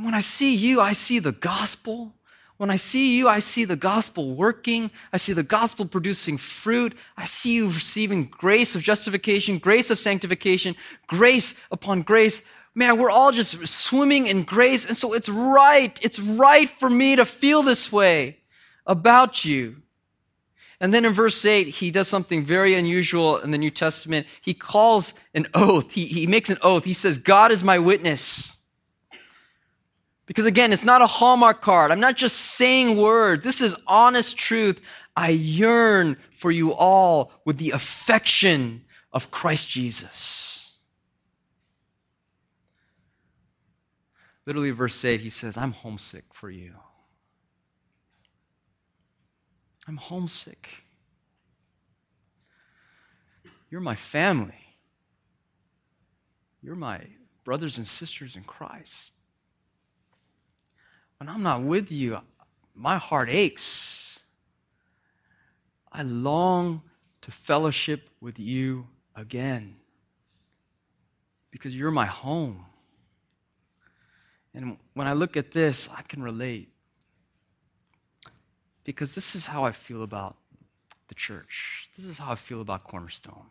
And 0.01 0.07
when 0.07 0.15
I 0.15 0.21
see 0.21 0.55
you, 0.55 0.81
I 0.81 0.95
see 0.95 1.19
the 1.19 1.33
gospel. 1.33 2.15
When 2.57 2.71
I 2.71 2.77
see 2.77 3.19
you, 3.19 3.29
I 3.29 3.41
see 3.41 3.67
the 3.67 3.77
gospel 3.77 4.35
working. 4.35 4.91
I 5.13 5.19
see 5.19 5.35
the 5.35 5.43
gospel 5.43 5.87
producing 5.87 6.39
fruit. 6.39 6.95
I 7.19 7.27
see 7.27 7.53
you 7.53 7.67
receiving 7.67 8.25
grace 8.25 8.75
of 8.77 8.83
justification, 8.83 9.59
grace 9.59 9.91
of 9.91 9.99
sanctification, 9.99 10.77
grace 11.07 11.55
upon 11.71 12.01
grace. 12.01 12.41
Man, 12.75 12.99
we're 12.99 13.11
all 13.11 13.33
just 13.33 13.67
swimming 13.67 14.27
in 14.27 14.45
grace. 14.45 14.87
And 14.87 14.97
so 14.97 15.13
it's 15.13 15.29
right. 15.29 15.99
It's 16.03 16.19
right 16.19 16.69
for 16.69 16.89
me 16.89 17.17
to 17.17 17.27
feel 17.27 17.63
this 17.63 17.93
way 17.93 18.39
about 18.87 19.45
you. 19.45 19.77
And 20.81 20.95
then 20.95 21.05
in 21.05 21.13
verse 21.13 21.45
8, 21.45 21.69
he 21.69 21.91
does 21.91 22.09
something 22.09 22.45
very 22.45 22.75
unusual 22.75 23.39
in 23.39 23.51
the 23.51 23.59
New 23.59 23.71
Testament. 23.71 24.27
He 24.41 24.55
calls 24.55 25.13
an 25.35 25.47
oath. 25.53 25.93
He, 25.93 26.07
he 26.07 26.27
makes 26.27 26.49
an 26.49 26.57
oath. 26.63 26.85
He 26.85 26.95
says, 26.95 27.19
God 27.19 27.53
is 27.53 27.63
my 27.63 27.79
witness. 27.79 28.57
Because 30.25 30.47
again, 30.47 30.73
it's 30.73 30.85
not 30.85 31.03
a 31.03 31.07
Hallmark 31.07 31.61
card. 31.61 31.91
I'm 31.91 32.01
not 32.01 32.17
just 32.17 32.37
saying 32.37 32.97
words. 32.97 33.45
This 33.45 33.61
is 33.61 33.77
honest 33.87 34.39
truth. 34.39 34.81
I 35.15 35.31
yearn 35.31 36.17
for 36.39 36.51
you 36.51 36.73
all 36.73 37.33
with 37.45 37.59
the 37.59 37.73
affection 37.73 38.83
of 39.13 39.31
Christ 39.31 39.69
Jesus. 39.69 40.73
Literally, 44.47 44.71
verse 44.71 45.05
8, 45.05 45.21
he 45.21 45.31
says, 45.31 45.59
I'm 45.59 45.73
homesick 45.73 46.25
for 46.33 46.51
you. 46.51 46.73
I'm 49.91 49.97
homesick. 49.97 50.69
You're 53.71 53.81
my 53.81 53.97
family. 53.97 54.55
You're 56.63 56.77
my 56.77 57.01
brothers 57.43 57.79
and 57.79 57.89
sisters 57.89 58.37
in 58.37 58.45
Christ 58.45 59.13
when 61.19 61.29
I'm 61.29 61.43
not 61.43 61.65
with 61.65 61.91
you, 61.91 62.19
my 62.73 62.99
heart 62.99 63.31
aches. 63.31 64.21
I 65.91 66.05
long 66.05 66.83
to 67.23 67.33
fellowship 67.33 68.09
with 68.21 68.39
you 68.39 68.87
again 69.17 69.75
because 71.51 71.75
you're 71.75 71.91
my 71.91 72.07
home. 72.07 72.65
And 74.55 74.77
when 74.95 75.09
I 75.09 75.15
look 75.15 75.37
at 75.37 75.51
this, 75.51 75.89
I 75.93 76.03
can 76.03 76.23
relate 76.23 76.73
because 78.85 79.15
this 79.15 79.35
is 79.35 79.47
how 79.47 79.65
I 79.65 79.73
feel 79.73 80.03
about 80.03 80.37
the 81.09 81.15
church. 81.15 81.89
This 81.97 82.07
is 82.07 82.19
how 82.19 82.33
I 82.33 82.37
feel 82.37 82.61
about 82.61 82.85
Cornerstone. 82.85 83.47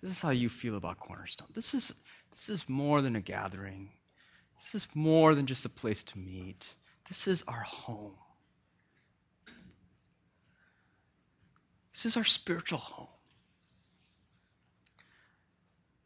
This 0.00 0.12
is 0.12 0.20
how 0.20 0.30
you 0.30 0.48
feel 0.48 0.76
about 0.76 1.00
Cornerstone. 1.00 1.48
This 1.54 1.74
is, 1.74 1.92
this 2.32 2.48
is 2.48 2.68
more 2.68 3.02
than 3.02 3.16
a 3.16 3.20
gathering. 3.20 3.90
This 4.60 4.74
is 4.74 4.88
more 4.94 5.34
than 5.34 5.46
just 5.46 5.64
a 5.64 5.68
place 5.68 6.02
to 6.04 6.18
meet. 6.18 6.68
This 7.08 7.26
is 7.26 7.42
our 7.48 7.62
home. 7.62 8.14
This 11.94 12.06
is 12.06 12.16
our 12.16 12.24
spiritual 12.24 12.78
home. 12.78 13.08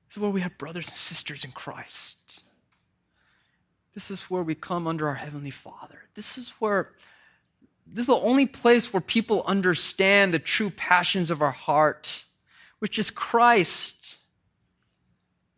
This 0.08 0.16
is 0.16 0.22
where 0.22 0.30
we 0.30 0.40
have 0.40 0.56
brothers 0.58 0.88
and 0.88 0.96
sisters 0.96 1.44
in 1.44 1.52
Christ. 1.52 2.16
This 3.94 4.10
is 4.10 4.22
where 4.30 4.42
we 4.42 4.54
come 4.54 4.86
under 4.86 5.08
our 5.08 5.14
Heavenly 5.14 5.50
Father. 5.50 5.98
This 6.14 6.38
is 6.38 6.50
where, 6.58 6.92
this 7.86 8.02
is 8.02 8.06
the 8.06 8.14
only 8.14 8.46
place 8.46 8.92
where 8.92 9.00
people 9.00 9.42
understand 9.44 10.32
the 10.32 10.38
true 10.38 10.70
passions 10.70 11.30
of 11.30 11.42
our 11.42 11.50
heart, 11.50 12.24
which 12.78 12.98
is 12.98 13.10
Christ 13.10 14.18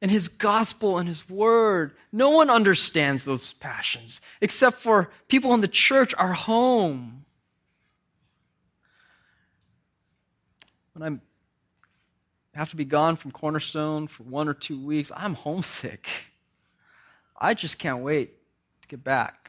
and 0.01 0.11
his 0.11 0.29
gospel 0.29 0.99
and 0.99 1.09
his 1.09 1.29
word. 1.29 1.93
No 2.13 2.31
one 2.31 2.51
understands 2.51 3.25
those 3.25 3.53
passions 3.55 4.21
except 4.41 4.81
for 4.81 5.11
people 5.29 5.55
in 5.55 5.61
the 5.61 5.69
church, 5.69 6.15
our 6.17 6.33
home. 6.33 7.25
When 10.93 11.21
I 12.55 12.59
have 12.59 12.71
to 12.71 12.77
be 12.77 12.85
gone 12.85 13.17
from 13.17 13.31
Cornerstone 13.33 14.07
for 14.07 14.25
one 14.25 14.49
or 14.49 14.55
two 14.55 14.85
weeks, 14.85 15.11
I'm 15.15 15.35
homesick. 15.35 16.07
I 17.37 17.55
just 17.55 17.79
can't 17.79 18.03
wait 18.03 18.35
to 18.83 18.89
get 18.89 19.03
back. 19.03 19.44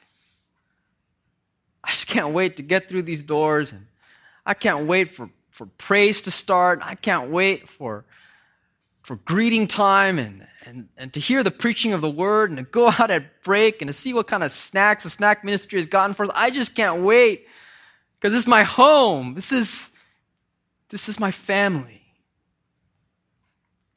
I 1.96 1.98
just 1.98 2.08
can't 2.08 2.34
wait 2.34 2.58
to 2.58 2.64
get 2.64 2.90
through 2.90 3.04
these 3.04 3.24
doors 3.24 3.72
and 3.72 3.88
I 4.46 4.54
can't 4.54 4.86
wait 4.86 5.16
for, 5.16 5.30
for 5.52 5.66
praise 5.66 6.24
to 6.24 6.32
start. 6.32 6.82
I 6.84 6.96
can't 6.96 7.32
wait 7.32 7.70
for 7.70 8.04
for 9.04 9.16
greeting 9.16 9.68
time 9.68 10.20
and, 10.20 10.46
and, 10.66 10.90
and 10.98 11.14
to 11.14 11.22
hear 11.22 11.42
the 11.42 11.52
preaching 11.52 11.94
of 11.94 12.02
the 12.02 12.10
word 12.10 12.50
and 12.50 12.58
to 12.58 12.64
go 12.64 12.88
out 13.00 13.12
at 13.12 13.44
break 13.44 13.82
and 13.82 13.88
to 13.88 13.94
see 13.94 14.14
what 14.14 14.28
kind 14.28 14.44
of 14.44 14.52
snacks 14.52 15.06
the 15.06 15.10
snack 15.10 15.46
ministry 15.46 15.80
has 15.80 15.88
gotten 15.88 16.14
for 16.14 16.24
us. 16.24 16.32
I 16.36 16.50
just 16.50 16.76
can't 16.76 17.02
wait 17.02 17.48
because 18.20 18.34
this 18.34 18.44
is 18.44 18.48
my 18.48 18.64
home. 18.64 19.34
This 19.34 19.54
is, 19.54 19.94
this 20.90 21.08
is 21.08 21.18
my 21.18 21.32
family. 21.32 22.02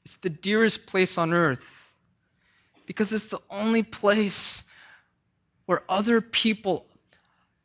It's 0.05 0.17
the 0.19 0.31
dearest 0.31 0.87
place 0.87 1.19
on 1.19 1.33
earth 1.33 1.65
because 2.87 3.13
it's 3.13 3.27
the 3.27 3.41
only 3.51 3.83
place 3.83 4.63
where 5.67 5.83
other 5.89 6.21
people 6.21 6.87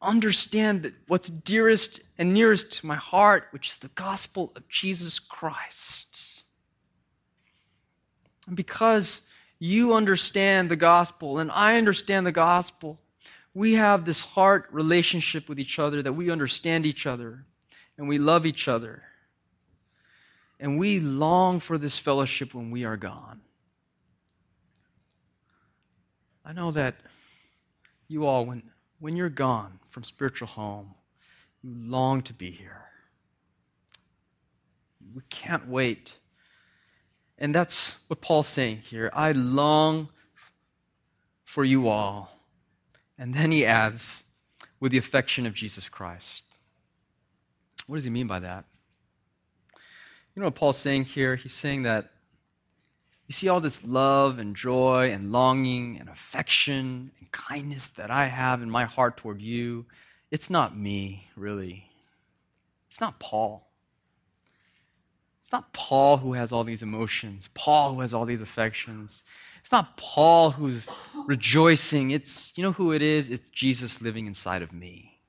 understand 0.04 0.84
that 0.84 0.94
what's 1.08 1.30
dearest 1.30 2.02
and 2.18 2.34
nearest 2.34 2.74
to 2.74 2.86
my 2.86 2.96
heart, 2.96 3.48
which 3.52 3.72
is 3.72 3.78
the 3.78 3.88
gospel 3.90 4.52
of 4.56 4.68
Jesus 4.68 5.20
Christ. 5.20 6.44
And 8.48 8.56
because 8.56 9.22
you 9.60 9.94
understand 9.94 10.70
the 10.70 10.76
gospel 10.76 11.40
and 11.40 11.50
I 11.50 11.78
understand 11.78 12.26
the 12.28 12.32
gospel, 12.32 13.00
we 13.54 13.74
have 13.74 14.06
this 14.06 14.24
heart 14.24 14.68
relationship 14.72 15.48
with 15.48 15.60
each 15.60 15.80
other 15.80 16.02
that 16.02 16.14
we 16.14 16.32
understand 16.32 16.86
each 16.86 17.06
other 17.06 17.46
and 17.98 18.08
we 18.08 18.18
love 18.18 18.46
each 18.46 18.68
other. 18.68 19.04
And 20.60 20.78
we 20.78 21.00
long 21.00 21.60
for 21.60 21.78
this 21.78 21.98
fellowship 21.98 22.54
when 22.54 22.72
we 22.72 22.86
are 22.86 22.98
gone. 22.98 23.42
I 26.46 26.54
know 26.54 26.72
that 26.72 26.96
you 28.08 28.26
all, 28.26 28.46
when, 28.46 28.64
when 29.04 29.16
you're 29.16 29.30
gone 29.30 29.80
from 29.90 30.04
spiritual 30.04 30.48
home, 30.48 30.94
you 31.62 31.72
long 31.76 32.22
to 32.22 32.34
be 32.34 32.50
here. 32.50 32.86
We 35.14 35.22
can't 35.30 35.68
wait 35.68 36.16
and 37.38 37.54
that's 37.54 37.96
what 38.08 38.22
Paul's 38.22 38.48
saying 38.48 38.78
here. 38.90 39.10
I 39.14 39.34
long 39.34 40.08
for 41.44 41.66
you 41.66 41.90
all. 41.90 42.32
And 43.18 43.34
then 43.34 43.52
he 43.52 43.66
adds, 43.66 44.24
with 44.80 44.92
the 44.92 44.98
affection 44.98 45.46
of 45.46 45.54
Jesus 45.54 45.90
Christ. 45.90 46.44
What 47.88 47.98
does 47.98 48.06
he 48.06 48.10
mean 48.10 48.28
by 48.28 48.40
that? 48.40 48.66
You 50.36 50.40
know 50.42 50.48
what 50.48 50.56
Paul's 50.56 50.78
saying 50.78 51.06
here? 51.06 51.36
He's 51.36 51.54
saying 51.54 51.84
that 51.84 52.12
you 53.28 53.34
see 53.34 53.50
all 53.50 53.62
this 53.62 53.84
love 53.86 54.40
and 54.40 54.56
joy 54.56 55.12
and 55.12 55.32
longing 55.32 55.98
and 56.00 56.10
affection 56.10 57.12
and 57.20 57.32
kindness 57.32 57.90
that 57.90 58.12
I 58.12 58.28
have 58.28 58.62
in 58.64 58.70
my 58.72 58.86
heart 58.86 59.18
toward 59.18 59.42
you. 59.42 59.86
It's 60.32 60.50
not 60.50 60.78
me, 60.78 61.28
really. 61.38 61.86
It's 62.90 63.02
not 63.02 63.20
Paul 63.20 63.64
It's 65.44 65.52
not 65.54 65.74
Paul 65.74 66.18
who 66.18 66.34
has 66.34 66.52
all 66.54 66.64
these 66.66 66.84
emotions, 66.84 67.50
Paul 67.56 67.96
who 67.96 68.02
has 68.02 68.14
all 68.14 68.26
these 68.26 68.42
affections. 68.42 69.24
It's 69.62 69.72
not 69.72 69.98
Paul 69.98 70.52
who's 70.52 70.88
rejoicing. 71.28 72.12
It's, 72.12 72.54
you 72.58 72.64
know 72.64 72.74
who 72.74 72.94
it 72.94 73.02
is? 73.02 73.30
It's 73.30 73.50
Jesus 73.50 74.02
living 74.02 74.28
inside 74.28 74.62
of 74.64 74.74
me. 74.74 75.20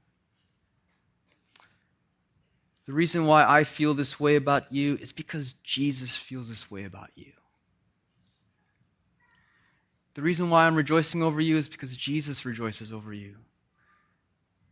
The 2.86 2.92
reason 2.94 3.26
why 3.26 3.44
I 3.46 3.64
feel 3.64 3.94
this 3.94 4.20
way 4.20 4.36
about 4.36 4.72
you 4.72 4.96
is 5.00 5.12
because 5.12 5.54
Jesus 5.64 6.16
feels 6.16 6.48
this 6.50 6.70
way 6.70 6.84
about 6.84 7.10
you. 7.16 7.32
The 10.14 10.22
reason 10.22 10.48
why 10.48 10.66
I'm 10.66 10.76
rejoicing 10.76 11.22
over 11.22 11.40
you 11.40 11.56
is 11.56 11.68
because 11.68 11.94
Jesus 11.96 12.44
rejoices 12.44 12.92
over 12.92 13.12
you. 13.12 13.34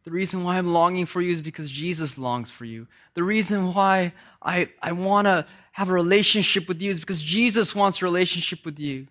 The 0.05 0.11
reason 0.11 0.43
why 0.43 0.59
I'm 0.59 0.73
longing 0.73 1.07
for 1.07 1.21
you 1.21 1.33
is 1.33 1.41
because 1.41 1.71
Jesus 1.71 2.19
longs 2.19 2.51
for 2.51 2.65
you. 2.65 2.89
The 3.15 3.23
reason 3.23 3.73
why 3.73 4.13
I, 4.41 4.69
I 4.81 4.93
want 4.93 5.27
to 5.27 5.47
have 5.71 5.89
a 5.89 5.93
relationship 5.93 6.67
with 6.67 6.81
you 6.83 6.91
is 6.91 7.01
because 7.01 7.23
Jesus 7.23 7.75
wants 7.75 8.03
a 8.03 8.05
relationship 8.05 8.65
with 8.65 8.79
you. 8.81 9.07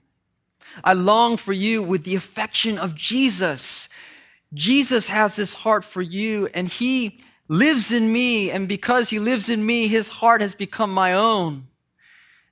I 0.84 0.93
long 0.93 1.38
for 1.38 1.53
you 1.53 1.82
with 1.82 2.03
the 2.03 2.15
affection 2.15 2.77
of 2.77 2.95
Jesus. 2.95 3.89
Jesus 4.53 5.07
has 5.09 5.36
this 5.36 5.53
heart 5.53 5.86
for 5.86 6.01
you, 6.01 6.47
and 6.53 6.67
He 6.67 7.21
lives 7.47 7.91
in 7.91 8.11
me, 8.11 8.51
and 8.51 8.67
because 8.67 9.09
He 9.09 9.19
lives 9.19 9.49
in 9.49 9.65
me, 9.65 9.88
His 9.88 10.09
heart 10.09 10.41
has 10.41 10.55
become 10.55 10.93
my 10.93 11.13
own. 11.13 11.67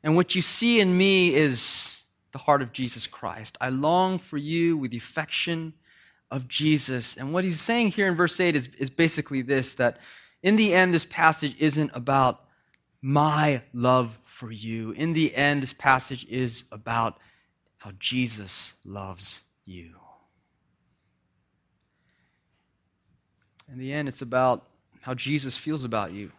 And 0.02 0.16
what 0.16 0.34
you 0.34 0.42
see 0.42 0.80
in 0.80 0.98
me 0.98 1.36
is 1.36 1.99
heart 2.40 2.62
of 2.62 2.74
Jesus 2.74 3.08
Christ. 3.08 3.58
I 3.62 3.70
long 3.70 4.20
for 4.20 4.38
you 4.38 4.78
with 4.78 4.92
the 4.92 4.98
affection 4.98 5.74
of 6.32 6.48
Jesus. 6.48 7.18
And 7.18 7.34
what 7.34 7.44
he's 7.44 7.62
saying 7.62 7.92
here 7.92 8.08
in 8.08 8.16
verse 8.16 8.40
8 8.40 8.56
is, 8.56 8.70
is 8.78 8.90
basically 8.90 9.42
this 9.42 9.76
that 9.76 9.98
in 10.42 10.56
the 10.56 10.74
end, 10.74 10.94
this 10.94 11.06
passage 11.06 11.56
isn't 11.60 11.92
about 11.94 12.40
my 13.02 13.62
love 13.74 14.18
for 14.24 14.52
you. 14.52 14.92
In 14.92 15.14
the 15.14 15.36
end, 15.36 15.62
this 15.62 15.74
passage 15.74 16.26
is 16.30 16.64
about 16.72 17.18
how 17.78 17.92
Jesus 18.00 18.74
loves 18.86 19.42
you. 19.66 19.96
In 23.72 23.78
the 23.78 23.94
end, 23.94 24.08
it's 24.08 24.22
about 24.22 24.66
how 25.02 25.14
Jesus 25.14 25.56
feels 25.56 25.84
about 25.84 26.12
you. 26.12 26.32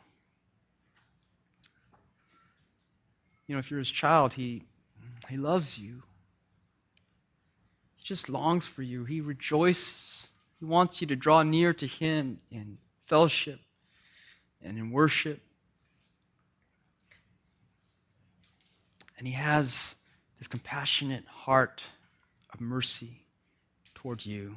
You 3.46 3.56
know, 3.56 3.58
if 3.58 3.70
you're 3.70 3.78
his 3.78 3.90
child, 3.90 4.32
he, 4.32 4.62
he 5.28 5.36
loves 5.36 5.78
you. 5.78 6.02
He 7.96 8.04
just 8.04 8.28
longs 8.28 8.66
for 8.66 8.82
you. 8.82 9.04
He 9.04 9.20
rejoices. 9.20 10.28
He 10.58 10.64
wants 10.64 11.00
you 11.00 11.06
to 11.08 11.16
draw 11.16 11.42
near 11.42 11.72
to 11.74 11.86
him 11.86 12.38
in 12.50 12.78
fellowship 13.06 13.58
and 14.62 14.78
in 14.78 14.90
worship. 14.90 15.40
And 19.18 19.26
he 19.26 19.34
has 19.34 19.94
this 20.38 20.48
compassionate 20.48 21.26
heart 21.26 21.82
of 22.52 22.60
mercy 22.60 23.22
towards 23.94 24.24
you. 24.24 24.56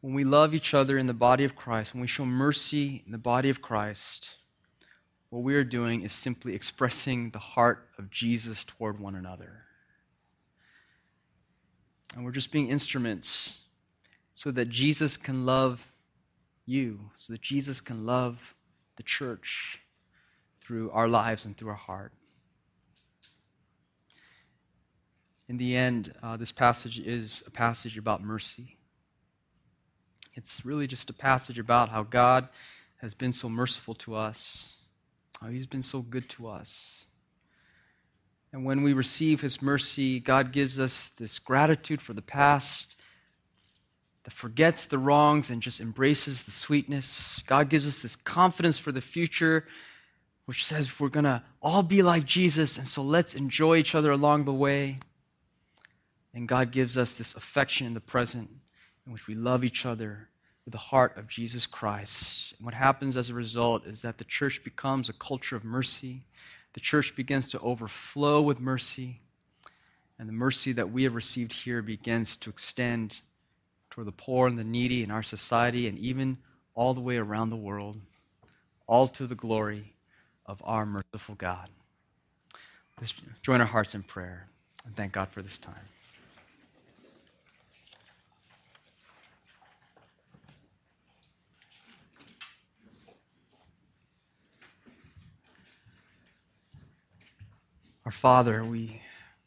When 0.00 0.14
we 0.14 0.24
love 0.24 0.52
each 0.52 0.74
other 0.74 0.98
in 0.98 1.06
the 1.06 1.14
body 1.14 1.44
of 1.44 1.54
Christ, 1.54 1.94
when 1.94 2.00
we 2.00 2.08
show 2.08 2.26
mercy 2.26 3.04
in 3.06 3.12
the 3.12 3.18
body 3.18 3.50
of 3.50 3.62
Christ, 3.62 4.34
what 5.32 5.44
we 5.44 5.54
are 5.54 5.64
doing 5.64 6.02
is 6.02 6.12
simply 6.12 6.54
expressing 6.54 7.30
the 7.30 7.38
heart 7.38 7.88
of 7.98 8.10
Jesus 8.10 8.66
toward 8.66 9.00
one 9.00 9.14
another. 9.14 9.62
And 12.14 12.22
we're 12.22 12.32
just 12.32 12.52
being 12.52 12.68
instruments 12.68 13.58
so 14.34 14.50
that 14.50 14.68
Jesus 14.68 15.16
can 15.16 15.46
love 15.46 15.82
you, 16.66 17.00
so 17.16 17.32
that 17.32 17.40
Jesus 17.40 17.80
can 17.80 18.04
love 18.04 18.36
the 18.98 19.02
church 19.04 19.78
through 20.60 20.90
our 20.90 21.08
lives 21.08 21.46
and 21.46 21.56
through 21.56 21.70
our 21.70 21.76
heart. 21.76 22.12
In 25.48 25.56
the 25.56 25.78
end, 25.78 26.12
uh, 26.22 26.36
this 26.36 26.52
passage 26.52 26.98
is 26.98 27.42
a 27.46 27.50
passage 27.50 27.96
about 27.96 28.22
mercy. 28.22 28.76
It's 30.34 30.66
really 30.66 30.86
just 30.86 31.08
a 31.08 31.14
passage 31.14 31.58
about 31.58 31.88
how 31.88 32.02
God 32.02 32.50
has 32.98 33.14
been 33.14 33.32
so 33.32 33.48
merciful 33.48 33.94
to 33.94 34.14
us, 34.14 34.71
how 35.42 35.48
He's 35.48 35.66
been 35.66 35.82
so 35.82 36.00
good 36.02 36.28
to 36.30 36.48
us. 36.48 37.04
And 38.52 38.64
when 38.64 38.82
we 38.82 38.92
receive 38.92 39.40
His 39.40 39.60
mercy, 39.60 40.20
God 40.20 40.52
gives 40.52 40.78
us 40.78 41.10
this 41.18 41.38
gratitude 41.38 42.00
for 42.00 42.12
the 42.12 42.22
past 42.22 42.86
that 44.24 44.32
forgets 44.32 44.84
the 44.84 44.98
wrongs 44.98 45.50
and 45.50 45.60
just 45.60 45.80
embraces 45.80 46.42
the 46.42 46.52
sweetness. 46.52 47.42
God 47.46 47.68
gives 47.68 47.86
us 47.86 47.98
this 47.98 48.14
confidence 48.14 48.78
for 48.78 48.92
the 48.92 49.00
future, 49.00 49.66
which 50.44 50.64
says 50.64 51.00
we're 51.00 51.08
going 51.08 51.24
to 51.24 51.42
all 51.60 51.82
be 51.82 52.02
like 52.02 52.24
Jesus, 52.24 52.78
and 52.78 52.86
so 52.86 53.02
let's 53.02 53.34
enjoy 53.34 53.78
each 53.78 53.94
other 53.96 54.12
along 54.12 54.44
the 54.44 54.52
way. 54.52 54.98
And 56.34 56.46
God 56.46 56.70
gives 56.70 56.96
us 56.96 57.14
this 57.14 57.34
affection 57.34 57.86
in 57.86 57.94
the 57.94 58.00
present 58.00 58.48
in 59.06 59.12
which 59.12 59.26
we 59.26 59.34
love 59.34 59.64
each 59.64 59.84
other 59.84 60.28
the 60.66 60.78
heart 60.78 61.18
of 61.18 61.28
Jesus 61.28 61.66
Christ. 61.66 62.54
And 62.56 62.64
what 62.64 62.74
happens 62.74 63.16
as 63.16 63.30
a 63.30 63.34
result 63.34 63.86
is 63.86 64.02
that 64.02 64.18
the 64.18 64.24
church 64.24 64.62
becomes 64.62 65.08
a 65.08 65.14
culture 65.14 65.56
of 65.56 65.64
mercy. 65.64 66.22
The 66.74 66.80
church 66.80 67.16
begins 67.16 67.48
to 67.48 67.58
overflow 67.60 68.42
with 68.42 68.60
mercy. 68.60 69.20
And 70.18 70.28
the 70.28 70.32
mercy 70.32 70.72
that 70.72 70.92
we 70.92 71.02
have 71.04 71.14
received 71.14 71.52
here 71.52 71.82
begins 71.82 72.36
to 72.38 72.50
extend 72.50 73.20
toward 73.90 74.06
the 74.06 74.12
poor 74.12 74.46
and 74.46 74.58
the 74.58 74.64
needy 74.64 75.02
in 75.02 75.10
our 75.10 75.22
society 75.22 75.88
and 75.88 75.98
even 75.98 76.38
all 76.74 76.94
the 76.94 77.00
way 77.00 77.16
around 77.16 77.50
the 77.50 77.56
world, 77.56 78.00
all 78.86 79.08
to 79.08 79.26
the 79.26 79.34
glory 79.34 79.92
of 80.46 80.62
our 80.64 80.86
merciful 80.86 81.34
God. 81.34 81.68
Let's 83.00 83.14
join 83.42 83.60
our 83.60 83.66
hearts 83.66 83.94
in 83.94 84.02
prayer 84.02 84.46
and 84.86 84.94
thank 84.94 85.12
God 85.12 85.28
for 85.28 85.42
this 85.42 85.58
time. 85.58 85.74
Our 98.04 98.10
Father, 98.10 98.64
we 98.64 99.00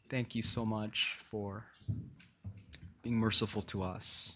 thank 0.08 0.34
you 0.34 0.40
so 0.40 0.64
much 0.64 1.18
for 1.30 1.66
being 3.02 3.16
merciful 3.16 3.60
to 3.62 3.82
us. 3.82 4.32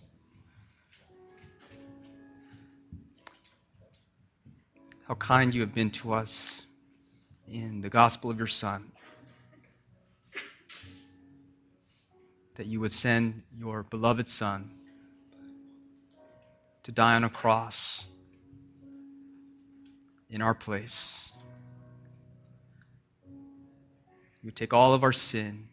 How 5.09 5.15
kind 5.15 5.55
you 5.55 5.63
have 5.63 5.75
been 5.75 5.91
to 5.93 6.13
us 6.13 6.67
in 7.51 7.81
the 7.81 7.89
gospel 7.89 8.31
of 8.31 8.37
your 8.37 8.47
Son. 8.47 8.93
That 12.57 12.67
you 12.67 12.79
would 12.81 12.93
send 12.93 13.43
your 13.59 13.85
beloved 13.85 14.29
Son 14.29 14.71
to 16.83 16.93
die 16.93 17.15
on 17.15 17.25
a 17.25 17.31
cross 17.31 18.05
in 20.29 20.43
our 20.43 20.55
place 20.55 21.30
You 24.43 24.51
take 24.51 24.73
all 24.73 24.95
of 24.95 25.03
our 25.03 25.13
sin 25.13 25.69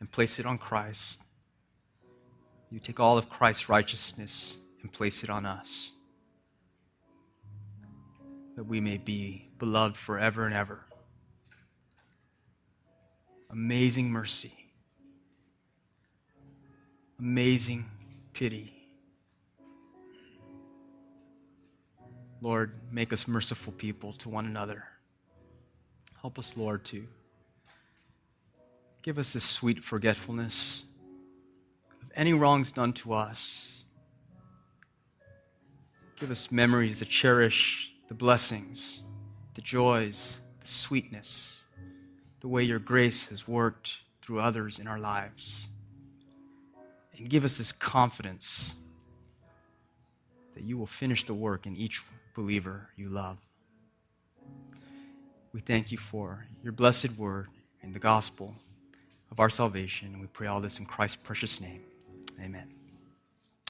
and 0.00 0.10
place 0.10 0.38
it 0.38 0.46
on 0.46 0.58
Christ. 0.58 1.20
You 2.70 2.78
take 2.78 3.00
all 3.00 3.18
of 3.18 3.28
Christ's 3.28 3.68
righteousness 3.68 4.56
and 4.82 4.92
place 4.92 5.24
it 5.24 5.30
on 5.30 5.46
us. 5.46 5.90
That 8.56 8.64
we 8.64 8.80
may 8.80 8.98
be 8.98 9.48
beloved 9.58 9.96
forever 9.96 10.46
and 10.46 10.54
ever. 10.54 10.80
Amazing 13.50 14.10
mercy. 14.10 14.52
Amazing 17.18 17.84
pity. 18.32 18.72
Lord, 22.40 22.72
make 22.90 23.12
us 23.12 23.28
merciful 23.28 23.72
people 23.72 24.14
to 24.14 24.28
one 24.28 24.46
another. 24.46 24.84
Help 26.20 26.38
us, 26.38 26.56
Lord, 26.56 26.84
to 26.86 27.06
Give 29.02 29.18
us 29.18 29.32
this 29.32 29.44
sweet 29.44 29.82
forgetfulness 29.82 30.84
of 32.02 32.08
any 32.14 32.34
wrongs 32.34 32.70
done 32.70 32.92
to 32.94 33.14
us. 33.14 33.82
Give 36.20 36.30
us 36.30 36.52
memories 36.52 37.00
that 37.00 37.08
cherish 37.08 37.90
the 38.06 38.14
blessings, 38.14 39.02
the 39.54 39.60
joys, 39.60 40.40
the 40.60 40.68
sweetness, 40.68 41.64
the 42.40 42.48
way 42.48 42.62
your 42.62 42.78
grace 42.78 43.26
has 43.30 43.48
worked 43.48 43.96
through 44.20 44.38
others 44.38 44.78
in 44.78 44.86
our 44.86 45.00
lives. 45.00 45.68
And 47.18 47.28
give 47.28 47.42
us 47.42 47.58
this 47.58 47.72
confidence 47.72 48.72
that 50.54 50.62
you 50.62 50.78
will 50.78 50.86
finish 50.86 51.24
the 51.24 51.34
work 51.34 51.66
in 51.66 51.74
each 51.74 52.00
believer 52.36 52.88
you 52.96 53.08
love. 53.08 53.38
We 55.52 55.60
thank 55.60 55.90
you 55.90 55.98
for 55.98 56.46
your 56.62 56.72
blessed 56.72 57.18
word 57.18 57.48
in 57.82 57.92
the 57.92 57.98
gospel 57.98 58.54
of 59.32 59.40
our 59.40 59.48
salvation. 59.48 60.20
We 60.20 60.26
pray 60.26 60.46
all 60.46 60.60
this 60.60 60.78
in 60.78 60.84
Christ's 60.84 61.16
precious 61.16 61.58
name. 61.58 61.80
Amen. 62.38 62.81